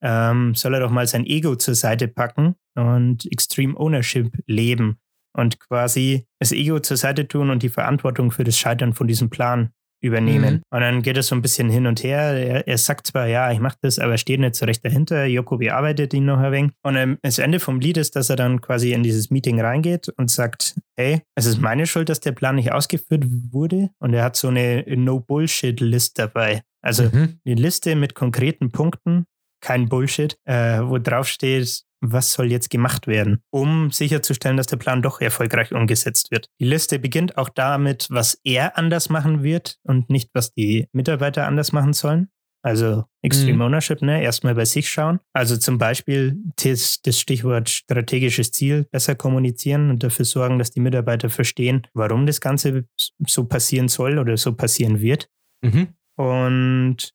ähm, 0.04 0.54
soll 0.56 0.74
er 0.74 0.82
doch 0.82 0.92
mal 0.92 1.08
sein 1.08 1.26
Ego 1.26 1.56
zur 1.56 1.76
Seite 1.76 2.08
packen 2.08 2.56
und 2.76 3.26
Extreme 3.32 3.78
Ownership 3.78 4.32
leben 4.46 5.00
und 5.34 5.60
quasi 5.60 6.28
das 6.40 6.52
Ego 6.52 6.80
zur 6.80 6.98
Seite 6.98 7.28
tun 7.28 7.50
und 7.50 7.64
die 7.64 7.70
Verantwortung 7.70 8.32
für 8.32 8.44
das 8.44 8.58
Scheitern 8.58 8.94
von 8.94 9.08
diesem 9.08 9.30
Plan 9.30 9.72
übernehmen. 10.06 10.56
Mhm. 10.56 10.62
Und 10.70 10.82
dann 10.82 11.02
geht 11.02 11.18
es 11.18 11.28
so 11.28 11.36
ein 11.36 11.42
bisschen 11.42 11.70
hin 11.70 11.88
und 11.88 12.04
her. 12.04 12.20
Er, 12.20 12.68
er 12.68 12.78
sagt 12.78 13.08
zwar, 13.08 13.28
ja, 13.28 13.52
ich 13.52 13.60
mache 13.60 13.78
das, 13.82 14.00
aber 14.00 14.14
er 14.14 14.18
steht 14.18 14.40
nicht 14.40 14.56
so 14.56 14.66
recht 14.66 14.84
dahinter. 14.86 15.26
Joko 15.26 15.58
bearbeitet 15.58 16.14
ihn 16.14 16.26
noch 16.26 16.40
ein 16.40 16.52
wenig. 16.52 16.72
Und 16.84 16.96
ähm, 16.96 17.18
das 17.22 17.40
Ende 17.40 17.60
vom 17.60 17.80
Lied 17.80 17.98
ist, 17.98 18.16
dass 18.16 18.30
er 18.30 18.36
dann 18.36 18.62
quasi 18.62 18.94
in 18.94 19.04
dieses 19.04 19.30
Meeting 19.32 19.60
reingeht 19.60 20.10
und 20.18 20.32
sagt, 20.32 20.76
hey, 20.98 21.22
es 21.36 21.46
ist 21.46 21.60
meine 21.60 21.86
Schuld, 21.88 22.10
dass 22.10 22.20
der 22.20 22.32
Plan 22.32 22.56
nicht 22.56 22.72
ausgeführt 22.72 23.26
wurde. 23.52 23.90
Und 24.00 24.14
er 24.14 24.24
hat 24.24 24.36
so 24.36 24.48
eine 24.48 24.84
No-Bullshit-List 24.88 26.18
dabei. 26.20 26.62
Also 26.82 27.04
Mhm. 27.04 27.40
eine 27.46 27.56
Liste 27.56 27.96
mit 27.96 28.14
konkreten 28.16 28.72
Punkten, 28.72 29.26
kein 29.62 29.90
Bullshit, 29.90 30.38
äh, 30.46 30.80
wo 30.82 30.98
drauf 31.00 31.28
steht, 31.28 31.82
was 32.12 32.34
soll 32.34 32.52
jetzt 32.52 32.70
gemacht 32.70 33.08
werden, 33.08 33.42
um 33.52 33.92
sicherzustellen, 33.92 34.58
dass 34.58 34.68
der 34.68 34.78
Plan 34.78 35.02
doch 35.02 35.22
erfolgreich 35.22 35.72
umgesetzt 35.72 36.32
wird. 36.32 36.48
Die 36.60 36.66
Liste 36.66 37.00
beginnt 37.00 37.38
auch 37.38 37.50
damit, 37.50 38.08
was 38.10 38.40
er 38.44 38.78
anders 38.78 39.10
machen 39.10 39.44
wird 39.44 39.78
und 39.84 40.10
nicht, 40.10 40.30
was 40.34 40.54
die 40.54 40.88
Mitarbeiter 40.94 41.48
anders 41.48 41.72
machen 41.72 41.94
sollen. 41.94 42.30
Also 42.64 43.04
Extreme 43.22 43.58
Mhm. 43.58 43.62
Ownership, 43.62 44.02
ne? 44.02 44.24
Erstmal 44.24 44.56
bei 44.56 44.66
sich 44.66 44.90
schauen. 44.90 45.20
Also 45.34 45.56
zum 45.56 45.78
Beispiel 45.78 46.36
das, 46.64 47.00
das 47.04 47.20
Stichwort 47.20 47.70
strategisches 47.70 48.52
Ziel 48.52 48.88
besser 48.92 49.14
kommunizieren 49.14 49.92
und 49.92 50.02
dafür 50.02 50.26
sorgen, 50.26 50.58
dass 50.58 50.72
die 50.72 50.80
Mitarbeiter 50.80 51.30
verstehen, 51.30 51.86
warum 51.94 52.26
das 52.26 52.42
Ganze 52.42 52.86
so 53.28 53.46
passieren 53.46 53.88
soll 53.88 54.18
oder 54.18 54.36
so 54.38 54.54
passieren 54.54 55.00
wird. 55.00 55.30
Mhm. 55.64 55.90
Und 56.18 57.14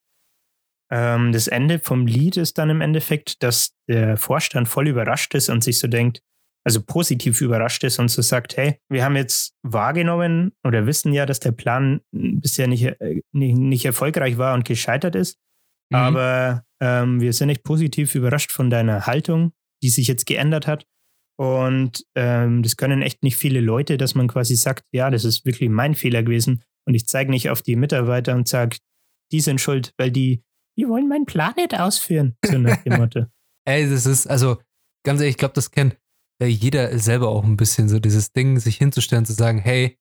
ähm, 0.91 1.31
das 1.31 1.47
Ende 1.47 1.79
vom 1.79 2.05
Lied 2.05 2.37
ist 2.37 2.57
dann 2.57 2.69
im 2.69 2.81
Endeffekt, 2.81 3.41
dass 3.43 3.73
der 3.87 4.17
Vorstand 4.17 4.67
voll 4.67 4.87
überrascht 4.87 5.33
ist 5.33 5.49
und 5.49 5.63
sich 5.63 5.79
so 5.79 5.87
denkt, 5.87 6.21
also 6.63 6.81
positiv 6.81 7.41
überrascht 7.41 7.83
ist 7.83 7.97
und 7.97 8.09
so 8.09 8.21
sagt, 8.21 8.57
hey, 8.57 8.77
wir 8.89 9.03
haben 9.03 9.15
jetzt 9.15 9.55
wahrgenommen 9.63 10.51
oder 10.63 10.85
wissen 10.85 11.13
ja, 11.13 11.25
dass 11.25 11.39
der 11.39 11.53
Plan 11.53 12.01
bisher 12.11 12.67
nicht, 12.67 12.83
äh, 12.83 13.21
nicht, 13.31 13.57
nicht 13.57 13.85
erfolgreich 13.85 14.37
war 14.37 14.53
und 14.53 14.65
gescheitert 14.65 15.15
ist. 15.15 15.39
Mhm. 15.91 15.97
Aber 15.97 16.63
ähm, 16.81 17.19
wir 17.19 17.33
sind 17.33 17.49
echt 17.49 17.63
positiv 17.63 18.13
überrascht 18.13 18.51
von 18.51 18.69
deiner 18.69 19.07
Haltung, 19.07 19.53
die 19.81 19.89
sich 19.89 20.07
jetzt 20.07 20.25
geändert 20.25 20.67
hat. 20.67 20.85
Und 21.39 22.05
ähm, 22.15 22.61
das 22.61 22.77
können 22.77 23.01
echt 23.01 23.23
nicht 23.23 23.37
viele 23.37 23.61
Leute, 23.61 23.97
dass 23.97 24.13
man 24.13 24.27
quasi 24.27 24.55
sagt, 24.55 24.83
ja, 24.91 25.09
das 25.09 25.25
ist 25.25 25.45
wirklich 25.45 25.69
mein 25.69 25.95
Fehler 25.95 26.21
gewesen. 26.21 26.63
Und 26.85 26.93
ich 26.93 27.07
zeige 27.07 27.31
nicht 27.31 27.49
auf 27.49 27.61
die 27.61 27.75
Mitarbeiter 27.75 28.35
und 28.35 28.47
sage, 28.47 28.77
die 29.31 29.39
sind 29.39 29.59
schuld, 29.61 29.93
weil 29.97 30.11
die, 30.11 30.43
die 30.81 30.87
wollen 30.89 31.07
meinen 31.07 31.25
Plan 31.25 31.53
nicht 31.55 31.77
ausführen. 31.79 32.35
So 32.43 32.57
nach 32.57 32.77
dem 32.83 32.97
Motto. 32.99 33.25
Ey, 33.67 33.87
das 33.89 34.05
ist, 34.07 34.25
also, 34.27 34.57
ganz 35.05 35.19
ehrlich, 35.21 35.33
ich 35.33 35.37
glaube, 35.37 35.53
das 35.53 35.69
kennt 35.71 35.95
äh, 36.41 36.47
jeder 36.47 36.97
selber 36.97 37.29
auch 37.29 37.43
ein 37.43 37.57
bisschen, 37.57 37.87
so 37.87 37.99
dieses 37.99 38.33
Ding, 38.33 38.59
sich 38.59 38.77
hinzustellen, 38.77 39.25
zu 39.25 39.33
sagen, 39.33 39.59
hey, 39.59 39.99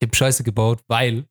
ich 0.00 0.06
habe 0.06 0.14
Scheiße 0.14 0.44
gebaut, 0.44 0.82
weil 0.88 1.26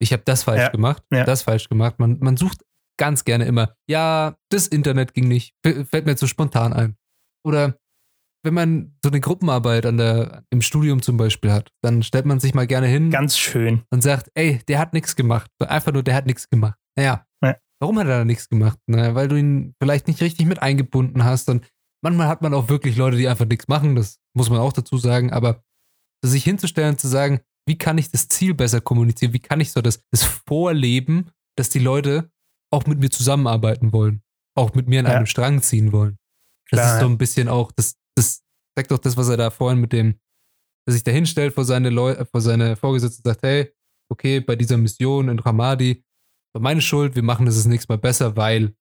ich 0.00 0.12
habe 0.12 0.22
das 0.24 0.44
falsch 0.44 0.60
Ja, 0.62 0.68
gemacht, 0.68 1.02
ja. 1.12 1.24
das 1.24 1.42
falsch 1.42 1.68
gemacht. 1.68 1.98
Man, 1.98 2.18
man 2.20 2.36
sucht 2.36 2.62
ganz 2.98 3.24
gerne 3.24 3.44
immer, 3.46 3.74
ja, 3.88 4.36
das 4.50 4.66
Internet 4.68 5.14
ging 5.14 5.26
nicht, 5.26 5.54
fällt 5.64 6.04
mir 6.04 6.12
jetzt 6.12 6.20
so 6.20 6.26
spontan 6.28 6.72
ein. 6.72 6.96
Oder 7.44 7.76
wenn 8.44 8.54
man 8.54 8.96
so 9.04 9.10
eine 9.10 9.20
Gruppenarbeit 9.20 9.86
an 9.86 9.96
der, 9.96 10.44
im 10.50 10.62
Studium 10.62 11.02
zum 11.02 11.16
Beispiel 11.16 11.50
hat, 11.52 11.70
dann 11.82 12.02
stellt 12.02 12.26
man 12.26 12.40
sich 12.40 12.54
mal 12.54 12.66
gerne 12.66 12.86
hin 12.88 13.10
Ganz 13.10 13.36
schön. 13.38 13.82
und 13.90 14.02
sagt, 14.02 14.30
ey, 14.34 14.60
der 14.68 14.78
hat 14.78 14.92
nichts 14.92 15.14
gemacht. 15.16 15.50
Einfach 15.60 15.92
nur, 15.92 16.02
der 16.02 16.14
hat 16.14 16.26
nichts 16.26 16.48
gemacht. 16.50 16.78
Naja, 16.96 17.12
Ja. 17.14 17.26
Warum 17.82 17.98
hat 17.98 18.06
er 18.06 18.18
da 18.18 18.24
nichts 18.24 18.48
gemacht? 18.48 18.78
Naja, 18.86 19.16
weil 19.16 19.26
du 19.26 19.36
ihn 19.36 19.74
vielleicht 19.82 20.06
nicht 20.06 20.20
richtig 20.20 20.46
mit 20.46 20.62
eingebunden 20.62 21.24
hast. 21.24 21.48
Und 21.48 21.66
manchmal 22.00 22.28
hat 22.28 22.40
man 22.40 22.54
auch 22.54 22.68
wirklich 22.68 22.96
Leute, 22.96 23.16
die 23.16 23.26
einfach 23.26 23.44
nichts 23.44 23.66
machen, 23.66 23.96
das 23.96 24.20
muss 24.34 24.50
man 24.50 24.60
auch 24.60 24.72
dazu 24.72 24.98
sagen, 24.98 25.32
aber 25.32 25.64
sich 26.24 26.44
hinzustellen, 26.44 26.96
zu 26.96 27.08
sagen, 27.08 27.40
wie 27.66 27.76
kann 27.76 27.98
ich 27.98 28.10
das 28.10 28.28
Ziel 28.28 28.54
besser 28.54 28.80
kommunizieren? 28.80 29.32
Wie 29.32 29.40
kann 29.40 29.60
ich 29.60 29.72
so 29.72 29.82
das, 29.82 30.00
das 30.12 30.22
Vorleben, 30.22 31.30
dass 31.56 31.70
die 31.70 31.80
Leute 31.80 32.30
auch 32.72 32.86
mit 32.86 33.00
mir 33.00 33.10
zusammenarbeiten 33.10 33.92
wollen, 33.92 34.22
auch 34.56 34.74
mit 34.74 34.86
mir 34.86 35.00
an 35.00 35.06
Ja. 35.06 35.16
einem 35.16 35.26
Strang 35.26 35.60
ziehen 35.60 35.90
wollen? 35.92 36.18
Das 36.70 36.80
Klar, 36.80 36.94
ist 36.94 37.00
so 37.00 37.06
ein 37.08 37.18
bisschen 37.18 37.48
auch, 37.48 37.72
das, 37.72 37.96
das 38.16 38.42
zeigt 38.78 38.92
doch 38.92 38.98
das, 38.98 39.16
was 39.16 39.28
er 39.28 39.36
da 39.36 39.50
vorhin 39.50 39.80
mit 39.80 39.92
dem, 39.92 40.20
dass 40.86 40.94
sich 40.94 41.02
da 41.02 41.10
hinstellt 41.10 41.52
vor 41.54 41.64
seine 41.64 41.90
Leute, 41.90 42.26
vor 42.26 42.40
seine 42.40 42.76
Vorgesetzten 42.76 43.22
und 43.22 43.32
sagt, 43.32 43.42
hey, 43.42 43.72
okay, 44.08 44.38
bei 44.40 44.54
dieser 44.54 44.76
Mission 44.76 45.28
in 45.28 45.40
Ramadi 45.40 46.04
war 46.54 46.62
meine 46.62 46.80
Schuld, 46.80 47.14
wir 47.16 47.22
machen 47.22 47.46
das 47.46 47.56
das 47.56 47.66
nächste 47.66 47.92
Mal 47.92 47.98
besser, 47.98 48.36
weil 48.36 48.72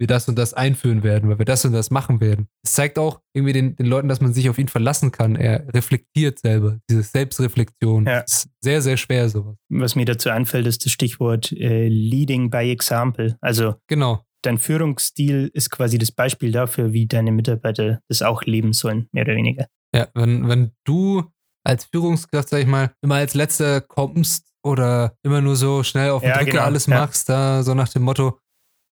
wir 0.00 0.06
das 0.06 0.28
und 0.28 0.38
das 0.38 0.54
einführen 0.54 1.02
werden, 1.02 1.28
weil 1.28 1.38
wir 1.40 1.44
das 1.44 1.64
und 1.64 1.72
das 1.72 1.90
machen 1.90 2.20
werden. 2.20 2.46
Es 2.64 2.72
zeigt 2.74 3.00
auch 3.00 3.20
irgendwie 3.34 3.52
den, 3.52 3.74
den 3.74 3.86
Leuten, 3.86 4.06
dass 4.08 4.20
man 4.20 4.32
sich 4.32 4.48
auf 4.48 4.56
ihn 4.56 4.68
verlassen 4.68 5.10
kann. 5.10 5.34
Er 5.34 5.66
reflektiert 5.74 6.38
selber, 6.38 6.78
diese 6.88 7.02
Selbstreflexion. 7.02 8.06
Ja. 8.06 8.20
Das 8.22 8.44
ist 8.44 8.50
sehr, 8.62 8.80
sehr 8.80 8.96
schwer, 8.96 9.28
sowas. 9.28 9.56
Was 9.68 9.96
mir 9.96 10.04
dazu 10.04 10.30
einfällt, 10.30 10.66
ist 10.68 10.84
das 10.84 10.92
Stichwort 10.92 11.50
äh, 11.52 11.88
Leading 11.88 12.48
by 12.48 12.70
Example. 12.70 13.36
Also 13.40 13.74
Genau. 13.88 14.24
dein 14.42 14.58
Führungsstil 14.58 15.50
ist 15.52 15.70
quasi 15.70 15.98
das 15.98 16.12
Beispiel 16.12 16.52
dafür, 16.52 16.92
wie 16.92 17.06
deine 17.06 17.32
Mitarbeiter 17.32 18.00
das 18.08 18.22
auch 18.22 18.44
leben 18.44 18.72
sollen, 18.72 19.08
mehr 19.10 19.24
oder 19.24 19.34
weniger. 19.34 19.66
Ja, 19.92 20.06
wenn, 20.14 20.48
wenn 20.48 20.70
du 20.84 21.24
als 21.68 21.84
Führungskraft, 21.84 22.48
sag 22.48 22.60
ich 22.60 22.66
mal, 22.66 22.90
immer 23.02 23.16
als 23.16 23.34
Letzter 23.34 23.80
kommst 23.80 24.46
oder 24.62 25.14
immer 25.22 25.40
nur 25.40 25.54
so 25.56 25.82
schnell 25.82 26.10
auf 26.10 26.22
den 26.22 26.30
Ja, 26.30 26.38
Drücker 26.38 26.50
genau, 26.52 26.62
alles 26.64 26.86
ja. 26.86 27.00
machst, 27.00 27.28
da 27.28 27.62
so 27.62 27.74
nach 27.74 27.88
dem 27.88 28.02
Motto, 28.02 28.38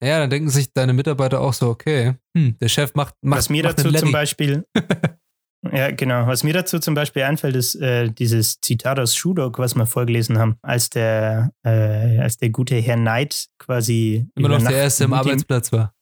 ja, 0.03 0.21
dann 0.21 0.31
denken 0.31 0.51
sich 0.51 0.73
deine 0.73 0.93
Mitarbeiter 0.93 1.41
auch 1.41 1.53
so, 1.53 1.69
okay, 1.69 2.15
hm, 2.37 2.57
der 2.61 2.69
Chef 2.69 2.95
macht, 2.95 3.15
macht, 3.23 3.39
Was 3.39 3.49
mir 3.49 3.65
macht 3.65 3.79
dazu 3.79 3.91
zum. 3.93 4.13
Beispiel, 4.13 4.65
ja 5.73 5.91
genau, 5.91 6.27
was 6.27 6.45
mir 6.45 6.53
dazu 6.53 6.79
zum 6.79 6.95
Beispiel 6.95 7.23
einfällt, 7.23 7.57
ist 7.57 7.75
äh, 7.77 8.11
dieses 8.11 8.61
Zitat 8.61 8.99
aus 9.01 9.17
Shudok, 9.17 9.59
was 9.59 9.75
wir 9.75 9.87
vorgelesen 9.87 10.39
haben, 10.39 10.57
als 10.63 10.91
der, 10.91 11.53
äh, 11.65 12.19
als 12.21 12.37
der 12.37 12.51
gute 12.51 12.77
Herr 12.77 12.97
Knight 12.97 13.49
quasi 13.59 14.29
immer 14.37 14.49
noch 14.51 14.59
der 14.63 14.71
Erste 14.77 15.05
im 15.05 15.11
Multi- 15.11 15.31
Arbeitsplatz 15.31 15.73
war. 15.73 15.95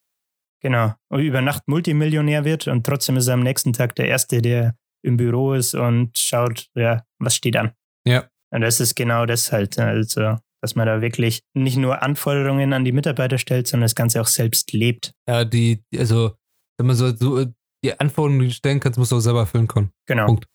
Genau, 0.61 0.93
und 1.09 1.21
über 1.21 1.41
Nacht 1.41 1.67
Multimillionär 1.67 2.43
wird 2.45 2.67
und 2.67 2.85
trotzdem 2.85 3.15
ist 3.17 3.27
er 3.27 3.35
am 3.35 3.41
nächsten 3.43 3.73
Tag 3.73 3.95
der 3.95 4.07
Erste, 4.07 4.41
der 4.41 4.75
im 5.03 5.17
Büro 5.17 5.53
ist 5.53 5.73
und 5.75 6.17
schaut, 6.17 6.67
ja, 6.75 7.03
was 7.19 7.35
steht 7.35 7.55
an. 7.57 7.73
Ja. 8.05 8.27
Und 8.53 8.61
das 8.61 8.79
ist 8.79 8.95
genau 8.95 9.25
das 9.25 9.51
halt, 9.51 9.77
also, 9.77 10.37
dass 10.61 10.75
man 10.75 10.87
da 10.87 11.01
wirklich 11.01 11.41
nicht 11.53 11.77
nur 11.77 12.01
Anforderungen 12.01 12.73
an 12.73 12.85
die 12.85 12.91
Mitarbeiter 12.93 13.37
stellt, 13.37 13.67
sondern 13.67 13.85
das 13.85 13.95
Ganze 13.95 14.21
auch 14.21 14.27
selbst 14.27 14.71
lebt. 14.73 15.13
Ja, 15.27 15.43
die, 15.45 15.83
die- 15.91 15.99
also, 15.99 16.35
wenn 16.77 16.87
man 16.87 16.95
so, 16.95 17.15
so 17.15 17.45
die 17.83 17.99
Anforderungen, 17.99 18.39
die 18.41 18.47
du 18.47 18.53
stellen 18.53 18.79
kannst, 18.79 18.97
musst 18.97 19.11
du 19.11 19.17
auch 19.17 19.21
selber 19.21 19.41
erfüllen 19.41 19.67
können. 19.67 19.91
Genau. 20.07 20.25
Punkt. 20.27 20.45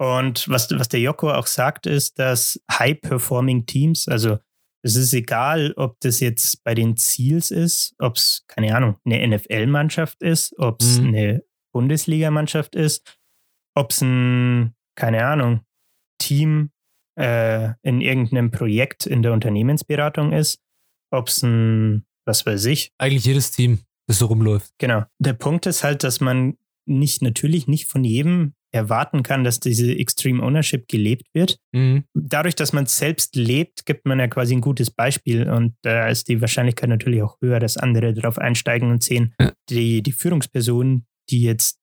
Und 0.00 0.48
was, 0.48 0.70
was 0.72 0.88
der 0.88 1.00
Joko 1.00 1.30
auch 1.32 1.46
sagt, 1.46 1.86
ist, 1.86 2.18
dass 2.18 2.60
High-Performing 2.70 3.64
Teams, 3.66 4.08
also 4.08 4.38
es 4.84 4.96
ist 4.96 5.14
egal, 5.14 5.72
ob 5.76 5.98
das 6.00 6.20
jetzt 6.20 6.62
bei 6.62 6.74
den 6.74 6.96
Ziels 6.96 7.50
ist, 7.50 7.94
ob 7.98 8.16
es, 8.16 8.44
keine 8.48 8.76
Ahnung, 8.76 8.96
eine 9.06 9.26
NFL-Mannschaft 9.26 10.20
ist, 10.22 10.54
ob 10.58 10.82
es 10.82 10.98
Mhm. 11.00 11.06
eine 11.08 11.42
Bundesligamannschaft 11.72 12.74
ist, 12.74 13.18
ob 13.74 13.90
es 13.90 14.00
ein, 14.02 14.74
keine 14.96 15.24
Ahnung, 15.26 15.60
Team 16.18 16.70
äh, 17.18 17.70
in 17.82 18.00
irgendeinem 18.00 18.50
Projekt 18.50 19.06
in 19.06 19.22
der 19.22 19.32
Unternehmensberatung 19.32 20.32
ist, 20.32 20.60
ob 21.10 21.28
es 21.28 21.42
ein, 21.42 22.04
was 22.26 22.46
weiß 22.46 22.64
ich, 22.66 22.92
Eigentlich 22.98 23.24
jedes 23.24 23.50
Team, 23.50 23.80
das 24.08 24.18
so 24.18 24.26
rumläuft. 24.26 24.72
Genau. 24.78 25.04
Der 25.18 25.34
Punkt 25.34 25.66
ist 25.66 25.84
halt, 25.84 26.02
dass 26.04 26.20
man 26.20 26.56
nicht, 26.86 27.22
natürlich 27.22 27.66
nicht 27.66 27.86
von 27.86 28.04
jedem 28.04 28.54
erwarten 28.72 29.22
kann, 29.22 29.44
dass 29.44 29.60
diese 29.60 29.92
Extreme 29.96 30.42
Ownership 30.42 30.88
gelebt 30.88 31.28
wird. 31.32 31.58
Mhm. 31.72 32.04
Dadurch, 32.12 32.56
dass 32.56 32.72
man 32.72 32.84
es 32.84 32.96
selbst 32.96 33.36
lebt, 33.36 33.86
gibt 33.86 34.04
man 34.04 34.18
ja 34.18 34.26
quasi 34.26 34.54
ein 34.54 34.60
gutes 34.60 34.90
Beispiel 34.90 35.48
und 35.48 35.76
da 35.82 36.08
ist 36.08 36.28
die 36.28 36.40
Wahrscheinlichkeit 36.40 36.88
natürlich 36.88 37.22
auch 37.22 37.36
höher, 37.40 37.60
dass 37.60 37.76
andere 37.76 38.12
darauf 38.14 38.36
einsteigen 38.38 38.90
und 38.90 39.02
sehen, 39.04 39.32
Ja. 39.40 39.52
die, 39.70 40.02
die 40.02 40.12
Führungsperson, 40.12 41.06
die 41.30 41.42
jetzt 41.42 41.78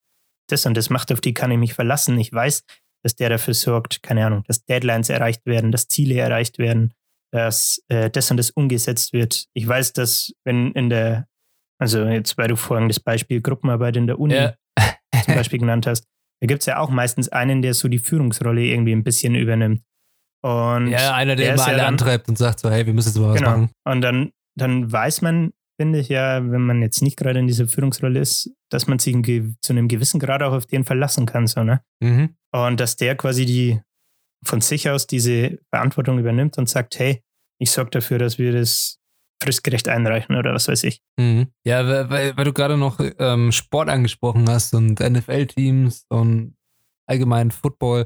das 0.51 0.65
und 0.65 0.75
das 0.75 0.89
macht, 0.89 1.11
auf 1.11 1.21
die 1.21 1.33
kann 1.33 1.51
ich 1.51 1.57
mich 1.57 1.73
verlassen. 1.73 2.19
Ich 2.19 2.31
weiß, 2.31 2.63
dass 3.03 3.15
der 3.15 3.29
dafür 3.29 3.53
sorgt, 3.53 4.03
keine 4.03 4.25
Ahnung, 4.25 4.43
dass 4.47 4.63
Deadlines 4.65 5.09
erreicht 5.09 5.45
werden, 5.45 5.71
dass 5.71 5.87
Ziele 5.87 6.15
erreicht 6.19 6.57
werden, 6.59 6.93
dass 7.31 7.81
äh, 7.87 8.09
das 8.09 8.29
und 8.31 8.37
das 8.37 8.51
umgesetzt 8.51 9.13
wird. 9.13 9.45
Ich 9.53 9.67
weiß, 9.67 9.93
dass 9.93 10.33
wenn 10.43 10.71
in 10.73 10.89
der, 10.89 11.27
also 11.79 12.05
jetzt, 12.05 12.37
weil 12.37 12.47
du 12.49 12.55
vorhin 12.55 12.87
das 12.89 12.99
Beispiel 12.99 13.41
Gruppenarbeit 13.41 13.95
in 13.97 14.07
der 14.07 14.19
Uni 14.19 14.35
Ja. 14.35 14.53
zum 15.25 15.35
Beispiel 15.35 15.59
genannt 15.59 15.87
hast, 15.87 16.05
da 16.41 16.47
gibt 16.47 16.61
es 16.61 16.65
ja 16.65 16.77
auch 16.79 16.89
meistens 16.89 17.29
einen, 17.29 17.61
der 17.61 17.73
so 17.73 17.87
die 17.87 17.99
Führungsrolle 17.99 18.61
irgendwie 18.63 18.91
ein 18.93 19.03
bisschen 19.03 19.35
übernimmt. 19.35 19.81
Und 20.43 20.87
Ja, 20.87 21.13
einer, 21.13 21.35
der 21.35 21.45
der 21.45 21.53
immer 21.53 21.55
ist 21.55 21.67
ja 21.67 21.73
alle 21.73 21.77
dann- 21.83 21.87
antreibt 21.93 22.27
und 22.29 22.37
sagt 22.37 22.59
so, 22.59 22.69
hey, 22.71 22.85
wir 22.85 22.93
müssen 22.93 23.09
jetzt 23.09 23.17
mal 23.17 23.29
was 23.29 23.37
genau. 23.37 23.49
machen. 23.51 23.69
Und 23.85 24.01
dann, 24.01 24.31
dann 24.57 24.91
weiß 24.91 25.21
man, 25.21 25.53
finde 25.81 25.97
ich 25.97 26.09
ja, 26.09 26.51
wenn 26.51 26.61
man 26.61 26.83
jetzt 26.83 27.01
nicht 27.01 27.17
gerade 27.17 27.39
in 27.39 27.47
dieser 27.47 27.67
Führungsrolle 27.67 28.19
ist, 28.19 28.51
dass 28.69 28.85
man 28.85 28.99
sich 28.99 29.15
zu 29.61 29.73
einem 29.73 29.87
gewissen 29.87 30.19
Grad 30.19 30.43
auch 30.43 30.53
auf 30.53 30.67
den 30.67 30.83
verlassen 30.83 31.25
kann. 31.25 31.47
So, 31.47 31.63
ne? 31.63 31.81
Mhm. 32.03 32.35
Und 32.51 32.79
dass 32.79 32.97
der 32.97 33.15
quasi 33.15 33.47
die 33.47 33.81
von 34.43 34.61
sich 34.61 34.91
aus 34.91 35.07
diese 35.07 35.57
Verantwortung 35.71 36.19
übernimmt 36.19 36.59
und 36.59 36.69
sagt, 36.69 36.99
hey, 36.99 37.23
ich 37.57 37.71
sorge 37.71 37.89
dafür, 37.89 38.19
dass 38.19 38.37
wir 38.37 38.51
das 38.51 38.99
fristgerecht 39.41 39.87
einreichen 39.87 40.35
oder 40.35 40.53
was 40.53 40.67
weiß 40.67 40.83
ich. 40.83 41.01
Mhm. 41.17 41.47
Ja, 41.65 41.87
weil, 41.87 42.09
weil, 42.11 42.37
weil 42.37 42.45
du 42.45 42.53
gerade 42.53 42.77
noch 42.77 42.99
ähm, 43.17 43.51
Sport 43.51 43.89
angesprochen 43.89 44.47
hast 44.47 44.75
und 44.75 44.99
NFL-Teams 44.99 46.05
und 46.09 46.55
allgemein 47.07 47.49
Football. 47.49 48.05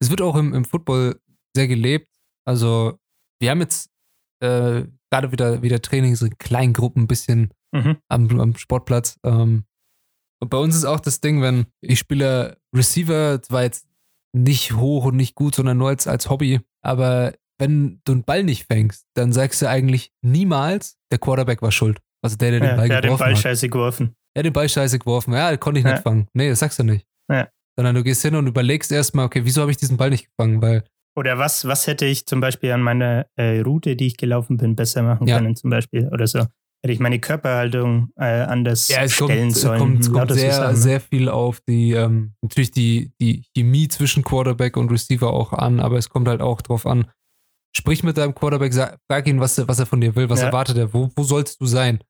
Es 0.00 0.10
wird 0.10 0.22
auch 0.22 0.34
im, 0.34 0.54
im 0.54 0.64
Football 0.64 1.20
sehr 1.54 1.68
gelebt. 1.68 2.08
Also, 2.44 2.98
wir 3.38 3.50
haben 3.50 3.60
jetzt 3.60 3.90
äh, 4.40 4.82
gerade 5.12 5.30
wieder, 5.30 5.62
wieder 5.62 5.80
Trainings 5.82 6.22
in 6.22 6.36
kleinen 6.38 6.72
Gruppen 6.72 7.02
ein 7.04 7.08
bisschen 7.08 7.52
Mhm. 7.74 7.96
am, 8.08 8.40
am 8.40 8.56
Sportplatz. 8.56 9.18
Ähm, 9.24 9.64
und 10.42 10.50
bei 10.50 10.58
uns 10.58 10.74
ist 10.74 10.84
auch 10.84 11.00
das 11.00 11.20
Ding, 11.20 11.40
wenn 11.40 11.66
ich 11.80 11.98
spiele 12.00 12.58
Receiver, 12.74 13.40
zwar 13.42 13.62
jetzt 13.62 13.86
nicht 14.34 14.72
hoch 14.74 15.04
und 15.06 15.16
nicht 15.16 15.34
gut, 15.34 15.54
sondern 15.54 15.78
nur 15.78 15.88
als, 15.88 16.06
als 16.06 16.28
Hobby, 16.28 16.60
aber 16.84 17.32
wenn 17.58 18.00
du 18.04 18.12
einen 18.12 18.24
Ball 18.24 18.42
nicht 18.42 18.66
fängst, 18.66 19.06
dann 19.14 19.32
sagst 19.32 19.62
du 19.62 19.68
eigentlich 19.68 20.10
niemals, 20.22 20.96
der 21.12 21.18
Quarterback 21.18 21.62
war 21.62 21.70
schuld. 21.70 22.00
Also 22.22 22.36
der, 22.36 22.50
der 22.50 22.60
den 22.60 22.68
Ja, 22.70 22.76
Ball 22.76 22.88
der 22.88 22.96
hat 22.98 23.04
den 23.04 23.08
geworfen 23.08 23.22
Ball 23.24 23.34
hat. 23.34 23.40
scheiße 23.42 23.68
geworfen. 23.68 24.14
Er 24.34 24.40
hat 24.40 24.46
den 24.46 24.52
Ball 24.52 24.68
scheiße 24.68 24.98
geworfen. 24.98 25.32
Ja, 25.34 25.56
konnte 25.58 25.78
ich 25.80 25.84
nicht 25.84 25.96
Ja. 25.96 26.02
fangen. 26.02 26.26
Nee, 26.34 26.48
das 26.48 26.58
sagst 26.58 26.78
du 26.78 26.84
nicht. 26.84 27.06
Ja. 27.30 27.48
Sondern 27.76 27.94
du 27.94 28.02
gehst 28.02 28.22
hin 28.22 28.34
und 28.34 28.46
überlegst 28.46 28.90
erstmal, 28.92 29.26
okay, 29.26 29.44
wieso 29.44 29.60
habe 29.60 29.70
ich 29.70 29.76
diesen 29.76 29.96
Ball 29.96 30.10
nicht 30.10 30.26
gefangen? 30.26 30.60
Weil, 30.60 30.84
Oder 31.14 31.38
was, 31.38 31.66
was 31.66 31.86
hätte 31.86 32.06
ich 32.06 32.26
zum 32.26 32.40
Beispiel 32.40 32.72
an 32.72 32.80
meiner 32.82 33.26
äh, 33.36 33.60
Route, 33.60 33.96
die 33.96 34.06
ich 34.06 34.16
gelaufen 34.16 34.56
bin, 34.56 34.76
besser 34.76 35.02
machen 35.02 35.26
Ja. 35.26 35.36
können, 35.38 35.56
zum 35.56 35.70
Beispiel? 35.70 36.08
Oder 36.12 36.26
so. 36.26 36.38
Hätte 36.84 36.94
ich 36.94 36.98
meine 37.00 37.20
Körperhaltung 37.20 38.10
äh, 38.16 38.24
anders 38.24 38.88
ja, 38.88 39.02
es 39.02 39.16
kommt, 39.16 39.30
stellen 39.30 39.48
es 39.48 39.60
sollen. 39.60 39.78
kommt, 39.78 40.00
es 40.00 40.12
kommt 40.12 40.32
sehr, 40.32 40.52
Sachen, 40.52 40.70
ne? 40.70 40.76
sehr 40.76 41.00
viel 41.00 41.28
auf 41.28 41.60
die, 41.60 41.92
ähm, 41.92 42.32
natürlich 42.42 42.70
die, 42.72 43.12
die 43.20 43.44
Chemie 43.56 43.86
zwischen 43.88 44.24
Quarterback 44.24 44.76
und 44.76 44.90
Receiver 44.90 45.32
auch 45.32 45.52
an, 45.52 45.78
aber 45.80 45.98
es 45.98 46.08
kommt 46.08 46.26
halt 46.26 46.40
auch 46.40 46.60
drauf 46.60 46.86
an, 46.86 47.06
sprich 47.76 48.02
mit 48.02 48.16
deinem 48.16 48.34
Quarterback, 48.34 48.72
sag, 48.72 48.98
frag 49.08 49.28
ihn, 49.28 49.38
was, 49.38 49.58
er- 49.58 49.68
was 49.68 49.78
er 49.78 49.86
von 49.86 50.00
dir 50.00 50.16
will, 50.16 50.28
was 50.28 50.40
Ja. 50.40 50.46
erwartet 50.46 50.76
er, 50.76 50.92
wo, 50.92 51.08
wo 51.14 51.22
sollst 51.22 51.60
du 51.60 51.66
sein? 51.66 52.02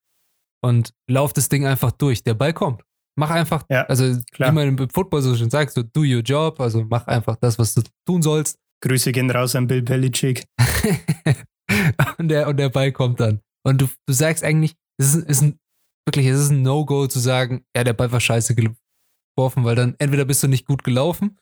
Und 0.65 0.95
lauf 1.11 1.33
das 1.33 1.49
Ding 1.49 1.67
einfach 1.67 1.91
durch. 1.93 2.23
Der 2.23 2.35
Ball 2.35 2.53
kommt. 2.55 2.83
Mach 3.19 3.31
einfach, 3.31 3.65
Ja, 3.69 3.83
also 3.87 4.17
klar. 4.33 4.51
wie 4.51 4.55
man 4.55 4.69
im 4.69 4.89
Football 4.89 5.21
so 5.21 5.35
schön 5.35 5.51
sagt, 5.51 5.73
so 5.73 5.83
do 5.83 6.01
your 6.01 6.23
job, 6.23 6.59
also 6.61 6.85
mach 6.89 7.07
einfach 7.09 7.37
das, 7.37 7.59
was 7.59 7.75
du 7.75 7.83
tun 8.07 8.23
sollst. 8.23 8.59
Grüße 8.83 9.13
gehen 9.13 9.31
raus 9.31 9.55
an 9.57 9.67
Bill 9.67 9.83
Belichick. 9.83 10.45
und, 12.19 12.29
der, 12.29 12.49
und 12.49 12.57
der 12.57 12.69
Ball 12.69 12.93
kommt 12.93 13.21
dann. 13.21 13.41
Und 13.65 13.81
du, 13.81 13.87
du 14.07 14.13
sagst 14.13 14.45
eigentlich, 14.45 14.75
es 14.99 15.15
ist, 15.15 15.29
ist 15.29 15.43
ein, 15.43 15.59
wirklich, 16.07 16.27
es 16.27 16.39
ist 16.41 16.51
ein 16.51 16.63
No-Go 16.63 17.07
zu 17.07 17.19
sagen, 17.21 17.65
ja, 17.77 17.85
der 17.85 17.93
Ball 17.93 18.11
war 18.13 18.21
scheiße, 18.21 18.55
geworfen, 18.55 19.65
weil 19.65 19.77
dann 19.77 19.95
entweder 19.99 20.25
bist 20.25 20.43
du 20.43 20.49
nicht 20.49 20.67
gut 20.67 20.85
gelaufen 20.85 21.39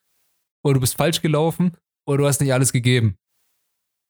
oder 0.64 0.74
du 0.74 0.80
bist 0.80 0.96
falsch 0.96 1.22
gelaufen 1.22 1.76
oder 2.06 2.18
du 2.18 2.26
hast 2.26 2.40
nicht 2.40 2.52
alles 2.52 2.72
gegeben. 2.72 3.16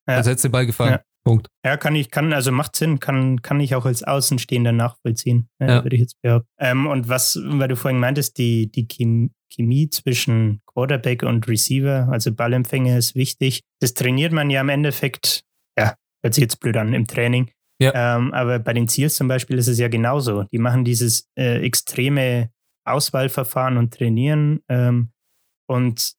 Ja. 0.09 0.17
Also 0.17 0.31
hättest 0.31 0.45
du 0.45 0.49
den 0.49 0.53
Ball 0.53 0.67
gefangen. 0.67 0.93
Ja. 0.93 1.03
Punkt. 1.23 1.49
Ja, 1.65 1.77
kann 1.77 1.95
ich, 1.95 2.11
kann, 2.11 2.33
also 2.33 2.51
macht 2.51 2.75
Sinn, 2.77 2.99
kann, 2.99 3.43
kann 3.43 3.61
ich 3.61 3.75
auch 3.75 3.85
als 3.85 4.03
Außenstehender 4.03 4.73
nachvollziehen, 4.73 5.49
äh, 5.61 5.69
Ja. 5.69 5.85
würde 5.85 5.97
ich 5.97 6.01
jetzt 6.01 6.17
behaupten. 6.23 6.49
Ähm, 6.59 6.87
und 6.87 7.09
was, 7.11 7.39
weil 7.45 7.69
du 7.69 7.77
vorhin 7.77 8.01
meintest, 8.01 8.39
die, 8.39 8.71
die 8.73 8.87
Chem- 8.89 9.31
Chemie 9.53 9.91
zwischen 9.91 10.63
Quarterback 10.81 11.23
und 11.23 11.47
Receiver, 11.47 12.09
also 12.11 12.33
Ballempfänger 12.33 12.97
ist 12.97 13.15
wichtig. 13.15 13.61
Das 13.81 13.93
trainiert 13.93 14.33
man 14.33 14.49
ja 14.49 14.63
im 14.63 14.71
Endeffekt, 14.71 15.45
ja, 15.79 15.95
hört 16.23 16.35
sich 16.35 16.43
jetzt 16.43 16.59
blöd 16.61 16.77
an, 16.79 16.95
im 16.95 17.07
Training. 17.07 17.51
Ja. 17.83 18.17
Ähm, 18.17 18.33
aber 18.33 18.59
bei 18.59 18.73
den 18.73 18.89
Ziels 18.89 19.15
zum 19.17 19.29
Beispiel 19.29 19.59
ist 19.59 19.69
es 19.69 19.79
ja 19.79 19.89
genauso. 19.89 20.45
Die 20.45 20.59
machen 20.59 20.85
dieses 20.85 21.29
äh, 21.39 21.61
extreme 21.63 22.51
Auswahlverfahren 22.87 23.77
und 23.77 23.93
trainieren. 23.93 24.61
Ähm, 24.69 25.11
und 25.69 26.15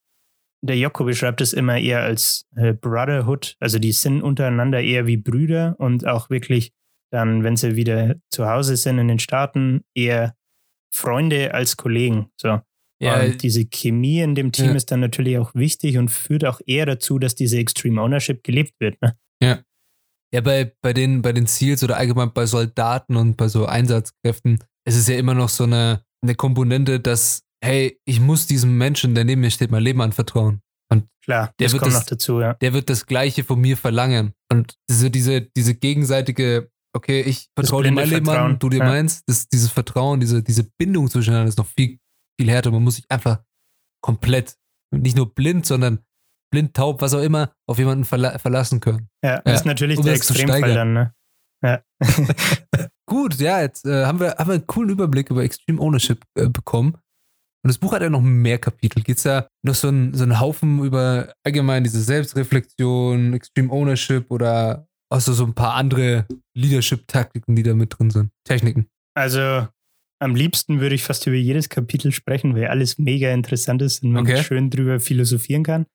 der 0.64 0.78
Joko 0.78 1.05
beschreibt 1.05 1.41
es 1.41 1.53
immer 1.53 1.80
eher 1.80 2.03
als 2.03 2.45
äh, 2.55 2.74
Brotherhood. 2.74 3.55
Also 3.59 3.80
die 3.80 3.93
sind 3.93 4.22
untereinander 4.22 4.82
eher 4.82 5.07
wie 5.07 5.18
Brüder 5.18 5.76
und 5.80 6.05
auch 6.05 6.30
wirklich 6.30 6.72
dann, 7.12 7.43
wenn 7.43 7.57
sie 7.57 7.76
wieder 7.76 8.16
zu 8.30 8.47
Hause 8.47 8.78
sind 8.78 8.99
in 8.99 9.07
den 9.07 9.20
Staaten, 9.20 9.84
eher 9.95 10.36
Freunde 10.93 11.53
als 11.53 11.78
Kollegen. 11.78 12.32
So. 12.39 12.62
Ja, 13.02 13.20
und 13.22 13.41
diese 13.41 13.66
Chemie 13.66 14.20
in 14.22 14.36
dem 14.36 14.52
Team 14.52 14.68
Ja. 14.68 14.76
ist 14.76 14.91
dann 14.91 14.99
natürlich 14.99 15.38
auch 15.38 15.54
wichtig 15.56 15.97
und 15.97 16.10
führt 16.10 16.45
auch 16.45 16.62
eher 16.66 16.86
dazu, 16.86 17.18
dass 17.20 17.36
diese 17.36 17.58
Extreme 17.58 18.02
Ownership 18.02 18.43
gelebt 18.43 18.74
wird. 18.80 19.02
Ne? 19.02 19.16
ja 20.34 20.39
bei, 20.41 20.72
bei, 20.82 20.93
den, 20.93 21.22
bei 21.22 21.34
den 21.34 21.45
Ziels 21.45 21.84
oder 21.84 21.97
allgemein 21.97 22.32
bei 22.32 22.45
Soldaten 22.45 23.18
und 23.18 23.36
bei 23.36 23.49
so 23.49 23.66
Einsatzkräften 23.66 24.60
ist 24.88 24.95
es 24.95 25.08
ja 25.10 25.16
immer 25.18 25.34
noch 25.34 25.49
so 25.49 25.66
eine, 25.66 26.04
eine 26.24 26.36
Komponente, 26.36 26.99
dass, 27.02 27.43
hey, 27.64 27.99
ich 28.06 28.22
muss 28.22 28.47
diesem 28.47 28.78
Menschen, 28.78 29.14
der 29.14 29.26
neben 29.26 29.41
mir 29.41 29.52
steht, 29.52 29.72
mein 29.72 29.84
Leben 29.84 30.02
anvertrauen. 30.02 30.62
Klar, 31.24 31.54
Der 31.60 31.66
das 31.68 31.74
wird 31.74 31.84
kommt 31.84 31.93
das- 31.93 32.02
noch 32.02 32.08
dazu, 32.10 32.39
ja. 32.41 32.54
Der 32.56 32.74
wird 32.74 32.89
das 32.89 33.06
Gleiche 33.06 33.43
von 33.43 33.62
mir 33.62 33.78
verlangen. 33.78 34.34
Und 34.52 34.74
diese, 34.89 35.12
diese, 35.12 35.41
diese 35.41 35.76
gegenseitige, 35.76 36.72
okay, 36.95 37.22
ich 37.22 37.47
vertraue 37.56 37.84
dir 37.84 37.91
mein 37.91 38.10
Leben 38.10 38.28
an, 38.30 38.58
du 38.58 38.70
dir 38.70 38.80
ja. 38.80 38.86
meins, 38.86 39.22
das, 39.28 39.47
dieses 39.47 39.70
Vertrauen, 39.70 40.20
diese, 40.20 40.41
diese 40.41 40.68
Bindung 40.80 41.10
zwischeneinander 41.10 41.49
ist 41.49 41.60
noch 41.60 41.68
viel, 41.68 41.99
viel 42.40 42.50
härter. 42.50 42.72
Man 42.72 42.84
muss 42.84 42.96
sich 42.96 43.06
einfach 43.10 43.44
komplett, 44.02 44.58
nicht 44.92 45.16
nur 45.16 45.34
blind, 45.34 45.66
sondern 45.66 46.00
blind, 46.52 46.76
taub, 46.76 47.02
was 47.02 47.14
auch 47.14 47.22
immer, 47.22 47.54
auf 47.68 47.80
jemanden 47.80 48.04
verla 48.04 48.38
verlassen 48.40 48.80
können. 48.80 49.10
Ja, 49.24 49.36
Ja, 49.36 49.42
das 49.42 49.62
ist 49.62 49.66
natürlich 49.66 49.98
um 49.98 50.06
der 50.06 50.16
Extremfall 50.16 50.74
dann. 50.74 50.94
Ne? 50.94 51.14
Ja. 51.64 51.82
Gut, 53.08 53.36
ja, 53.36 53.62
jetzt 53.62 53.86
äh, 53.86 54.06
haben, 54.06 54.20
wir, 54.20 54.36
haben 54.38 54.50
wir 54.50 54.56
einen 54.56 54.68
coolen 54.68 54.90
Überblick 54.90 55.30
über 55.30 55.44
Extreme 55.44 55.82
Ownership 55.82 56.24
äh, 56.36 56.50
bekommen. 56.50 56.94
Und 57.64 57.68
das 57.68 57.78
Buch 57.78 57.94
hat 57.94 58.02
ja 58.02 58.10
noch 58.10 58.22
mehr 58.22 58.58
Kapitel. 58.58 59.04
Geht 59.04 59.18
es 59.18 59.24
da 59.24 59.48
noch 59.64 59.76
so 59.76 59.90
ein, 59.90 60.14
so 60.14 60.40
Haufen 60.40 60.84
über 60.84 61.32
allgemein 61.46 61.84
diese 61.84 62.02
Selbstreflexion, 62.02 63.34
Extreme 63.34 63.72
Ownership 63.72 64.32
oder 64.32 64.88
auch 65.12 65.20
so, 65.20 65.34
so 65.34 65.46
ein 65.46 65.54
paar 65.54 65.76
andere 65.76 66.26
Leadership-Taktiken, 66.58 67.56
die 67.56 67.64
da 67.64 67.76
mit 67.76 67.98
drin 67.98 68.10
sind? 68.10 68.32
Techniken. 68.46 68.88
Also 69.14 69.68
am 70.22 70.36
liebsten 70.36 70.80
würde 70.80 70.95
ich 70.95 71.03
fast 71.03 71.26
über 71.28 71.36
jedes 71.36 71.69
Kapitel 71.69 72.11
sprechen, 72.11 72.55
weil 72.55 72.67
alles 72.67 72.97
mega 72.97 73.32
interessant 73.32 73.82
ist 73.82 74.03
und 74.03 74.11
man 74.11 74.24
Okay. 74.24 74.43
schön 74.43 74.69
drüber 74.69 74.99
philosophieren 74.99 75.63
kann. 75.63 75.86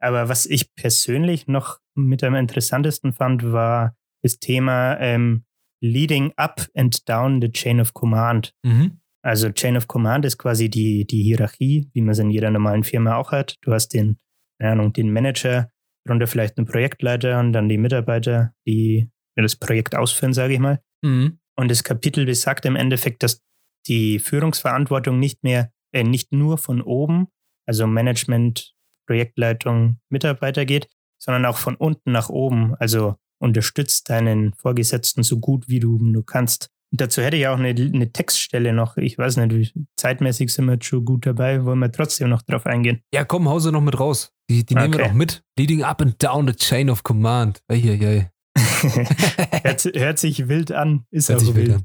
Aber 0.00 0.28
was 0.28 0.44
ich 0.46 0.74
persönlich 0.74 1.46
noch 1.46 1.78
mit 1.94 2.22
am 2.24 2.34
interessantesten 2.34 3.12
fand, 3.12 3.52
war 3.52 3.96
das 4.22 4.38
Thema 4.38 4.98
ähm, 5.00 5.44
Leading 5.80 6.32
up 6.36 6.66
and 6.74 7.08
down 7.08 7.40
the 7.40 7.50
chain 7.50 7.80
of 7.80 7.94
command. 7.94 8.52
Mhm. 8.64 9.00
Also 9.22 9.50
Chain 9.50 9.76
of 9.76 9.88
Command 9.88 10.24
ist 10.24 10.38
quasi 10.38 10.68
die, 10.68 11.06
die 11.06 11.22
Hierarchie, 11.22 11.88
wie 11.92 12.00
man 12.00 12.10
es 12.12 12.18
in 12.18 12.30
jeder 12.30 12.50
normalen 12.50 12.84
Firma 12.84 13.16
auch 13.16 13.32
hat. 13.32 13.56
Du 13.62 13.72
hast 13.72 13.88
den, 13.88 14.18
keine 14.58 14.72
Ahnung, 14.72 14.92
den 14.92 15.12
Manager, 15.12 15.68
darunter 16.04 16.26
vielleicht 16.28 16.58
einen 16.58 16.66
Projektleiter 16.66 17.40
und 17.40 17.52
dann 17.52 17.68
die 17.68 17.78
Mitarbeiter, 17.78 18.52
die 18.66 19.10
das 19.34 19.56
Projekt 19.56 19.96
ausführen, 19.96 20.32
sage 20.32 20.54
ich 20.54 20.60
mal. 20.60 20.80
Mhm. 21.02 21.38
Und 21.58 21.70
das 21.70 21.82
Kapitel 21.84 22.24
besagt 22.24 22.66
im 22.66 22.76
Endeffekt, 22.76 23.22
dass 23.22 23.42
die 23.88 24.18
Führungsverantwortung 24.18 25.18
nicht 25.18 25.42
mehr, 25.44 25.70
äh, 25.92 26.02
nicht 26.04 26.32
nur 26.32 26.58
von 26.58 26.80
oben, 26.82 27.28
also 27.66 27.86
Management, 27.86 28.74
Projektleitung, 29.06 29.98
Mitarbeiter 30.10 30.64
geht, 30.66 30.88
sondern 31.22 31.46
auch 31.46 31.56
von 31.56 31.74
unten 31.76 32.12
nach 32.12 32.28
oben. 32.28 32.74
Also 32.76 33.16
unterstützt 33.38 34.08
deinen 34.10 34.54
Vorgesetzten 34.54 35.22
so 35.22 35.38
gut 35.38 35.68
wie 35.68 35.80
du 35.80 35.98
nur 35.98 36.24
kannst. 36.24 36.70
Und 36.92 37.00
dazu 37.00 37.20
hätte 37.22 37.36
ich 37.36 37.46
auch 37.48 37.58
eine, 37.58 37.68
eine 37.70 38.12
Textstelle 38.12 38.72
noch. 38.72 38.96
Ich 38.96 39.18
weiß 39.18 39.36
nicht, 39.38 39.52
wie 39.76 39.86
zeitmäßig 39.98 40.52
sind 40.52 40.66
wir 40.66 40.74
jetzt 40.74 40.86
schon 40.86 41.04
gut 41.04 41.26
dabei, 41.26 41.64
wollen 41.64 41.80
wir 41.80 41.90
trotzdem 41.90 42.28
noch 42.28 42.42
drauf 42.42 42.64
eingehen. 42.66 43.02
Ja, 43.12 43.24
komm, 43.24 43.48
hause 43.48 43.72
noch 43.72 43.80
mit 43.80 43.98
raus. 43.98 44.32
Die, 44.48 44.64
die 44.64 44.74
nehmen 44.74 44.92
wir 44.92 45.00
Okay. 45.00 45.08
doch 45.08 45.14
mit. 45.14 45.42
Leading 45.58 45.82
up 45.82 46.00
and 46.00 46.22
down 46.22 46.46
the 46.46 46.54
chain 46.54 46.88
of 46.88 47.02
command. 47.02 47.60
Eieiei. 47.68 48.30
hört, 48.56 49.84
hört 49.84 50.18
sich 50.18 50.48
wild 50.48 50.72
an, 50.72 51.04
ist 51.10 51.28
Hört 51.28 51.40
auch 51.40 51.44
sich 51.44 51.54
wild. 51.54 51.66
wild 51.68 51.76
an. 51.78 51.84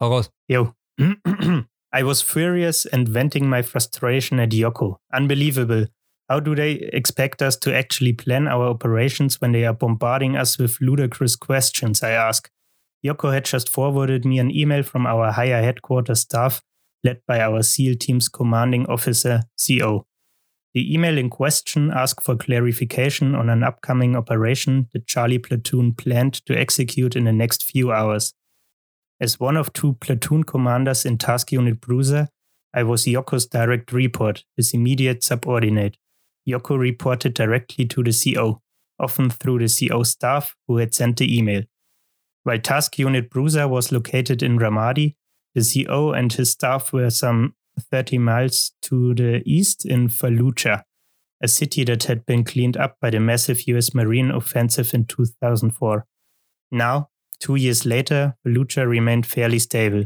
Hau 0.00 0.08
raus. 0.08 0.30
Yo. 0.48 0.72
I 1.92 2.02
was 2.02 2.22
furious 2.22 2.86
and 2.86 3.08
venting 3.08 3.48
my 3.48 3.62
frustration 3.62 4.40
at 4.40 4.50
Yoko. 4.50 4.96
Unbelievable. 5.12 5.86
How 6.28 6.40
do 6.40 6.54
they 6.54 6.72
expect 6.92 7.40
us 7.40 7.56
to 7.58 7.74
actually 7.74 8.12
plan 8.12 8.48
our 8.48 8.66
operations 8.66 9.40
when 9.40 9.52
they 9.52 9.64
are 9.64 9.72
bombarding 9.72 10.36
us 10.36 10.58
with 10.58 10.80
ludicrous 10.80 11.36
questions? 11.36 12.02
I 12.02 12.10
ask. 12.10 12.50
Yoko 13.04 13.32
had 13.32 13.44
just 13.44 13.68
forwarded 13.68 14.24
me 14.24 14.38
an 14.38 14.50
email 14.50 14.82
from 14.82 15.06
our 15.06 15.30
higher 15.30 15.62
headquarters 15.62 16.20
staff, 16.20 16.60
led 17.04 17.20
by 17.28 17.40
our 17.40 17.62
SEAL 17.62 17.96
team's 17.96 18.28
commanding 18.28 18.86
officer, 18.86 19.42
CO. 19.56 20.04
The 20.74 20.92
email 20.92 21.16
in 21.16 21.30
question 21.30 21.90
asked 21.90 22.22
for 22.22 22.36
clarification 22.36 23.34
on 23.34 23.48
an 23.48 23.62
upcoming 23.62 24.16
operation 24.16 24.88
the 24.92 24.98
Charlie 24.98 25.38
platoon 25.38 25.94
planned 25.94 26.44
to 26.46 26.58
execute 26.58 27.16
in 27.16 27.24
the 27.24 27.32
next 27.32 27.64
few 27.64 27.92
hours. 27.92 28.34
As 29.18 29.40
one 29.40 29.56
of 29.56 29.72
two 29.72 29.94
platoon 29.94 30.44
commanders 30.44 31.06
in 31.06 31.16
Task 31.16 31.50
Unit 31.52 31.80
Bruiser, 31.80 32.28
I 32.74 32.82
was 32.82 33.06
Yoko's 33.06 33.46
direct 33.46 33.92
report, 33.92 34.44
his 34.56 34.74
immediate 34.74 35.24
subordinate. 35.24 35.96
Yoko 36.46 36.78
reported 36.78 37.32
directly 37.32 37.86
to 37.86 38.02
the 38.02 38.12
CO, 38.12 38.60
often 39.00 39.30
through 39.30 39.60
the 39.60 39.88
CO 39.88 40.02
staff 40.02 40.54
who 40.68 40.76
had 40.76 40.94
sent 40.94 41.16
the 41.16 41.36
email. 41.38 41.62
While 42.44 42.58
Task 42.58 42.98
Unit 42.98 43.30
Bruiser 43.30 43.66
was 43.66 43.90
located 43.90 44.42
in 44.42 44.58
Ramadi, 44.58 45.16
the 45.54 45.84
CO 45.86 46.12
and 46.12 46.32
his 46.32 46.52
staff 46.52 46.92
were 46.92 47.10
some 47.10 47.54
30 47.80 48.18
miles 48.18 48.72
to 48.82 49.14
the 49.14 49.42
east 49.46 49.86
in 49.86 50.08
Fallujah, 50.08 50.82
a 51.42 51.48
city 51.48 51.84
that 51.84 52.04
had 52.04 52.26
been 52.26 52.44
cleaned 52.44 52.76
up 52.76 52.96
by 53.00 53.10
the 53.10 53.20
massive 53.20 53.66
US 53.68 53.94
Marine 53.94 54.30
offensive 54.30 54.92
in 54.92 55.06
2004. 55.06 56.06
Now, 56.70 57.08
two 57.40 57.56
years 57.56 57.84
later, 57.84 58.34
Fallujah 58.46 58.88
remained 58.88 59.26
fairly 59.26 59.58
stable. 59.58 60.04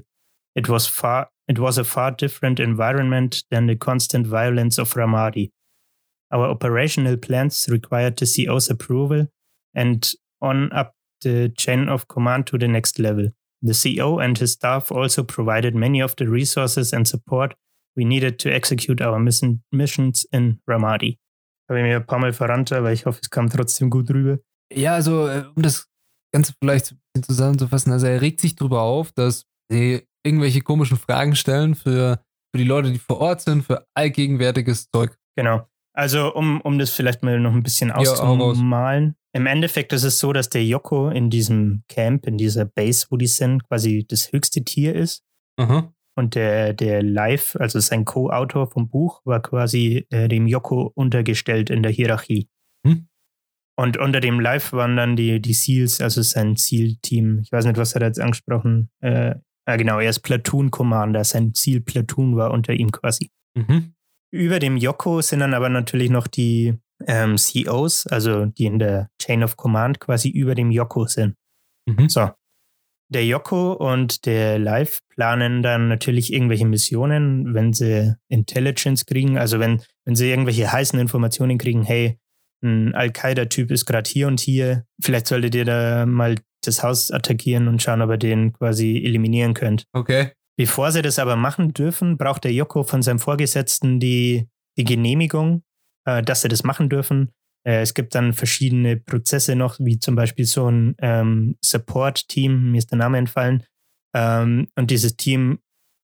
It 0.55 0.69
was 0.69 0.87
far 0.87 1.29
it 1.49 1.59
was 1.59 1.79
a 1.79 1.85
far 1.85 2.13
different 2.13 2.61
environment 2.61 3.43
than 3.51 3.67
the 3.67 3.75
constant 3.75 4.25
violence 4.27 4.79
of 4.79 4.95
Ramadi. 4.95 5.51
Our 6.33 6.47
operational 6.47 7.17
plans 7.17 7.67
required 7.69 8.17
the 8.17 8.27
CO's 8.27 8.71
approval 8.71 9.27
and 9.75 10.13
on 10.41 10.73
up 10.73 10.95
the 11.23 11.53
chain 11.57 11.89
of 11.89 12.07
command 12.07 12.47
to 12.47 12.59
the 12.59 12.69
next 12.69 13.01
level. 13.01 13.31
The 13.63 13.75
CO 13.75 14.21
and 14.21 14.39
his 14.39 14.53
staff 14.53 14.93
also 14.93 15.25
provided 15.25 15.75
many 15.75 16.01
of 16.01 16.15
the 16.17 16.29
resources 16.29 16.93
and 16.93 17.07
support 17.07 17.55
we 17.97 18.05
needed 18.05 18.39
to 18.39 18.55
execute 18.55 19.01
our 19.01 19.19
mission, 19.19 19.63
missions 19.73 20.25
in 20.33 20.61
Ramadi. 20.69 21.19
Habe 21.69 21.83
mir 21.83 21.97
ein 21.97 22.07
paar 22.07 22.21
Mal 22.21 22.33
verrannt, 22.33 22.73
aber 22.73 22.93
ich 22.93 23.07
hoffe, 23.07 23.21
es 23.23 23.31
kam 23.31 23.51
trotzdem 23.51 23.91
gut 23.91 24.11
rüber. 24.11 24.39
Ja, 24.73 24.95
also, 24.95 25.27
äh, 25.29 25.45
um 25.55 25.63
das 25.63 25.89
Ganze 26.33 26.53
vielleicht 26.61 26.95
bisschen 27.13 27.35
zusammenzufassen, 27.35 27.93
also 27.93 28.07
er 28.07 28.21
regt 28.21 28.41
sich 28.41 28.57
darüber 28.57 28.83
auf, 28.83 29.13
dass 29.13 29.47
sie 29.71 30.03
irgendwelche 30.25 30.61
komischen 30.61 30.97
Fragen 30.97 31.35
stellen 31.35 31.75
für, 31.75 32.21
für 32.53 32.59
die 32.59 32.65
Leute, 32.65 32.93
die 32.93 32.99
vor 32.99 33.21
Ort 33.21 33.41
sind, 33.41 33.63
für 33.63 33.87
allgegenwärtiges 33.95 34.91
Zeug. 34.91 35.17
Genau. 35.37 35.67
Also, 35.93 36.33
um, 36.35 36.61
um 36.61 36.79
das 36.79 36.91
vielleicht 36.91 37.23
mal 37.23 37.41
noch 37.41 37.53
ein 37.53 37.63
bisschen 37.63 37.91
auszumalen. 37.91 39.17
Im 39.33 39.47
Endeffekt 39.47 39.93
ist 39.93 40.05
es 40.05 40.19
so, 40.19 40.33
dass 40.33 40.49
der 40.49 40.65
Yoko 40.65 41.09
in 41.09 41.31
diesem 41.31 41.85
Camp, 41.89 42.27
in 42.27 42.37
dieser 42.37 42.65
Base, 42.65 43.07
wo 43.11 43.17
die 43.17 43.27
sind, 43.27 43.67
quasi 43.69 44.05
das 44.09 44.33
höchste 44.33 44.65
Tier 44.65 44.95
ist. 44.95 45.23
Aha. 45.57 45.93
Und 46.17 46.35
der, 46.35 46.75
der 46.75 47.03
Live, 47.03 47.57
also 47.57 47.79
sein 47.81 48.05
Co-Autor 48.05 48.67
vom 48.67 48.89
Buch, 48.89 49.21
war 49.25 49.41
quasi 49.41 50.07
äh, 50.11 50.29
dem 50.29 50.47
Yoko 50.47 50.91
untergestellt 50.95 51.71
in 51.71 51.83
der 51.83 51.93
Hierarchie. 51.93 52.49
Und 53.81 53.97
unter 53.97 54.21
dem 54.21 54.41
Live 54.41 54.75
waren 54.75 54.95
dann 54.95 55.17
die, 55.17 55.41
die 55.41 55.55
SEALs, 55.55 56.03
also 56.03 56.21
sein 56.21 56.55
SEAL-Team. 56.55 57.41
Ich 57.43 57.51
weiß 57.51 57.65
nicht, 57.65 57.79
was 57.79 57.95
hat 57.95 58.03
er 58.03 58.09
jetzt 58.09 58.21
angesprochen. 58.21 58.91
Äh, 59.01 59.37
ah, 59.65 59.77
genau, 59.77 60.01
er 60.01 60.11
ist 60.11 60.21
Platoon-Commander. 60.21 61.25
Sein 61.25 61.53
SEAL-Platoon 61.55 62.37
war 62.37 62.51
unter 62.51 62.75
ihm 62.75 62.93
quasi. 62.93 63.31
Mhm. 63.55 63.95
Über 64.31 64.59
dem 64.59 64.77
Yoko 64.77 65.23
sind 65.23 65.41
dann 65.41 65.55
aber 65.55 65.71
natürlich 65.71 66.11
noch 66.11 66.27
die 66.27 66.75
ähm, 67.07 67.37
COs, 67.37 68.07
also 68.07 68.45
die 68.45 68.67
in 68.67 68.79
der 68.79 69.09
Chain 69.19 69.43
of 69.43 69.57
Command 69.57 69.99
quasi 69.99 70.29
über 70.29 70.55
dem 70.55 70.71
Yoko 70.71 71.07
sind. 71.07 71.37
Mhm. 71.87 72.11
So. 72.11 72.29
der 73.09 73.25
Yoko 73.25 73.73
und 73.73 74.27
der 74.27 74.59
Live 74.59 75.01
planen 75.09 75.63
dann 75.63 75.89
natürlich 75.89 76.35
irgendwelche 76.35 76.67
Missionen, 76.67 77.55
wenn 77.55 77.73
sie 77.73 78.15
Intelligence 78.29 79.07
kriegen, 79.07 79.39
also 79.39 79.59
wenn, 79.59 79.81
wenn 80.05 80.17
sie 80.17 80.29
irgendwelche 80.29 80.71
heißen 80.71 81.01
Informationen 81.01 81.57
kriegen, 81.57 81.83
hey, 81.83 82.19
ein 82.63 82.95
Al-Qaida-Typ 82.95 83.71
ist 83.71 83.87
gerade 83.87 84.09
hier 84.09 84.27
und 84.27 84.41
hier, 84.41 84.85
vielleicht 85.01 85.27
solltet 85.27 85.55
ihr 85.55 85.65
da 85.65 86.07
mal 86.07 86.37
das 86.63 86.83
Haus 86.83 87.11
attackieren 87.11 87.69
und 87.69 87.83
schauen, 87.83 88.03
ob 88.03 88.11
ihr 88.11 88.19
den 88.19 88.53
quasi 88.53 89.03
eliminieren 89.05 89.55
könnt. 89.55 89.85
Okay. 89.93 90.33
Bevor 90.59 90.93
sie 90.93 91.03
das 91.03 91.19
aber 91.19 91.37
machen 91.37 91.73
dürfen, 91.73 92.19
braucht 92.19 92.45
der 92.45 92.53
Yoko 92.53 92.83
von 92.83 93.03
seinem 93.03 93.19
Vorgesetzten 93.19 93.99
die, 93.99 94.49
die 94.77 94.85
Genehmigung, 94.85 95.63
äh, 96.05 96.23
dass 96.23 96.43
sie 96.43 96.49
das 96.49 96.65
machen 96.65 96.91
dürfen. 96.91 97.33
Äh, 97.67 97.81
es 97.81 97.95
gibt 97.95 98.15
dann 98.15 98.35
verschiedene 98.35 98.99
Prozesse 98.99 99.57
noch, 99.57 99.79
wie 99.81 99.99
zum 99.99 100.17
Beispiel 100.17 100.45
so 100.45 100.71
ein 100.71 100.97
ähm, 101.01 101.57
Support-Team, 101.65 102.73
mir 102.73 102.79
ist 102.79 102.91
der 102.91 102.99
Name 102.99 103.19
entfallen. 103.19 103.65
Ähm, 104.15 104.69
und 104.77 104.91
dieses 104.91 105.17
Team 105.17 105.61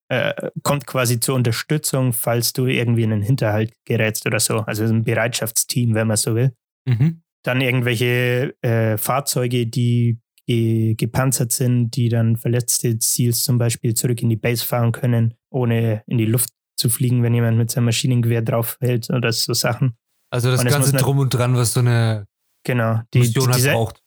äh, 0.09 0.51
kommt 0.63 0.87
quasi 0.87 1.21
zur 1.21 1.35
Unterstützung, 1.35 2.13
falls 2.13 2.53
du 2.53 2.67
irgendwie 2.67 3.03
in 3.03 3.13
einen 3.13 3.23
Hinterhalt 3.23 3.73
gerätst 3.85 4.27
oder 4.27 4.41
so. 4.41 4.59
Also 4.61 4.85
ein 4.85 5.05
Bereitschaftsteam, 5.05 5.95
wenn 5.95 6.07
man 6.07 6.17
so 6.17 6.35
will. 6.35 6.53
Mhm. 6.87 7.23
Dann 7.43 7.61
irgendwelche 7.61 8.55
äh, 8.63 8.97
Fahrzeuge, 8.97 9.67
die 9.67 10.19
ge 10.47 10.95
gepanzert 10.95 11.53
sind, 11.53 11.91
die 11.97 12.09
dann 12.09 12.37
verletzte 12.37 12.99
Ziels 12.99 13.43
zum 13.43 13.59
Beispiel 13.59 13.95
zurück 13.95 14.23
in 14.23 14.29
die 14.29 14.37
Base 14.37 14.65
fahren 14.65 14.93
können, 14.93 15.35
ohne 15.51 16.03
in 16.07 16.19
die 16.19 16.25
Luft 16.27 16.51
zu 16.77 16.89
fliegen, 16.89 17.23
wenn 17.23 17.35
jemand 17.35 17.57
mit 17.57 17.71
seinem 17.71 17.87
Maschinengewehr 17.87 18.43
draufhält 18.43 19.11
oder 19.11 19.33
so 19.33 19.55
Sachen. 19.55 19.97
Also 20.31 20.51
das 20.51 20.61
Und 20.61 20.69
ganze 20.69 20.93
Drum 20.97 21.19
und 21.19 21.31
Dran, 21.31 21.57
was 21.57 21.73
so 21.73 21.81
eine 21.81 22.27
Genau, 22.67 23.01
die, 23.15 23.21
Mission 23.21 23.47
halt 23.47 23.57
diese 23.59 23.71
braucht. 23.71 24.03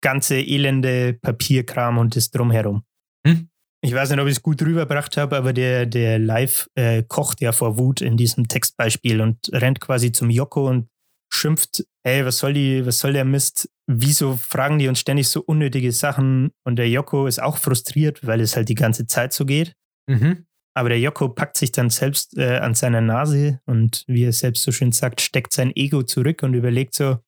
ganze 0.00 0.36
elende 0.40 1.12
Papierkram 1.20 1.98
und 1.98 2.16
das 2.16 2.30
drumherum. 2.30 2.82
Ich 3.80 3.94
weiß 3.94 4.10
nicht, 4.10 4.18
ob 4.18 4.26
ich 4.26 4.36
es 4.36 4.42
gut 4.42 4.60
rübergebracht 4.60 5.16
habe, 5.16 5.36
aber 5.36 5.52
der, 5.52 5.86
der 5.86 6.18
Live 6.18 6.68
äh, 6.74 7.04
kocht 7.04 7.40
ja 7.40 7.52
vor 7.52 7.78
Wut 7.78 8.00
in 8.00 8.16
diesem 8.16 8.48
Textbeispiel 8.48 9.20
und 9.20 9.38
rennt 9.52 9.80
quasi 9.80 10.10
zum 10.10 10.30
Joko 10.30 10.68
und 10.68 10.88
schimpft, 11.32 11.84
ey, 12.02 12.24
was 12.24 12.38
soll 12.38 12.54
die, 12.54 12.84
was 12.84 12.98
soll 12.98 13.12
der 13.12 13.24
Mist? 13.24 13.70
Wieso 13.86 14.36
fragen 14.36 14.78
die 14.78 14.88
uns 14.88 14.98
ständig 14.98 15.28
so 15.28 15.42
unnötige 15.42 15.92
Sachen? 15.92 16.50
Und 16.64 16.76
der 16.76 16.88
Joko 16.88 17.26
ist 17.26 17.40
auch 17.40 17.56
frustriert, 17.56 18.26
weil 18.26 18.40
es 18.40 18.56
halt 18.56 18.68
die 18.68 18.74
ganze 18.74 19.06
Zeit 19.06 19.32
so 19.32 19.44
geht. 19.44 19.74
Mhm. 20.08 20.46
Aber 20.74 20.88
der 20.88 21.00
Joko 21.00 21.28
packt 21.28 21.56
sich 21.56 21.72
dann 21.72 21.90
selbst 21.90 22.36
äh, 22.36 22.58
an 22.58 22.74
seiner 22.74 23.00
Nase 23.00 23.60
und 23.66 24.04
wie 24.06 24.24
er 24.24 24.32
selbst 24.32 24.62
so 24.62 24.72
schön 24.72 24.92
sagt, 24.92 25.20
steckt 25.20 25.52
sein 25.52 25.74
Ego 25.74 26.02
zurück 26.02 26.42
und 26.42 26.54
überlegt 26.54 26.94
so, 26.94 27.18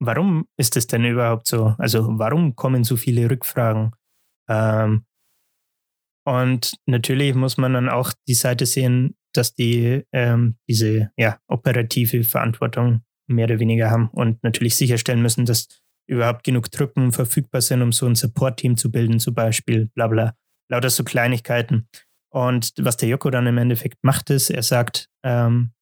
warum 0.00 0.46
ist 0.56 0.76
es 0.76 0.86
denn 0.86 1.04
überhaupt 1.04 1.46
so? 1.46 1.74
Also 1.78 2.06
warum 2.18 2.56
kommen 2.56 2.84
so 2.84 2.96
viele 2.96 3.30
Rückfragen? 3.30 3.92
Ähm, 4.48 5.04
und 6.24 6.74
natürlich 6.86 7.34
muss 7.34 7.56
man 7.56 7.74
dann 7.74 7.88
auch 7.88 8.12
die 8.26 8.34
Seite 8.34 8.66
sehen, 8.66 9.16
dass 9.32 9.54
die 9.54 10.04
ähm, 10.12 10.56
diese 10.68 11.10
ja, 11.16 11.38
operative 11.48 12.24
Verantwortung 12.24 13.02
mehr 13.26 13.46
oder 13.46 13.58
weniger 13.58 13.90
haben 13.90 14.08
und 14.10 14.42
natürlich 14.42 14.76
sicherstellen 14.76 15.22
müssen, 15.22 15.44
dass 15.44 15.68
überhaupt 16.06 16.44
genug 16.44 16.70
Truppen 16.70 17.12
verfügbar 17.12 17.60
sind, 17.60 17.82
um 17.82 17.92
so 17.92 18.06
ein 18.06 18.14
Support-Team 18.14 18.76
zu 18.76 18.90
bilden, 18.90 19.18
zum 19.18 19.34
Beispiel, 19.34 19.86
bla 19.94 20.06
bla. 20.06 20.34
Lauter 20.70 20.90
so 20.90 21.04
Kleinigkeiten. 21.04 21.88
Und 22.30 22.72
was 22.78 22.96
der 22.96 23.08
Joko 23.08 23.30
dann 23.30 23.46
im 23.46 23.58
Endeffekt 23.58 24.02
macht, 24.02 24.30
ist, 24.30 24.50
er 24.50 24.62
sagt, 24.62 25.08
ähm, 25.22 25.72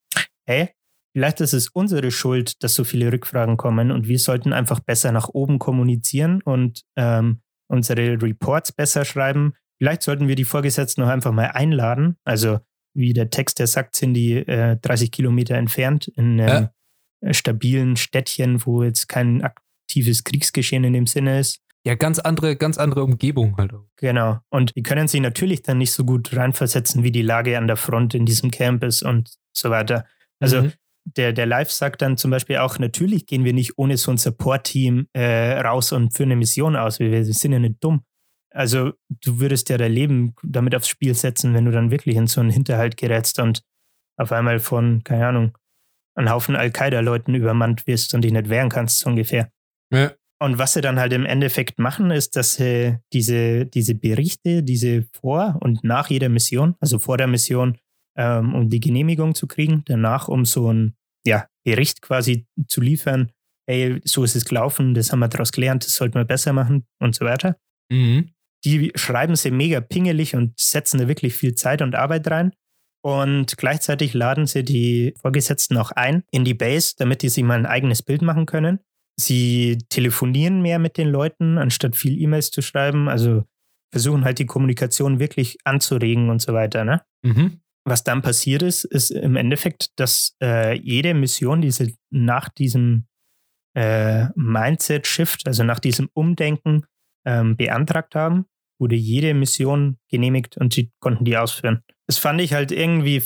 hey, 0.47 0.71
vielleicht 1.15 1.41
ist 1.41 1.55
es 1.55 1.69
unsere 1.69 2.11
Schuld, 2.11 2.63
dass 2.63 2.75
so 2.75 2.85
viele 2.85 3.13
Rückfragen 3.13 3.57
kommen 3.57 3.91
und 3.91 4.07
wir 4.09 4.19
sollten 4.19 4.53
einfach 4.53 4.81
besser 4.81 5.13
nach 5.13 5.29
oben 5.29 5.59
kommunizieren 5.59 6.43
und 6.43 6.83
ähm, 6.97 7.43
unsere 7.69 8.21
Reports 8.21 8.73
besser 8.73 9.05
schreiben. 9.05 9.55
Vielleicht 9.83 10.03
sollten 10.03 10.29
wir 10.29 10.37
die 10.37 10.45
Vorgesetzten 10.45 11.01
noch 11.01 11.09
einfach 11.09 11.33
mal 11.33 11.47
einladen. 11.47 12.17
Also 12.23 12.61
wie 12.95 13.15
der 13.15 13.31
Text, 13.31 13.59
der 13.59 13.67
sagt, 13.67 13.97
sind 13.97 14.15
die 14.15 14.35
äh, 14.35 14.77
30 14.81 15.11
Kilometer 15.11 15.57
entfernt 15.57 16.07
in 16.07 16.41
einem 16.41 16.69
äh. 17.21 17.35
stabilen 17.35 17.97
Städtchen, 17.97 18.65
wo 18.65 18.85
jetzt 18.85 19.09
kein 19.09 19.43
aktives 19.43 20.23
Kriegsgeschehen 20.23 20.85
in 20.85 20.93
dem 20.93 21.09
Sinne 21.09 21.41
ist. 21.41 21.63
Ja, 21.85 21.97
ganz 21.97 22.21
andere, 22.21 22.55
ganz 22.55 22.79
andere 22.79 23.03
Umgebung 23.03 23.57
halt 23.57 23.75
auch. 23.75 23.85
Genau. 23.97 24.39
Und 24.51 24.77
die 24.77 24.85
können 24.85 25.09
sich 25.09 25.21
natürlich 25.21 25.63
dann 25.63 25.79
nicht 25.79 25.91
so 25.91 26.05
gut 26.05 26.33
reinversetzen, 26.37 27.03
wie 27.03 27.11
die 27.11 27.23
Lage 27.23 27.59
an 27.59 27.67
der 27.67 27.77
Front 27.77 28.15
in 28.15 28.25
diesem 28.25 28.53
Camp 28.53 28.85
ist 28.85 29.03
und 29.03 29.35
so 29.53 29.71
weiter. 29.71 30.07
Also 30.39 30.63
Mhm. 30.63 30.73
der, 31.17 31.33
der 31.33 31.47
Live 31.47 31.73
sagt 31.73 32.03
dann 32.03 32.17
zum 32.17 32.31
Beispiel 32.31 32.59
auch, 32.59 32.79
natürlich 32.79 33.27
gehen 33.27 33.45
wir 33.45 33.53
nicht 33.53 33.79
ohne 33.79 33.97
so 33.97 34.13
ein 34.13 34.17
Support-Team 34.17 35.09
äh, 35.13 35.59
raus 35.59 35.91
und 35.91 36.15
führen 36.15 36.29
eine 36.29 36.37
Mission 36.37 36.77
aus. 36.77 37.01
Wir, 37.01 37.11
wir 37.11 37.25
sind 37.25 37.51
ja 37.51 37.59
nicht 37.59 37.83
dumm. 37.83 38.05
Also 38.55 38.93
du 39.09 39.41
würdest 39.41 39.69
ja 39.69 39.79
dein 39.79 39.93
Leben 39.93 40.35
damit 40.43 40.75
aufs 40.75 40.89
Spiel 40.89 41.15
setzen, 41.15 41.55
wenn 41.55 41.65
du 41.65 41.71
dann 41.71 41.91
wirklich 41.91 42.17
in 42.17 42.27
so 42.27 42.41
einen 42.41 42.51
Hinterhalt 42.51 42.97
gerätst 42.97 43.39
und 43.39 43.63
auf 44.19 44.33
einmal 44.33 44.59
von, 44.59 45.03
keine 45.05 45.27
Ahnung, 45.27 45.59
einem 46.15 46.31
Haufen 46.31 46.57
Al-Qaida-Leuten 46.57 47.35
übermannt 47.35 47.87
wirst 47.87 48.15
und 48.15 48.23
dich 48.23 48.33
nicht 48.33 48.49
wehren 48.49 48.69
kannst, 48.69 48.99
so 48.99 49.09
ungefähr. 49.09 49.51
Ja. 49.93 50.13
Und 50.43 50.59
was 50.59 50.75
sie 50.75 50.81
dann 50.81 50.99
halt 50.99 51.13
im 51.13 51.25
Endeffekt 51.25 51.79
machen, 51.79 52.11
ist, 52.11 52.37
dass 52.37 52.55
sie 52.55 52.99
diese, 53.13 53.65
diese 53.65 53.95
Berichte, 53.95 54.63
diese 54.63 55.07
vor 55.13 55.57
und 55.61 55.85
nach 55.85 56.11
jeder 56.11 56.29
Mission, 56.29 56.75
also 56.81 56.99
vor 56.99 57.17
der 57.17 57.29
Mission, 57.29 57.79
ähm, 58.19 58.55
um 58.55 58.69
die 58.69 58.81
Genehmigung 58.81 59.35
zu 59.35 59.47
kriegen, 59.47 59.85
danach, 59.87 60.29
um 60.29 60.45
so 60.45 60.69
einen 60.69 60.97
ja, 61.25 61.47
Bericht 61.65 62.03
quasi 62.03 62.47
zu 62.67 62.81
liefern, 62.81 63.31
hey, 63.69 64.01
so 64.05 64.25
ist 64.25 64.35
es 64.35 64.45
gelaufen, 64.45 64.95
das 64.95 65.13
haben 65.13 65.21
wir 65.21 65.29
daraus 65.29 65.53
gelernt, 65.53 65.85
das 65.85 65.95
sollten 65.95 66.17
wir 66.17 66.25
besser 66.25 66.53
machen 66.53 66.87
und 66.99 67.15
so 67.15 67.25
weiter. 67.25 67.57
Mhm. 67.91 68.33
Die 68.65 68.93
schreiben 68.95 69.35
sie 69.35 69.51
mega 69.51 69.81
pingelig 69.81 70.35
und 70.37 70.59
setzen 70.59 70.99
da 70.99 71.09
wirklich 71.09 71.35
viel 71.35 71.55
Zeit 71.55 71.83
und 71.83 71.95
Arbeit 71.95 72.31
rein. 72.31 72.53
Und 73.05 73.57
gleichzeitig 73.57 74.15
laden 74.15 74.47
sie 74.47 74.63
die 74.63 75.15
Vorgesetzten 75.21 75.77
auch 75.77 75.91
ein 75.91 76.23
in 76.31 76.45
die 76.45 76.55
Base, 76.55 76.95
damit 76.97 77.23
die 77.23 77.29
sich 77.29 77.43
mal 77.43 77.59
ein 77.59 77.67
eigenes 77.67 78.03
Bild 78.03 78.23
machen 78.23 78.47
können. 78.47 78.79
Sie 79.19 79.79
telefonieren 79.89 80.63
mehr 80.63 80.79
mit 80.79 80.97
den 80.97 81.09
Leuten, 81.09 81.59
anstatt 81.59 81.97
viel 81.97 82.21
E-Mails 82.21 82.51
zu 82.53 82.63
schreiben. 82.63 83.09
Also 83.09 83.45
versuchen 83.91 84.25
halt 84.25 84.39
die 84.39 84.47
Kommunikation 84.47 85.19
wirklich 85.19 85.59
anzuregen 85.65 86.31
und 86.31 86.41
so 86.41 86.53
weiter. 86.55 86.85
Ne? 86.85 87.03
Mhm. 87.23 87.61
Was 87.85 88.05
dann 88.05 88.23
passiert 88.23 88.63
ist, 88.63 88.85
ist 88.85 89.11
im 89.11 89.37
Endeffekt, 89.37 89.91
dass 89.97 90.37
äh, 90.43 90.79
jede 90.79 91.15
Mission, 91.15 91.61
die 91.61 91.73
sie 91.73 91.97
nach 92.11 92.49
diesem 92.49 93.07
äh, 93.77 94.27
Mindset-Shift, 94.37 95.47
also 95.47 95.65
nach 95.65 95.81
diesem 95.81 96.09
Umdenken 96.15 96.85
ähm, 97.27 97.57
beantragt 97.57 98.15
haben, 98.15 98.47
wurde 98.83 98.97
jede 98.97 99.33
Mission 99.33 99.97
genehmigt 100.11 100.57
und 100.57 100.75
sie 100.75 100.91
konnten 100.99 101.25
die 101.25 101.37
ausführen. 101.37 101.85
Das 102.09 102.19
fand 102.19 102.41
ich 102.41 102.53
halt 102.53 102.73
irgendwie 102.73 103.23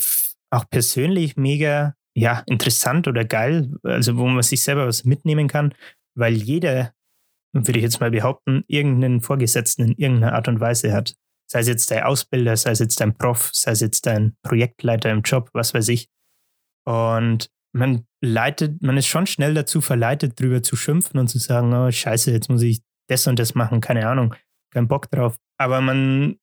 auch 0.51 0.69
persönlich 0.69 1.37
mega 1.37 1.95
ja, 2.15 2.43
interessant 2.47 3.09
oder 3.09 3.25
geil, 3.25 3.75
also 3.83 4.19
wo 4.19 4.27
man 4.27 4.43
sich 4.43 4.63
selber 4.63 4.87
was 4.87 5.05
mitnehmen 5.05 5.49
kann, 5.49 5.75
weil 6.15 6.35
jeder, 6.35 6.93
würde 7.53 7.79
ich 7.79 7.83
jetzt 7.83 8.01
mal 8.01 8.11
behaupten, 8.11 8.65
irgendeinen 8.69 9.23
Vorgesetzten 9.23 9.83
in 9.83 9.93
irgendeiner 9.97 10.35
Art 10.35 10.47
und 10.47 10.61
Weise 10.61 10.93
hat. 10.93 11.15
Sei 11.51 11.61
es 11.61 11.69
jetzt 11.69 11.91
dein 11.91 12.03
Ausbilder, 12.03 12.57
sei 12.57 12.73
es 12.73 12.81
jetzt 12.81 13.01
dein 13.01 13.17
Prof, 13.17 13.51
sei 13.53 13.71
es 13.71 13.81
jetzt 13.81 14.05
dein 14.07 14.37
Projektleiter 14.43 15.11
im 15.11 15.23
Job, 15.23 15.49
was 15.55 15.73
weiß 15.73 15.89
ich. 15.89 16.11
Und 16.87 17.51
man 17.75 18.07
leitet, 18.23 18.83
man 18.83 18.97
ist 18.99 19.07
schon 19.07 19.27
schnell 19.27 19.55
dazu 19.55 19.81
verleitet, 19.81 20.39
drüber 20.39 20.63
zu 20.63 20.77
schimpfen 20.77 21.19
und 21.19 21.29
zu 21.29 21.39
sagen, 21.39 21.73
oh 21.73 21.91
scheiße, 21.91 22.31
jetzt 22.31 22.51
muss 22.51 22.63
ich 22.63 22.83
das 23.09 23.27
und 23.27 23.39
das 23.39 23.55
machen, 23.55 23.81
keine 23.81 24.09
Ahnung, 24.09 24.35
kein 24.73 24.89
Bock 24.89 25.11
drauf. 25.11 25.37
Aber 25.59 25.81
man, 25.81 26.39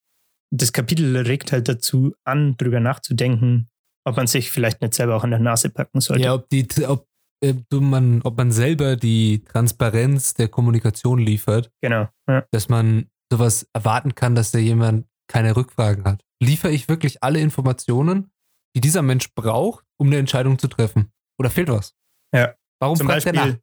das 0.52 0.74
Kapitel 0.74 1.16
regt 1.18 1.52
halt 1.52 1.68
dazu 1.68 2.14
an, 2.24 2.56
drüber 2.58 2.80
nachzudenken, 2.80 3.70
ob 4.06 4.18
man 4.18 4.28
sich 4.28 4.52
vielleicht 4.52 4.82
nicht 4.82 4.94
selber 4.94 5.16
auch 5.16 5.24
an 5.24 5.32
der 5.32 5.40
Nase 5.40 5.70
packen 5.70 6.02
sollte. 6.02 6.24
Ja, 6.24 6.34
ob 6.34 6.50
die, 6.50 6.68
ob, 6.86 7.08
äh, 7.44 7.54
du 7.70 7.82
man, 7.82 8.22
ob 8.24 8.38
man 8.38 8.52
selber 8.52 8.96
die 8.96 9.44
Transparenz 9.44 10.34
der 10.34 10.48
Kommunikation 10.50 11.20
liefert, 11.20 11.72
Genau. 11.82 12.08
Ja. 12.28 12.46
dass 12.52 12.70
man 12.70 13.10
sowas 13.32 13.68
erwarten 13.74 14.16
kann, 14.16 14.36
dass 14.36 14.52
da 14.52 14.60
jemand 14.60 15.08
keine 15.28 15.56
Rückfragen 15.56 16.04
hat. 16.06 16.24
Liefere 16.42 16.72
ich 16.72 16.90
wirklich 16.90 17.24
alle 17.24 17.40
Informationen, 17.40 18.32
die 18.76 18.82
dieser 18.82 19.02
Mensch 19.02 19.34
braucht, 19.34 19.86
um 20.00 20.08
eine 20.08 20.18
Entscheidung 20.18 20.60
zu 20.60 20.68
treffen? 20.68 21.12
Oder 21.40 21.50
fehlt 21.50 21.70
was? 21.70 21.96
Ja. 22.34 22.54
Warum 22.80 22.98
Zum 22.98 23.08
fragt 23.08 23.26
er 23.26 23.34
nach? 23.34 23.44
Beispiel, 23.46 23.62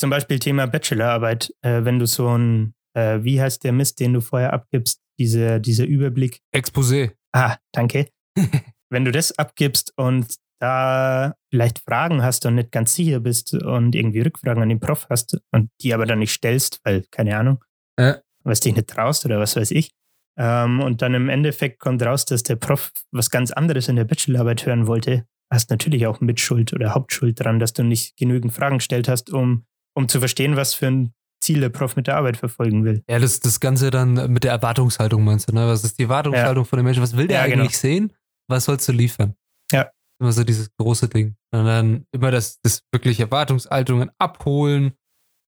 zum 0.00 0.10
Beispiel 0.10 0.38
Thema 0.40 0.66
Bachelorarbeit, 0.66 1.54
äh, 1.62 1.84
wenn 1.84 1.98
du 1.98 2.06
so 2.06 2.28
ein, 2.36 2.74
äh, 2.94 3.22
wie 3.22 3.40
heißt 3.40 3.64
der 3.64 3.72
Mist, 3.72 4.00
den 4.00 4.12
du 4.14 4.20
vorher 4.20 4.52
abgibst, 4.52 5.00
diese, 5.18 5.60
dieser 5.60 5.84
Überblick. 5.84 6.40
Exposé. 6.54 7.12
Ah, 7.32 7.56
danke. 7.72 8.08
wenn 8.90 9.04
du 9.04 9.12
das 9.12 9.36
abgibst 9.38 9.92
und 9.96 10.34
da 10.60 11.34
vielleicht 11.50 11.80
Fragen 11.80 12.22
hast 12.22 12.46
und 12.46 12.54
nicht 12.54 12.72
ganz 12.72 12.94
sicher 12.94 13.20
bist 13.20 13.54
und 13.54 13.94
irgendwie 13.94 14.20
Rückfragen 14.20 14.62
an 14.62 14.68
den 14.68 14.80
Prof 14.80 15.06
hast 15.10 15.38
und 15.52 15.70
die 15.82 15.92
aber 15.92 16.06
dann 16.06 16.20
nicht 16.20 16.32
stellst, 16.32 16.80
weil, 16.84 17.04
keine 17.10 17.36
Ahnung, 17.36 17.62
Ja. 17.98 18.18
was 18.44 18.60
dich 18.60 18.74
nicht 18.74 18.88
traust 18.88 19.24
oder 19.26 19.38
was 19.40 19.56
weiß 19.56 19.72
ich. 19.72 19.90
Ähm, 20.38 20.80
und 20.80 21.02
dann 21.02 21.14
im 21.14 21.28
Endeffekt 21.28 21.78
kommt 21.80 22.02
raus, 22.02 22.24
dass 22.24 22.42
der 22.44 22.56
Prof 22.56 22.92
was 23.12 23.30
ganz 23.30 23.50
anderes 23.52 23.88
in 23.88 23.96
der 23.96 24.04
Bachelorarbeit 24.04 24.64
hören 24.66 24.86
wollte. 24.86 25.26
Hast 25.52 25.70
natürlich 25.70 26.06
auch 26.06 26.20
Mitschuld 26.20 26.72
oder 26.72 26.94
Hauptschuld 26.94 27.38
dran, 27.38 27.58
dass 27.58 27.72
du 27.72 27.84
nicht 27.84 28.16
genügend 28.16 28.52
Fragen 28.52 28.78
gestellt 28.78 29.08
hast, 29.08 29.30
um, 29.30 29.66
um 29.94 30.08
zu 30.08 30.18
verstehen, 30.18 30.56
was 30.56 30.74
für 30.74 30.86
ein 30.86 31.14
Ziel 31.44 31.60
der 31.60 31.68
Prof 31.68 31.96
mit 31.96 32.06
der 32.06 32.16
Arbeit 32.16 32.36
verfolgen 32.36 32.84
will. 32.84 33.04
Ja, 33.08 33.18
das, 33.18 33.40
das 33.40 33.60
Ganze 33.60 33.90
dann 33.90 34.32
mit 34.32 34.44
der 34.44 34.52
Erwartungshaltung 34.52 35.22
meinst 35.22 35.50
du, 35.50 35.54
ne? 35.54 35.66
Was 35.68 35.84
ist 35.84 35.98
die 35.98 36.04
Erwartungshaltung 36.04 36.64
von 36.64 36.78
den 36.78 36.84
Menschen? 36.84 37.02
Was 37.02 37.16
will 37.16 37.26
der 37.26 37.40
Ja, 37.40 37.46
genau. 37.46 37.62
eigentlich 37.62 37.78
sehen? 37.78 38.12
Was 38.48 38.64
sollst 38.64 38.88
du 38.88 38.92
liefern? 38.92 39.34
Ja. 39.70 39.90
Immer 40.20 40.32
so 40.32 40.44
dieses 40.44 40.74
große 40.76 41.08
Ding. 41.08 41.36
Und 41.52 41.64
dann 41.66 42.06
immer 42.12 42.30
das, 42.30 42.60
das 42.62 42.82
wirklich 42.92 43.20
Erwartungshaltungen 43.20 44.10
abholen, 44.18 44.94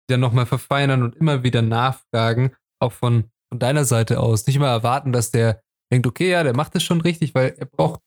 dann 0.08 0.20
nochmal 0.20 0.46
verfeinern 0.46 1.02
und 1.02 1.16
immer 1.16 1.42
wieder 1.42 1.62
nachfragen, 1.62 2.54
auch 2.80 2.92
von, 2.92 3.30
von 3.48 3.58
deiner 3.58 3.84
Seite 3.84 4.20
aus. 4.20 4.46
Nicht 4.46 4.56
immer 4.56 4.68
erwarten, 4.68 5.12
dass 5.12 5.30
der 5.30 5.62
denkt, 5.92 6.06
okay, 6.06 6.30
ja, 6.30 6.42
der 6.42 6.54
macht 6.54 6.74
das 6.74 6.82
schon 6.82 7.00
richtig, 7.00 7.34
weil 7.34 7.54
er 7.56 7.66
braucht 7.66 8.00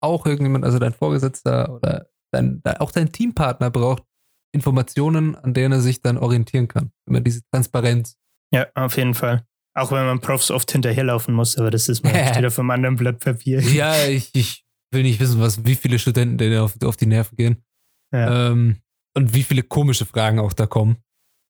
auch 0.00 0.26
irgendjemand, 0.26 0.64
also 0.64 0.78
dein 0.78 0.92
Vorgesetzter 0.92 1.74
oder 1.74 2.06
dein, 2.32 2.62
auch 2.78 2.92
dein 2.92 3.12
Teampartner 3.12 3.70
braucht 3.70 4.04
Informationen, 4.52 5.34
an 5.34 5.54
denen 5.54 5.72
er 5.72 5.80
sich 5.80 6.02
dann 6.02 6.18
orientieren 6.18 6.68
kann. 6.68 6.92
Immer 7.06 7.20
diese 7.20 7.40
Transparenz. 7.50 8.16
Ja, 8.52 8.66
auf 8.74 8.96
jeden 8.96 9.14
Fall. 9.14 9.44
Auch 9.74 9.90
wenn 9.90 10.04
man 10.04 10.20
Profs 10.20 10.50
oft 10.50 10.70
hinterherlaufen 10.70 11.34
muss, 11.34 11.56
aber 11.56 11.70
das 11.70 11.88
ist 11.88 12.04
mal 12.04 12.12
wieder 12.36 12.50
vom 12.50 12.70
anderen 12.70 12.96
Blatt 12.96 13.20
Papier. 13.20 13.60
Ja, 13.62 14.04
ich, 14.06 14.30
ich 14.34 14.64
will 14.92 15.02
nicht 15.02 15.18
wissen, 15.20 15.40
was, 15.40 15.64
wie 15.64 15.74
viele 15.74 15.98
Studenten 15.98 16.36
denen 16.36 16.58
auf, 16.58 16.74
auf 16.84 16.96
die 16.98 17.06
Nerven 17.06 17.36
gehen. 17.36 17.64
Ja. 18.12 18.50
Ähm, 18.50 18.76
und 19.16 19.32
wie 19.34 19.42
viele 19.42 19.62
komische 19.62 20.04
Fragen 20.04 20.38
auch 20.38 20.52
da 20.52 20.66
kommen. 20.66 20.96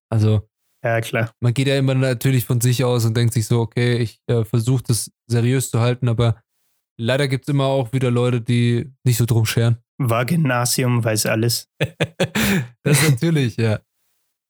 Also, 0.09 0.48
Ja, 0.84 1.00
klar. 1.00 1.32
man 1.40 1.53
geht 1.55 1.66
ja 1.66 1.76
immer 1.76 1.94
natürlich 1.94 2.44
von 2.44 2.61
sich 2.61 2.84
aus 2.84 3.05
und 3.05 3.16
denkt 3.16 3.34
sich 3.34 3.46
so, 3.46 3.61
okay, 3.61 3.96
ich 3.96 4.20
äh, 4.28 4.44
versuche 4.44 4.84
das 4.86 5.11
seriös 5.28 5.70
zu 5.70 5.80
halten, 5.80 6.09
aber 6.09 6.40
leider 7.00 7.26
gibt 7.26 7.44
es 7.44 7.48
immer 7.48 7.64
auch 7.64 7.92
wieder 7.92 8.11
Leute, 8.12 8.40
die 8.40 8.92
nicht 9.05 9.16
so 9.16 9.26
drum 9.26 9.44
scheren. 9.46 9.78
War 10.11 10.24
Gymnasium, 10.24 11.03
weiß 11.05 11.26
alles. 11.26 11.68
das 12.82 13.03
ist 13.03 13.11
natürlich, 13.11 13.57
ja. 13.57 13.80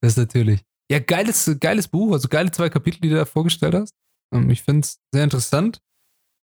Das 0.01 0.13
ist 0.13 0.17
natürlich. 0.17 0.61
Ja, 0.91 0.99
geiles, 0.99 1.49
geiles 1.59 1.87
Buch, 1.87 2.13
also 2.13 2.27
geile 2.27 2.51
zwei 2.51 2.69
Kapitel, 2.69 2.99
die 3.01 3.09
du 3.09 3.15
da 3.15 3.25
vorgestellt 3.25 3.73
hast. 3.73 3.93
Ähm, 4.33 4.49
Ich 4.49 4.61
finde 4.61 4.81
es 4.81 4.99
sehr 5.13 5.23
interessant. 5.23 5.79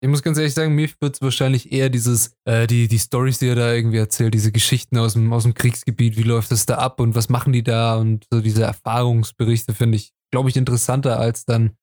Ich 0.03 0.09
muss 0.09 0.23
ganz 0.23 0.37
ehrlich 0.37 0.55
sagen, 0.55 0.75
mir 0.75 0.89
wird 1.01 1.15
es 1.15 1.23
wahrscheinlich 1.23 1.71
eher 1.71 1.89
dieses, 1.89 2.35
äh, 2.45 2.67
die, 2.67 2.89
die 2.89 2.99
Stories, 2.99 3.39
die 3.39 3.47
er 3.47 3.55
da 3.55 3.73
irgendwie 3.73 3.99
erzählt, 3.99 4.35
diese 4.35 4.51
Geschichten 4.51 4.99
aus 4.99 5.13
dem, 5.13 5.33
aus 5.33 5.45
dem 5.45 5.55
Kriegsgebiet, 5.55 6.17
wie 6.17 6.25
läuft 6.25 6.51
das 6.51 6.67
da 6.67 6.79
ab 6.79 6.99
und 6.99 7.15
was 7.15 7.29
machen 7.29 7.53
die 7.53 7.63
da 7.63 7.97
und 7.97 8.27
so 8.33 8.41
diese 8.41 8.65
Erfahrungsberichte 8.65 9.75
finde 9.75 9.97
ich, 9.97 10.13
glaube 10.33 10.49
ich, 10.49 10.57
interessanter 10.57 11.21
als 11.21 11.45
dann 11.45 11.77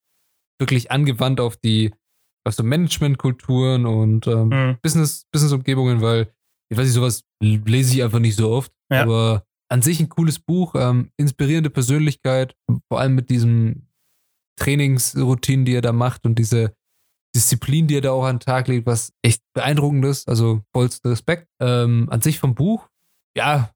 wirklich 0.60 0.90
angewandt 0.90 1.40
auf 1.40 1.56
die, 1.56 1.94
auf 2.46 2.54
so 2.54 2.62
Managementkulturen 2.62 3.86
und 3.86 4.26
ähm, 4.26 4.48
Mhm. 4.48 4.78
Business, 4.82 5.24
Business-Umgebungen, 5.32 6.02
weil 6.02 6.30
ich 6.70 6.78
weiß 6.78 6.86
nicht, 6.86 6.94
sowas 6.94 7.24
lese 7.42 7.94
ich 7.94 8.02
einfach 8.02 8.20
nicht 8.20 8.36
so 8.36 8.50
oft. 8.50 8.72
Ja. 8.90 9.02
Aber 9.02 9.44
an 9.68 9.82
sich 9.82 10.00
ein 10.00 10.08
cooles 10.08 10.38
Buch, 10.38 10.74
ähm, 10.76 11.10
inspirierende 11.16 11.70
Persönlichkeit, 11.70 12.56
vor 12.88 13.00
allem 13.00 13.14
mit 13.14 13.30
diesem 13.30 13.88
Trainingsroutinen, 14.58 15.64
die 15.64 15.74
er 15.74 15.82
da 15.82 15.92
macht 15.92 16.26
und 16.26 16.38
diese 16.38 16.74
Disziplin, 17.34 17.86
die 17.86 17.96
er 17.96 18.00
da 18.00 18.10
auch 18.12 18.24
an 18.24 18.36
den 18.36 18.40
Tag 18.40 18.68
legt, 18.68 18.86
was 18.86 19.12
echt 19.22 19.42
beeindruckend 19.54 20.04
ist. 20.04 20.28
Also 20.28 20.62
vollsten 20.74 21.10
Respekt. 21.10 21.48
Ähm, 21.60 22.08
an 22.10 22.20
sich 22.20 22.38
vom 22.38 22.54
Buch, 22.54 22.88
ja, 23.36 23.72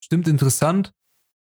bestimmt 0.00 0.26
interessant 0.28 0.92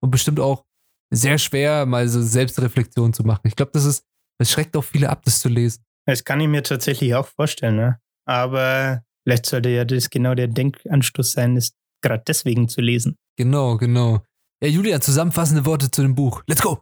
und 0.03 0.11
bestimmt 0.11 0.41
auch 0.41 0.65
sehr 1.11 1.39
schwer, 1.39 1.87
mal 1.87 2.07
so 2.09 2.23
Selbstreflexion 2.23 3.13
zu 3.15 3.25
machen. 3.25 3.47
Ich 3.47 3.57
glaube, 3.57 3.73
das 3.73 3.85
ist, 3.85 4.05
das 4.39 4.51
schreckt 4.51 4.77
auch 4.77 4.85
viele 4.85 5.09
ab, 5.09 5.23
das 5.25 5.41
zu 5.41 5.49
lesen. 5.49 5.85
Das 6.07 6.25
kann 6.25 6.41
ich 6.41 6.49
mir 6.49 6.63
tatsächlich 6.63 7.15
auch 7.15 7.27
vorstellen, 7.27 7.77
ne? 7.77 8.01
Aber 8.27 9.03
vielleicht 9.29 9.45
sollte 9.45 9.69
ja 9.69 9.85
das 9.85 10.09
genau 10.09 10.35
der 10.35 10.49
Denkanstoß 10.49 11.33
sein, 11.33 11.55
ist 11.57 11.75
gerade 12.03 12.23
deswegen 12.27 12.67
zu 12.69 12.81
lesen. 12.81 13.19
Genau, 13.37 13.77
genau. 13.77 14.23
Ja, 14.63 14.71
Julia, 14.71 15.01
zusammenfassende 15.03 15.67
Worte 15.67 15.91
zu 15.91 16.01
dem 16.01 16.15
Buch. 16.15 16.43
Let's 16.47 16.63
go! 16.63 16.81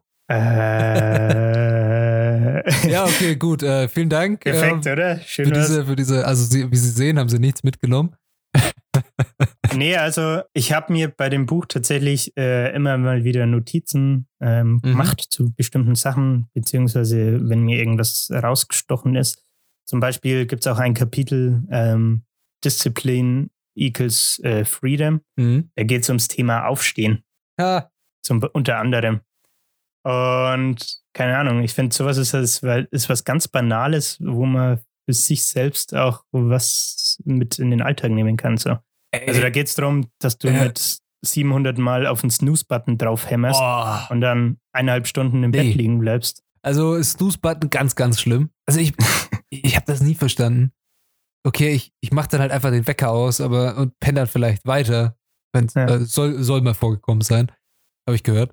Äh, 1.26 2.62
Ja, 2.88 3.04
okay, 3.04 3.34
gut. 3.36 3.62
Äh, 3.64 3.88
vielen 3.88 4.08
Dank. 4.10 4.40
Perfekt, 4.42 4.86
ähm, 4.86 4.92
oder? 4.92 5.16
für 5.16 5.24
Schön 5.24 5.50
was. 5.50 5.66
diese, 5.66 5.86
für 5.86 5.96
diese, 5.96 6.24
also 6.26 6.44
sie, 6.44 6.70
wie 6.70 6.76
Sie 6.76 6.90
sehen, 6.90 7.18
haben 7.18 7.28
Sie 7.28 7.38
nichts 7.40 7.64
mitgenommen. 7.64 8.14
Nee, 9.74 9.96
also 9.96 10.40
ich 10.54 10.72
habe 10.72 10.92
mir 10.92 11.08
bei 11.08 11.28
dem 11.28 11.44
Buch 11.44 11.66
tatsächlich 11.66 12.34
äh, 12.36 12.72
immer 12.74 12.96
mal 12.96 13.24
wieder 13.24 13.44
Notizen 13.44 14.26
ähm, 14.40 14.74
Mhm. 14.74 14.80
gemacht 14.82 15.26
zu 15.28 15.52
bestimmten 15.54 15.96
Sachen, 15.96 16.46
beziehungsweise 16.54 17.40
wenn 17.48 17.62
mir 17.64 17.76
irgendwas 17.78 18.30
rausgestochen 18.32 19.16
ist. 19.16 19.42
Zum 19.84 20.00
Beispiel 20.00 20.46
gibt 20.46 20.64
es 20.64 20.72
auch 20.72 20.78
ein 20.78 20.94
Kapitel 20.94 21.62
ähm, 21.70 22.22
Discipline 22.66 23.48
equals 23.76 24.40
äh, 24.42 24.64
Freedom. 24.64 25.20
Mhm. 25.36 25.70
Da 25.76 25.84
geht 25.84 26.02
es 26.02 26.08
ums 26.10 26.28
Thema 26.28 26.66
Aufstehen, 26.66 27.22
Ja, 27.58 27.90
zum, 28.22 28.42
unter 28.52 28.78
anderem. 28.78 29.20
Und 30.04 31.00
keine 31.14 31.36
Ahnung, 31.38 31.62
ich 31.62 31.72
finde, 31.74 31.94
sowas 31.94 32.16
ist, 32.16 32.34
ist, 32.34 32.62
ist 32.62 33.08
was 33.08 33.24
ganz 33.24 33.48
Banales, 33.48 34.18
wo 34.20 34.46
man 34.46 34.78
für 35.04 35.12
sich 35.12 35.44
selbst 35.44 35.94
auch 35.94 36.24
was 36.32 37.20
mit 37.24 37.58
in 37.58 37.70
den 37.70 37.82
Alltag 37.82 38.10
nehmen 38.10 38.36
kann. 38.36 38.56
So. 38.56 38.78
Also 39.12 39.40
da 39.40 39.50
geht 39.50 39.66
es 39.68 39.74
darum, 39.74 40.10
dass 40.20 40.38
du 40.38 40.48
Ja. 40.48 40.64
mit 40.64 40.98
700 41.24 41.78
Mal 41.78 42.06
auf 42.06 42.20
den 42.20 42.30
Snooze-Button 42.30 42.98
drauf 42.98 43.28
hämmerst 43.30 43.60
oh. 43.62 44.12
und 44.12 44.20
dann 44.20 44.58
eineinhalb 44.72 45.06
Stunden 45.06 45.42
im 45.42 45.50
Nee. 45.50 45.62
Bett 45.62 45.74
liegen 45.74 45.98
bleibst. 45.98 46.42
Also 46.62 47.00
Snooze-Button 47.02 47.70
ganz, 47.70 47.94
ganz 47.96 48.20
schlimm. 48.20 48.50
Also 48.66 48.80
ich, 48.80 48.92
ich 49.50 49.74
habe 49.76 49.86
das 49.86 50.00
nie 50.00 50.14
verstanden. 50.14 50.72
Okay, 51.46 51.70
ich, 51.70 51.92
ich 52.00 52.10
mache 52.12 52.28
dann 52.28 52.40
halt 52.40 52.50
einfach 52.50 52.70
den 52.70 52.86
Wecker 52.86 53.10
aus, 53.10 53.40
aber 53.40 53.76
und 53.76 53.98
penne 54.00 54.20
dann 54.20 54.26
vielleicht 54.26 54.66
weiter. 54.66 55.16
Wenn's, 55.54 55.74
Ja. 55.74 55.86
äh, 55.86 56.04
soll, 56.04 56.42
soll 56.42 56.60
mal 56.60 56.74
vorgekommen 56.74 57.20
sein. 57.22 57.52
Habe 58.08 58.16
ich 58.16 58.22
gehört. 58.24 58.52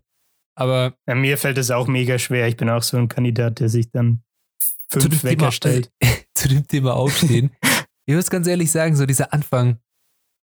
Aber 0.55 0.95
Ja, 1.07 1.15
mir 1.15 1.37
fällt 1.39 1.57
es 1.57 1.71
auch 1.71 1.87
mega 1.87 2.19
schwer. 2.19 2.47
Ich 2.47 2.55
bin 2.55 2.69
auch 2.69 2.83
so 2.83 2.97
ein 2.97 3.07
Kandidat, 3.07 3.59
der 3.59 3.69
sich 3.69 3.89
dann 3.89 4.23
fünf 4.91 5.23
Wecker 5.23 5.51
stellt. 5.51 5.91
zu 6.35 6.47
dem 6.47 6.67
Thema 6.67 6.93
Aufstehen. 6.93 7.51
ich 8.05 8.15
muss 8.15 8.29
ganz 8.29 8.45
ehrlich 8.45 8.71
sagen, 8.71 8.95
so 8.95 9.05
dieser 9.07 9.33
Anfang 9.33 9.79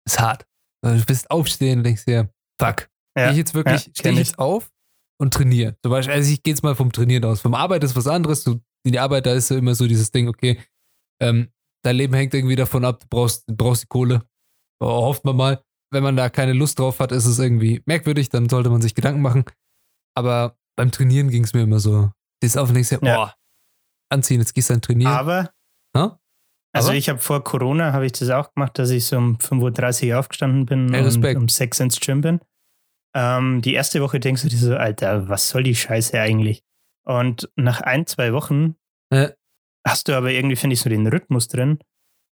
ist 0.06 0.20
hart. 0.20 0.48
Also 0.82 1.00
Du 1.02 1.06
bist 1.06 1.30
aufstehen 1.30 1.80
und 1.80 1.84
denkst 1.84 2.06
dir, 2.06 2.32
fuck, 2.62 2.90
Ja, 3.18 3.26
gehe 3.26 3.32
ich 3.32 3.38
jetzt 3.40 3.54
wirklich, 3.56 3.88
ja, 3.88 3.92
stehe 3.94 4.14
ich 4.14 4.20
jetzt 4.20 4.40
auf 4.40 4.72
und 5.20 5.34
trainiere. 5.34 5.76
Zum 5.82 5.92
Beispiel, 5.92 6.14
also 6.14 6.32
ich 6.32 6.44
gehe 6.44 6.54
jetzt 6.54 6.64
mal 6.64 6.76
vom 6.76 6.94
Trainieren 6.94 7.26
aus. 7.26 7.42
Vom 7.42 7.56
Arbeit 7.56 7.84
ist 7.84 7.96
was 7.98 8.08
anderes. 8.08 8.46
Du, 8.46 8.62
in 8.86 8.94
die 8.94 9.00
Arbeit, 9.00 9.26
da 9.26 9.34
ist 9.34 9.48
so 9.50 9.58
immer 9.58 9.76
so 9.76 9.86
dieses 9.86 10.12
Ding, 10.12 10.30
okay, 10.30 10.62
ähm, 11.22 11.50
dein 11.88 11.96
Leben 11.96 12.14
hängt 12.14 12.34
irgendwie 12.34 12.56
davon 12.56 12.86
ab, 12.86 13.00
du 13.00 13.08
brauchst, 13.10 13.46
brauchst 13.48 13.84
die 13.84 13.88
Kohle. 13.88 14.24
Oh, 14.80 14.88
hofft 15.06 15.26
man 15.26 15.36
mal. 15.36 15.62
Wenn 15.92 16.04
man 16.04 16.16
da 16.18 16.30
keine 16.30 16.54
Lust 16.54 16.78
drauf 16.80 17.00
hat, 17.00 17.12
ist 17.12 17.26
es 17.26 17.40
irgendwie 17.40 17.82
merkwürdig, 17.86 18.30
dann 18.30 18.50
sollte 18.50 18.70
man 18.70 18.82
sich 18.82 18.94
Gedanken 18.94 19.22
machen. 19.22 19.46
Aber 20.16 20.58
beim 20.78 20.92
Trainieren 20.92 21.30
ging 21.30 21.44
es 21.46 21.54
mir 21.54 21.62
immer 21.62 21.80
so. 21.80 22.12
Stehst 22.44 22.58
auf 22.58 22.68
und 22.70 22.76
denkst 22.76 22.90
dir, 22.90 23.00
Ja. 23.02 23.26
oh, 23.26 23.32
anziehen, 24.14 24.40
jetzt 24.42 24.54
gehst 24.54 24.70
du 24.70 24.74
dann 24.74 24.82
trainieren. 24.82 25.12
Aber, 25.14 25.44
Hä? 25.96 26.10
also 26.74 26.90
Aber? 26.90 26.94
ich 26.96 27.10
habe 27.10 27.20
vor 27.20 27.44
Corona, 27.44 27.94
habe 27.94 28.06
ich 28.06 28.12
das 28.12 28.30
auch 28.30 28.54
gemacht, 28.54 28.78
dass 28.78 28.90
ich 28.90 29.06
so 29.06 29.18
um 29.18 29.38
5.30 29.38 30.12
Uhr 30.12 30.20
aufgestanden 30.20 30.66
bin 30.66 30.94
Ey, 30.94 31.02
und 31.04 31.38
um 31.38 31.50
6 31.50 31.80
ins 31.80 32.00
Gym 32.00 32.22
bin. 32.22 32.42
Ähm, 33.16 33.62
die 33.62 33.74
erste 33.74 34.02
Woche 34.02 34.20
denkst 34.20 34.42
du 34.44 34.50
dir 34.50 34.58
so, 34.58 34.76
Alter, 34.76 35.30
was 35.30 35.50
soll 35.50 35.64
die 35.64 35.76
Scheiße 35.76 36.20
eigentlich? 36.20 36.62
Und 37.06 37.50
nach 37.56 37.80
ein, 37.82 38.06
zwei 38.06 38.34
Wochen 38.34 38.76
Äh. 39.10 39.30
Hast 39.88 40.08
du 40.08 40.16
aber 40.16 40.32
irgendwie, 40.32 40.56
finde 40.56 40.74
ich, 40.76 40.82
so 40.82 40.90
den 40.90 41.08
Rhythmus 41.08 41.48
drin. 41.48 41.80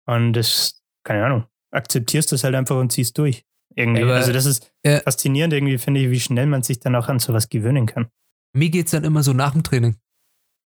Und 0.06 0.32
das, 0.34 0.82
keine 1.06 1.24
Ahnung, 1.24 1.46
akzeptierst 1.72 2.30
das 2.32 2.44
halt 2.44 2.54
einfach 2.54 2.76
und 2.76 2.92
ziehst 2.92 3.16
durch. 3.18 3.44
Irgendwie. 3.76 4.02
Aber- 4.02 4.14
also 4.14 4.32
das 4.32 4.46
ist 4.46 4.72
Ja. 4.84 5.00
faszinierend 5.00 5.52
irgendwie, 5.52 5.78
finde 5.78 6.00
ich, 6.00 6.10
wie 6.10 6.20
schnell 6.20 6.46
man 6.46 6.62
sich 6.62 6.78
dann 6.80 6.94
auch 6.94 7.08
an 7.08 7.18
sowas 7.18 7.48
gewöhnen 7.48 7.86
kann. 7.86 8.08
Mir 8.56 8.70
geht's 8.70 8.92
dann 8.92 9.04
immer 9.04 9.22
so 9.22 9.32
nach 9.32 9.52
dem 9.52 9.62
Training. 9.64 9.96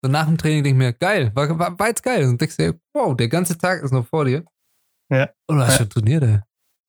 So 0.04 0.10
nach 0.10 0.26
dem 0.26 0.38
Training 0.38 0.62
denke 0.64 0.76
ich 0.76 0.86
mir, 0.86 0.92
geil, 0.92 1.30
war, 1.34 1.58
war, 1.58 1.78
war 1.78 1.88
jetzt 1.88 2.02
geil. 2.02 2.24
Und 2.28 2.40
denkst 2.40 2.56
dir, 2.56 2.78
wow, 2.94 3.16
der 3.16 3.28
ganze 3.28 3.56
Tag 3.58 3.82
ist 3.82 3.92
noch 3.92 4.06
vor 4.06 4.24
dir. 4.24 4.44
Ja. 5.12 5.30
Und 5.48 5.56
du 5.58 5.62
hast 5.64 5.72
Ja. 5.72 5.78
schon 5.78 5.90
trainiert, 5.90 6.22
ey. 6.22 6.34
Und 6.34 6.42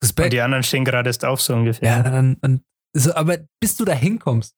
Respekt. 0.04 0.34
die 0.34 0.41
anderen 0.41 0.64
stehen 0.64 0.84
gerade 0.86 1.10
erst 1.10 1.24
auf, 1.26 1.41
so 1.41 1.54
ungefähr. 1.56 1.88
Ja, 1.98 2.04
dann, 2.04 2.38
dann, 2.41 2.62
so, 2.96 3.14
aber 3.16 3.38
bis 3.62 3.76
du 3.78 3.86
da 3.86 3.94
hinkommst, 3.94 4.56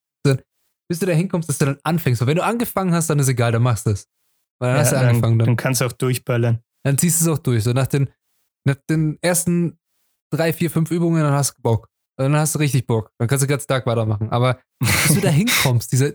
bis 0.88 0.99
du 0.99 1.05
da 1.05 1.13
hinkommst, 1.13 1.47
dass 1.49 1.57
du 1.57 1.65
dann 1.65 1.79
anfängst. 1.83 2.21
Und 2.21 2.27
wenn 2.27 2.36
du 2.38 2.43
angefangen 2.43 2.93
hast, 2.93 3.09
dann 3.09 3.19
ist 3.19 3.27
egal, 3.27 3.51
dann 3.51 3.63
machst 3.63 3.86
du 3.86 3.91
es. 3.91 4.07
Weil 4.59 4.69
dann 4.69 4.75
Ja, 4.77 4.81
hast 4.81 4.91
du 4.91 4.95
dann, 4.95 5.05
angefangen. 5.07 5.39
Dann, 5.39 5.45
dann 5.47 5.55
kannst 5.57 5.81
du 5.81 5.85
auch 5.85 5.91
durchballern. 5.91 6.61
dann 6.83 6.97
ziehst 6.97 7.21
du 7.21 7.25
es 7.31 7.37
auch 7.37 7.41
durch. 7.41 7.63
So 7.63 7.73
nach 7.73 7.87
den, 7.87 8.09
nach 8.65 8.75
den 8.89 9.17
ersten 9.21 9.77
drei, 10.33 10.53
vier, 10.53 10.71
fünf 10.71 10.91
Übungen, 10.91 11.21
dann 11.21 11.33
hast 11.33 11.57
du 11.57 11.61
Bock. 11.61 11.89
Dann 12.17 12.35
hast 12.35 12.55
du 12.55 12.59
richtig 12.59 12.87
Bock. 12.87 13.11
Dann 13.19 13.27
kannst 13.27 13.43
du 13.43 13.47
den 13.47 13.51
ganzen 13.51 13.67
Tag 13.67 13.85
weitermachen. 13.85 14.29
Aber 14.29 14.59
bis 14.79 15.07
du 15.15 15.19
da 15.21 15.29
hinkommst, 15.29 15.91
dieser, 15.91 16.13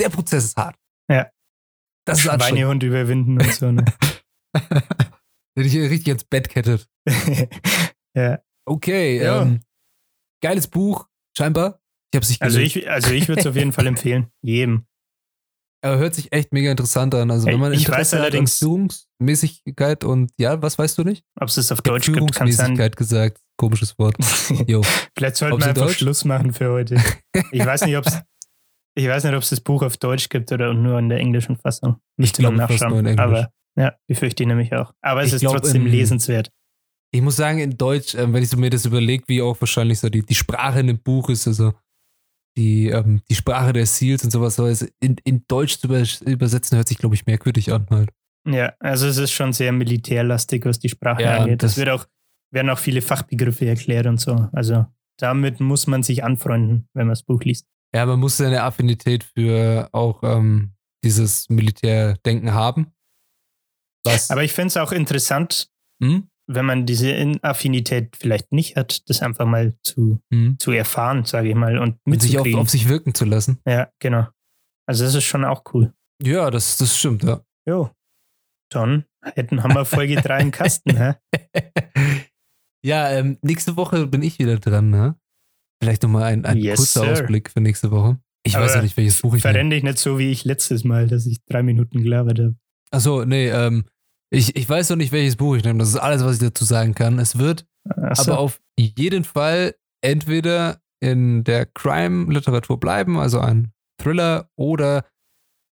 der 0.00 0.08
Prozess 0.08 0.44
ist 0.44 0.56
hart. 0.56 0.76
Ja. 1.10 1.30
Das 2.06 2.18
ist 2.20 2.28
anstrengend. 2.28 2.58
Schweinehund 2.58 2.82
überwinden 2.82 3.40
und 3.40 3.52
so. 3.54 3.70
Ne? 3.70 3.84
Der 5.56 5.64
dich 5.64 5.74
richtig 5.76 6.08
ins 6.08 6.24
Bett 6.24 6.48
kettet. 6.48 6.88
ja. 8.14 8.38
Okay, 8.64 9.22
Ja. 9.22 9.42
ähm, 9.42 9.60
geiles 10.42 10.68
Buch, 10.68 11.06
scheinbar. 11.36 11.80
Ich 12.12 12.16
habe 12.16 12.22
es 12.24 12.28
nicht 12.30 12.42
Also 12.42 12.58
gelesen. 12.58 12.78
ich, 12.78 12.90
also 12.90 13.10
ich 13.12 13.28
würde 13.28 13.40
es 13.42 13.46
auf 13.46 13.56
jeden 13.56 13.72
Fall 13.72 13.86
empfehlen. 13.86 14.30
Jedem. 14.42 14.86
Aber 15.80 15.98
hört 15.98 16.14
sich 16.14 16.32
echt 16.32 16.52
mega 16.52 16.70
interessant 16.70 17.14
an. 17.14 17.30
Also 17.30 17.46
wenn 17.46 17.60
man 17.60 17.72
Ich 17.72 17.80
Interesse 17.80 18.00
weiß 18.00 18.12
hat 18.14 18.20
allerdings- 18.20 18.58
Führungsmäßigkeit 18.58 20.04
und 20.04 20.30
ja, 20.38 20.60
was 20.60 20.78
weißt 20.78 20.98
du 20.98 21.04
nicht? 21.04 21.24
Ob 21.40 21.48
es 21.48 21.54
das 21.56 21.70
auf 21.72 21.78
Ich 21.78 21.82
Deutsch 21.82 22.06
gibt, 22.06 22.18
kann. 22.18 22.28
Führungsmäßigkeit 22.28 22.96
gesagt. 22.96 23.38
Komisches 23.56 23.98
Wort. 23.98 24.16
Vielleicht 24.20 25.36
sollten 25.36 25.56
wir 25.58 25.64
in 25.64 25.70
einfach 25.70 25.86
Deutsch? 25.86 25.98
Schluss 25.98 26.24
machen 26.24 26.52
für 26.52 26.70
heute. 26.70 26.96
Ich 27.52 27.64
weiß 27.64 27.84
nicht, 27.86 27.96
ob 27.96 28.06
es. 28.06 28.20
Ich 28.96 29.06
weiß 29.06 29.22
nicht, 29.24 29.34
ob 29.34 29.42
es 29.42 29.50
das 29.50 29.60
Buch 29.60 29.82
auf 29.84 29.96
Deutsch 29.96 30.28
gibt 30.28 30.50
oder 30.50 30.74
nur 30.74 30.98
in 30.98 31.08
der 31.08 31.18
englischen 31.18 31.56
Fassung. 31.56 31.96
Ich 32.16 32.18
Müsste 32.18 32.42
man 32.42 32.54
glaube 32.54 32.72
fast 32.76 32.88
nur 32.88 32.98
in 32.98 33.06
Englisch. 33.06 33.20
Aber 33.24 33.52
ja, 33.76 33.94
befürchte 34.08 34.42
ich 34.42 34.48
nämlich 34.48 34.72
auch. 34.74 34.92
Aber 35.02 35.20
es 35.22 35.28
Ich 35.28 35.34
ist 35.34 35.40
glaub, 35.42 35.56
trotzdem 35.56 35.86
in- 35.86 35.92
lesenswert. 35.92 36.50
Ich 37.12 37.22
muss 37.22 37.36
sagen, 37.36 37.58
in 37.60 37.76
Deutsch, 37.78 38.14
ähm, 38.16 38.32
wenn 38.34 38.42
ich 38.42 38.48
so 38.50 38.56
mir 38.58 38.70
das 38.70 38.84
überlege, 38.84 39.24
wie 39.28 39.40
auch 39.40 39.58
wahrscheinlich 39.60 39.98
so 40.00 40.08
die, 40.10 40.22
die 40.22 40.34
Sprache 40.34 40.80
in 40.80 40.88
dem 40.88 40.98
Buch 40.98 41.30
ist, 41.30 41.46
also 41.46 41.72
die, 42.58 42.88
ähm, 42.88 43.22
die 43.30 43.34
Sprache 43.36 43.72
der 43.72 43.86
Seals 43.86 44.24
und 44.24 44.30
sowas, 44.32 44.56
so 44.56 44.66
in, 45.00 45.16
in 45.24 45.44
Deutsch 45.48 45.78
zu 45.78 45.86
über, 45.86 46.02
übersetzen, 46.26 46.76
hört 46.76 46.88
sich, 46.88 46.98
glaube 46.98 47.14
ich, 47.14 47.24
merkwürdig 47.24 47.72
an 47.72 47.86
halt. 47.90 48.10
Ja, 48.46 48.72
also 48.80 49.06
es 49.06 49.16
ist 49.16 49.32
schon 49.32 49.52
sehr 49.52 49.72
militärlastig, 49.72 50.64
was 50.66 50.78
die 50.78 50.88
Sprache 50.88 51.22
Ja, 51.22 51.38
angeht. 51.38 51.62
das- 51.62 51.72
Das 51.72 51.78
wird 51.78 51.88
auch, 51.90 52.06
werden 52.52 52.68
auch 52.70 52.78
viele 52.78 53.00
Fachbegriffe 53.00 53.66
erklärt 53.66 54.06
und 54.06 54.18
so. 54.20 54.48
Also 54.52 54.86
damit 55.18 55.60
muss 55.60 55.86
man 55.86 56.02
sich 56.02 56.24
anfreunden, 56.24 56.88
wenn 56.94 57.06
man 57.06 57.12
das 57.12 57.22
Buch 57.22 57.42
liest. 57.42 57.66
Ja, 57.94 58.04
man 58.06 58.18
muss 58.20 58.40
eine 58.40 58.62
Affinität 58.64 59.24
für 59.24 59.88
auch 59.92 60.22
ähm, 60.22 60.72
dieses 61.04 61.48
Militärdenken 61.48 62.52
haben. 62.52 62.92
Was? 64.04 64.30
Aber 64.30 64.44
ich 64.44 64.52
finde 64.52 64.68
es 64.68 64.76
auch 64.76 64.92
interessant, 64.92 65.68
hm? 66.02 66.28
Wenn 66.48 66.64
man 66.64 66.86
diese 66.86 67.10
In- 67.10 67.42
Affinität 67.44 68.16
vielleicht 68.18 68.50
nicht 68.52 68.76
hat, 68.76 69.08
das 69.08 69.20
einfach 69.22 69.46
mal 69.46 69.74
zu, 69.82 70.20
Hm? 70.32 70.58
zu 70.58 70.72
erfahren, 70.72 71.24
sage 71.24 71.50
ich 71.50 71.54
mal, 71.54 71.78
und 71.78 71.98
Und 72.06 72.20
sich 72.22 72.32
auf, 72.38 72.44
mitzukriegen. 72.44 72.60
auf 72.60 72.70
sich 72.70 72.88
wirken 72.88 73.14
zu 73.14 73.24
lassen. 73.24 73.60
ja, 73.66 73.90
genau. 74.00 74.26
Also 74.86 75.04
das 75.04 75.14
ist 75.14 75.24
schon 75.24 75.44
auch 75.44 75.62
cool. 75.74 75.92
Ja, 76.22 76.50
das, 76.50 76.78
das 76.78 76.96
stimmt, 76.98 77.22
ja. 77.22 77.42
Jo. 77.68 77.90
Dann 78.72 79.04
hätten 79.22 79.62
haben 79.62 79.74
wir 79.74 79.84
Folge 79.84 80.16
3 80.16 80.40
im 80.40 80.50
Kasten, 80.50 80.96
hä? 80.96 81.14
ja, 82.84 83.10
ähm, 83.10 83.38
nächste 83.42 83.76
Woche 83.76 84.06
bin 84.06 84.22
ich 84.22 84.38
wieder 84.38 84.58
dran, 84.58 84.90
ne? 84.90 85.16
Vielleicht 85.82 86.02
nochmal 86.02 86.24
ein, 86.24 86.44
ein 86.44 86.56
Yes, 86.58 86.78
kurzer 86.78 87.04
sir. 87.04 87.12
Ausblick 87.12 87.50
für 87.50 87.60
nächste 87.60 87.90
Woche. 87.90 88.18
Ich 88.44 88.54
weiß 88.54 88.62
Aber 88.70 88.76
ja 88.76 88.82
nicht, 88.82 88.96
welches 88.96 89.20
Buch 89.20 89.34
ich. 89.34 89.42
Verrenne 89.42 89.70
dich 89.74 89.82
nicht 89.84 89.98
so 89.98 90.18
wie 90.18 90.30
ich 90.30 90.44
letztes 90.44 90.84
Mal, 90.84 91.06
dass 91.06 91.26
ich 91.26 91.38
drei 91.46 91.62
Minuten 91.62 92.02
gelabert 92.02 92.38
habe. 92.38 92.56
Achso, 92.90 93.24
nee, 93.24 93.48
ähm, 93.50 93.84
ich, 94.30 94.56
ich 94.56 94.68
weiß 94.68 94.90
noch 94.90 94.96
nicht, 94.96 95.12
welches 95.12 95.36
Buch 95.36 95.56
ich 95.56 95.64
nehme. 95.64 95.78
Das 95.78 95.88
ist 95.88 95.96
alles, 95.96 96.24
was 96.24 96.34
ich 96.34 96.40
dazu 96.40 96.64
sagen 96.64 96.94
kann. 96.94 97.18
Es 97.18 97.38
wird 97.38 97.66
Achso. 97.88 98.32
aber 98.32 98.40
auf 98.40 98.60
jeden 98.78 99.24
Fall 99.24 99.74
entweder 100.02 100.80
in 101.00 101.44
der 101.44 101.66
Crime-Literatur 101.66 102.78
bleiben, 102.78 103.18
also 103.18 103.40
ein 103.40 103.72
Thriller, 104.00 104.50
oder 104.56 105.04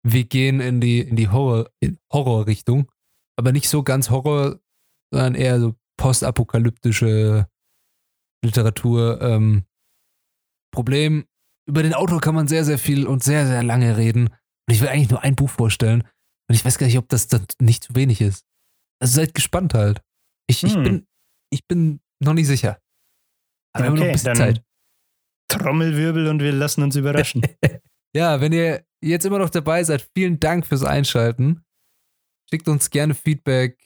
wir 0.02 0.24
gehen 0.24 0.60
in 0.60 0.80
die, 0.80 1.00
in 1.00 1.16
die 1.16 1.28
Horror, 1.28 1.70
Horror-Richtung. 2.12 2.90
Aber 3.38 3.52
nicht 3.52 3.68
so 3.68 3.82
ganz 3.82 4.10
Horror, 4.10 4.58
sondern 5.12 5.34
eher 5.34 5.60
so 5.60 5.74
postapokalyptische 5.98 7.46
Literatur. 8.44 9.20
Ähm, 9.20 9.64
Problem, 10.72 11.26
über 11.68 11.82
den 11.82 11.94
Autor 11.94 12.20
kann 12.20 12.34
man 12.34 12.48
sehr, 12.48 12.64
sehr 12.64 12.78
viel 12.78 13.06
und 13.06 13.22
sehr, 13.22 13.46
sehr 13.46 13.62
lange 13.62 13.96
reden. 13.96 14.28
Und 14.28 14.74
ich 14.74 14.80
will 14.80 14.88
eigentlich 14.88 15.10
nur 15.10 15.22
ein 15.22 15.36
Buch 15.36 15.50
vorstellen. 15.50 16.04
Und 16.50 16.56
ich 16.56 16.64
weiß 16.64 16.78
gar 16.78 16.86
nicht, 16.88 16.98
ob 16.98 17.08
das 17.08 17.28
dann 17.28 17.46
nicht 17.60 17.84
zu 17.84 17.94
wenig 17.94 18.20
ist. 18.20 18.44
Also 19.00 19.14
seid 19.20 19.34
gespannt 19.34 19.72
halt. 19.72 20.02
Ich, 20.48 20.64
ich, 20.64 20.74
Hm. 20.74 20.82
bin, 20.82 21.06
ich 21.52 21.64
bin 21.68 22.00
noch 22.22 22.34
nicht 22.34 22.48
sicher. 22.48 22.80
Aber 23.72 23.86
haben 23.86 23.94
noch 23.94 24.00
ein 24.02 24.08
Okay, 24.08 24.12
bisschen 24.12 24.34
dann- 24.34 24.36
Zeit. 24.36 24.64
Trommelwirbel 25.48 26.28
und 26.28 26.40
wir 26.40 26.52
lassen 26.52 26.82
uns 26.82 26.96
überraschen. 26.96 27.42
Ja, 28.12 28.40
wenn 28.40 28.52
ihr 28.52 28.84
jetzt 29.04 29.24
immer 29.24 29.38
noch 29.38 29.50
dabei 29.50 29.84
seid, 29.84 30.04
vielen 30.16 30.40
Dank 30.40 30.66
fürs 30.66 30.82
Einschalten. 30.82 31.62
Schickt 32.52 32.66
uns 32.66 32.90
gerne 32.90 33.14
Feedback 33.14 33.78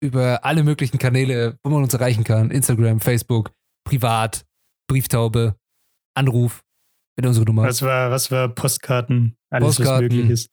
über 0.00 0.44
alle 0.44 0.62
möglichen 0.62 0.98
Kanäle, 0.98 1.58
wo 1.64 1.70
man 1.70 1.82
uns 1.82 1.92
erreichen 1.92 2.22
kann. 2.22 2.52
Instagram, 2.52 3.00
Facebook, 3.00 3.52
privat, 3.84 4.46
Brieftaube, 4.88 5.56
Anruf 6.16 6.62
mit 7.18 7.26
unserer 7.26 7.44
Nummer. 7.46 7.64
was 7.64 7.82
war, 7.82 8.12
was 8.12 8.30
war 8.30 8.48
Postkarten? 8.54 9.36
Alles, 9.52 9.66
Postkarten. 9.78 10.06
was 10.08 10.14
möglich 10.16 10.30
ist. 10.30 10.50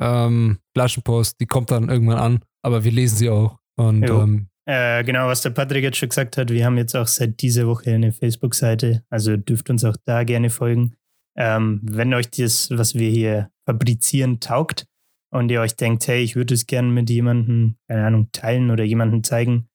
Ähm, 0.00 0.58
Flaschenpost, 0.74 1.40
die 1.40 1.46
kommt 1.46 1.70
dann 1.70 1.88
irgendwann 1.88 2.18
an, 2.18 2.40
aber 2.62 2.84
wir 2.84 2.92
lesen 2.92 3.16
sie 3.16 3.30
auch. 3.30 3.58
Und 3.76 4.08
ähm, 4.08 4.48
Äh, 4.66 5.02
genau, 5.04 5.28
was 5.28 5.42
der 5.42 5.50
Patrick 5.50 5.82
jetzt 5.82 5.96
schon 5.98 6.08
gesagt 6.10 6.36
hat, 6.36 6.50
wir 6.50 6.64
haben 6.64 6.76
jetzt 6.76 6.94
auch 6.96 7.06
seit 7.06 7.40
dieser 7.40 7.66
Woche 7.66 7.90
eine 7.92 8.12
Facebook-Seite, 8.12 9.02
also 9.10 9.36
dürft 9.36 9.70
uns 9.70 9.84
auch 9.84 9.96
da 10.04 10.24
gerne 10.24 10.50
folgen. 10.50 10.94
Ähm, 11.36 11.80
wenn 11.84 12.12
euch 12.14 12.30
das, 12.30 12.68
was 12.70 12.94
wir 12.94 13.10
hier 13.10 13.50
fabrizieren, 13.64 14.40
taugt 14.40 14.86
und 15.30 15.50
ihr 15.50 15.60
euch 15.60 15.76
denkt, 15.76 16.06
hey, 16.08 16.22
ich 16.22 16.36
würde 16.36 16.54
es 16.54 16.66
gerne 16.66 16.88
mit 16.88 17.08
jemandem, 17.10 17.76
keine 17.88 18.04
Ahnung, 18.06 18.28
teilen 18.32 18.70
oder 18.70 18.82
jemandem 18.84 19.22
zeigen, 19.22 19.68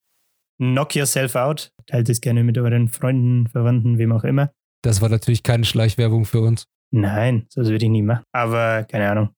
knock 0.60 0.96
yourself 0.96 1.36
out. 1.36 1.72
Teilt 1.88 2.10
es 2.10 2.22
gerne 2.22 2.44
mit 2.44 2.58
euren 2.58 2.88
Freunden, 2.90 3.48
Verwandten, 3.48 3.98
wem 3.98 4.12
auch 4.12 4.24
immer. 4.24 4.52
das 4.84 5.02
war 5.02 5.10
natürlich 5.10 5.44
keine 5.44 5.64
Schleichwerbung 5.66 6.26
für 6.26 6.42
uns. 6.42 6.68
Nein, 6.92 7.48
das 7.56 7.68
würde 7.70 7.86
ich 7.86 7.92
nie 7.92 8.02
machen. 8.04 8.24
Aber 8.34 8.84
keine 8.84 9.10
Ahnung. 9.10 9.30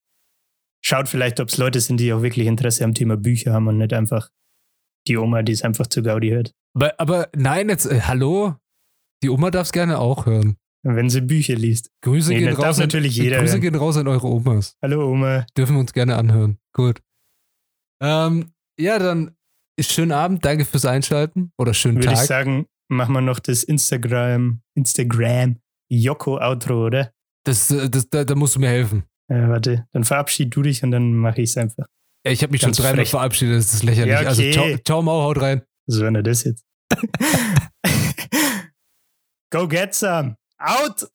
Schaut 0.85 1.09
vielleicht, 1.09 1.39
ob 1.39 1.49
es 1.49 1.57
Leute 1.57 1.79
sind, 1.81 1.97
die 1.99 2.13
auch 2.13 2.21
wirklich 2.21 2.45
Interesse 2.45 2.83
am 2.83 2.93
Thema 2.93 3.17
Bücher 3.17 3.53
haben 3.53 3.67
und 3.67 3.77
nicht 3.79 3.93
einfach 3.93 4.29
die 5.07 5.17
Oma, 5.17 5.41
die 5.41 5.51
es 5.51 5.63
einfach 5.63 5.87
zu 5.87 6.03
Gaudi 6.03 6.29
hört. 6.29 6.53
Aber, 6.75 6.99
aber 6.99 7.29
nein, 7.35 7.69
jetzt, 7.69 7.85
äh, 7.85 8.01
hallo? 8.01 8.55
Die 9.23 9.29
Oma 9.29 9.49
darf 9.49 9.67
es 9.67 9.71
gerne 9.71 9.97
auch 9.99 10.25
hören. 10.25 10.57
Wenn 10.83 11.09
sie 11.09 11.21
Bücher 11.21 11.55
liest. 11.55 11.89
Grüße 12.03 12.29
Nee, 12.29 12.37
gehen 12.39 12.47
das 12.49 12.57
darf 12.57 12.65
raus. 12.67 12.75
an- 12.77 12.83
natürlich 12.83 13.15
jeder 13.15 13.39
Grüße 13.39 13.53
hören. 13.53 13.61
gehen 13.61 13.75
raus 13.75 13.97
an 13.97 14.07
eure 14.07 14.27
Omas. 14.27 14.77
Hallo 14.83 15.09
Oma. 15.11 15.47
Dürfen 15.57 15.75
wir 15.75 15.79
uns 15.79 15.93
gerne 15.93 16.15
anhören. 16.17 16.59
Gut. 16.73 17.01
Ähm, 18.03 18.51
ja, 18.79 18.99
dann 18.99 19.35
schönen 19.79 20.11
Abend. 20.11 20.45
Danke 20.45 20.65
fürs 20.65 20.85
Einschalten. 20.85 21.51
Oder 21.57 21.73
schönen 21.73 21.97
Würde 21.97 22.09
ich 22.11 22.19
Tag. 22.19 22.27
sagen, 22.27 22.67
machen 22.89 23.13
wir 23.13 23.21
noch 23.21 23.39
das 23.39 23.63
Instagram, 23.63 24.61
Instagram 24.75 25.57
Joko-Outro, 25.89 26.85
oder? 26.85 27.11
Das, 27.45 27.71
äh, 27.71 27.89
das, 27.89 28.07
da, 28.09 28.23
da 28.23 28.35
musst 28.35 28.55
du 28.55 28.59
mir 28.59 28.69
helfen. 28.69 29.03
Äh, 29.27 29.47
warte, 29.47 29.87
dann 29.91 30.03
verabschied 30.03 30.55
du 30.55 30.61
dich 30.61 30.83
und 30.83 30.91
dann 30.91 31.13
mache 31.13 31.41
ich 31.41 31.49
es 31.49 31.57
einfach. 31.57 31.85
Ich 32.23 32.41
habe 32.41 32.51
mich 32.51 32.61
schon 32.61 32.69
Ganz 32.69 32.77
dreimal 32.77 32.95
frech. 32.97 33.09
verabschiedet. 33.09 33.57
Das 33.59 33.73
ist 33.73 33.83
lächerlich. 33.83 34.11
Ja, 34.11 34.19
okay. 34.19 34.27
Also, 34.27 34.51
ciao, 34.51 34.77
ciao, 34.83 35.01
Mau, 35.01 35.21
haut 35.23 35.41
rein. 35.41 35.61
Was 35.87 35.99
war 36.01 36.11
denn 36.11 36.23
das 36.23 36.43
jetzt? 36.43 36.63
Go 39.51 39.67
get 39.67 39.93
some. 39.93 40.35
Out! 40.57 41.07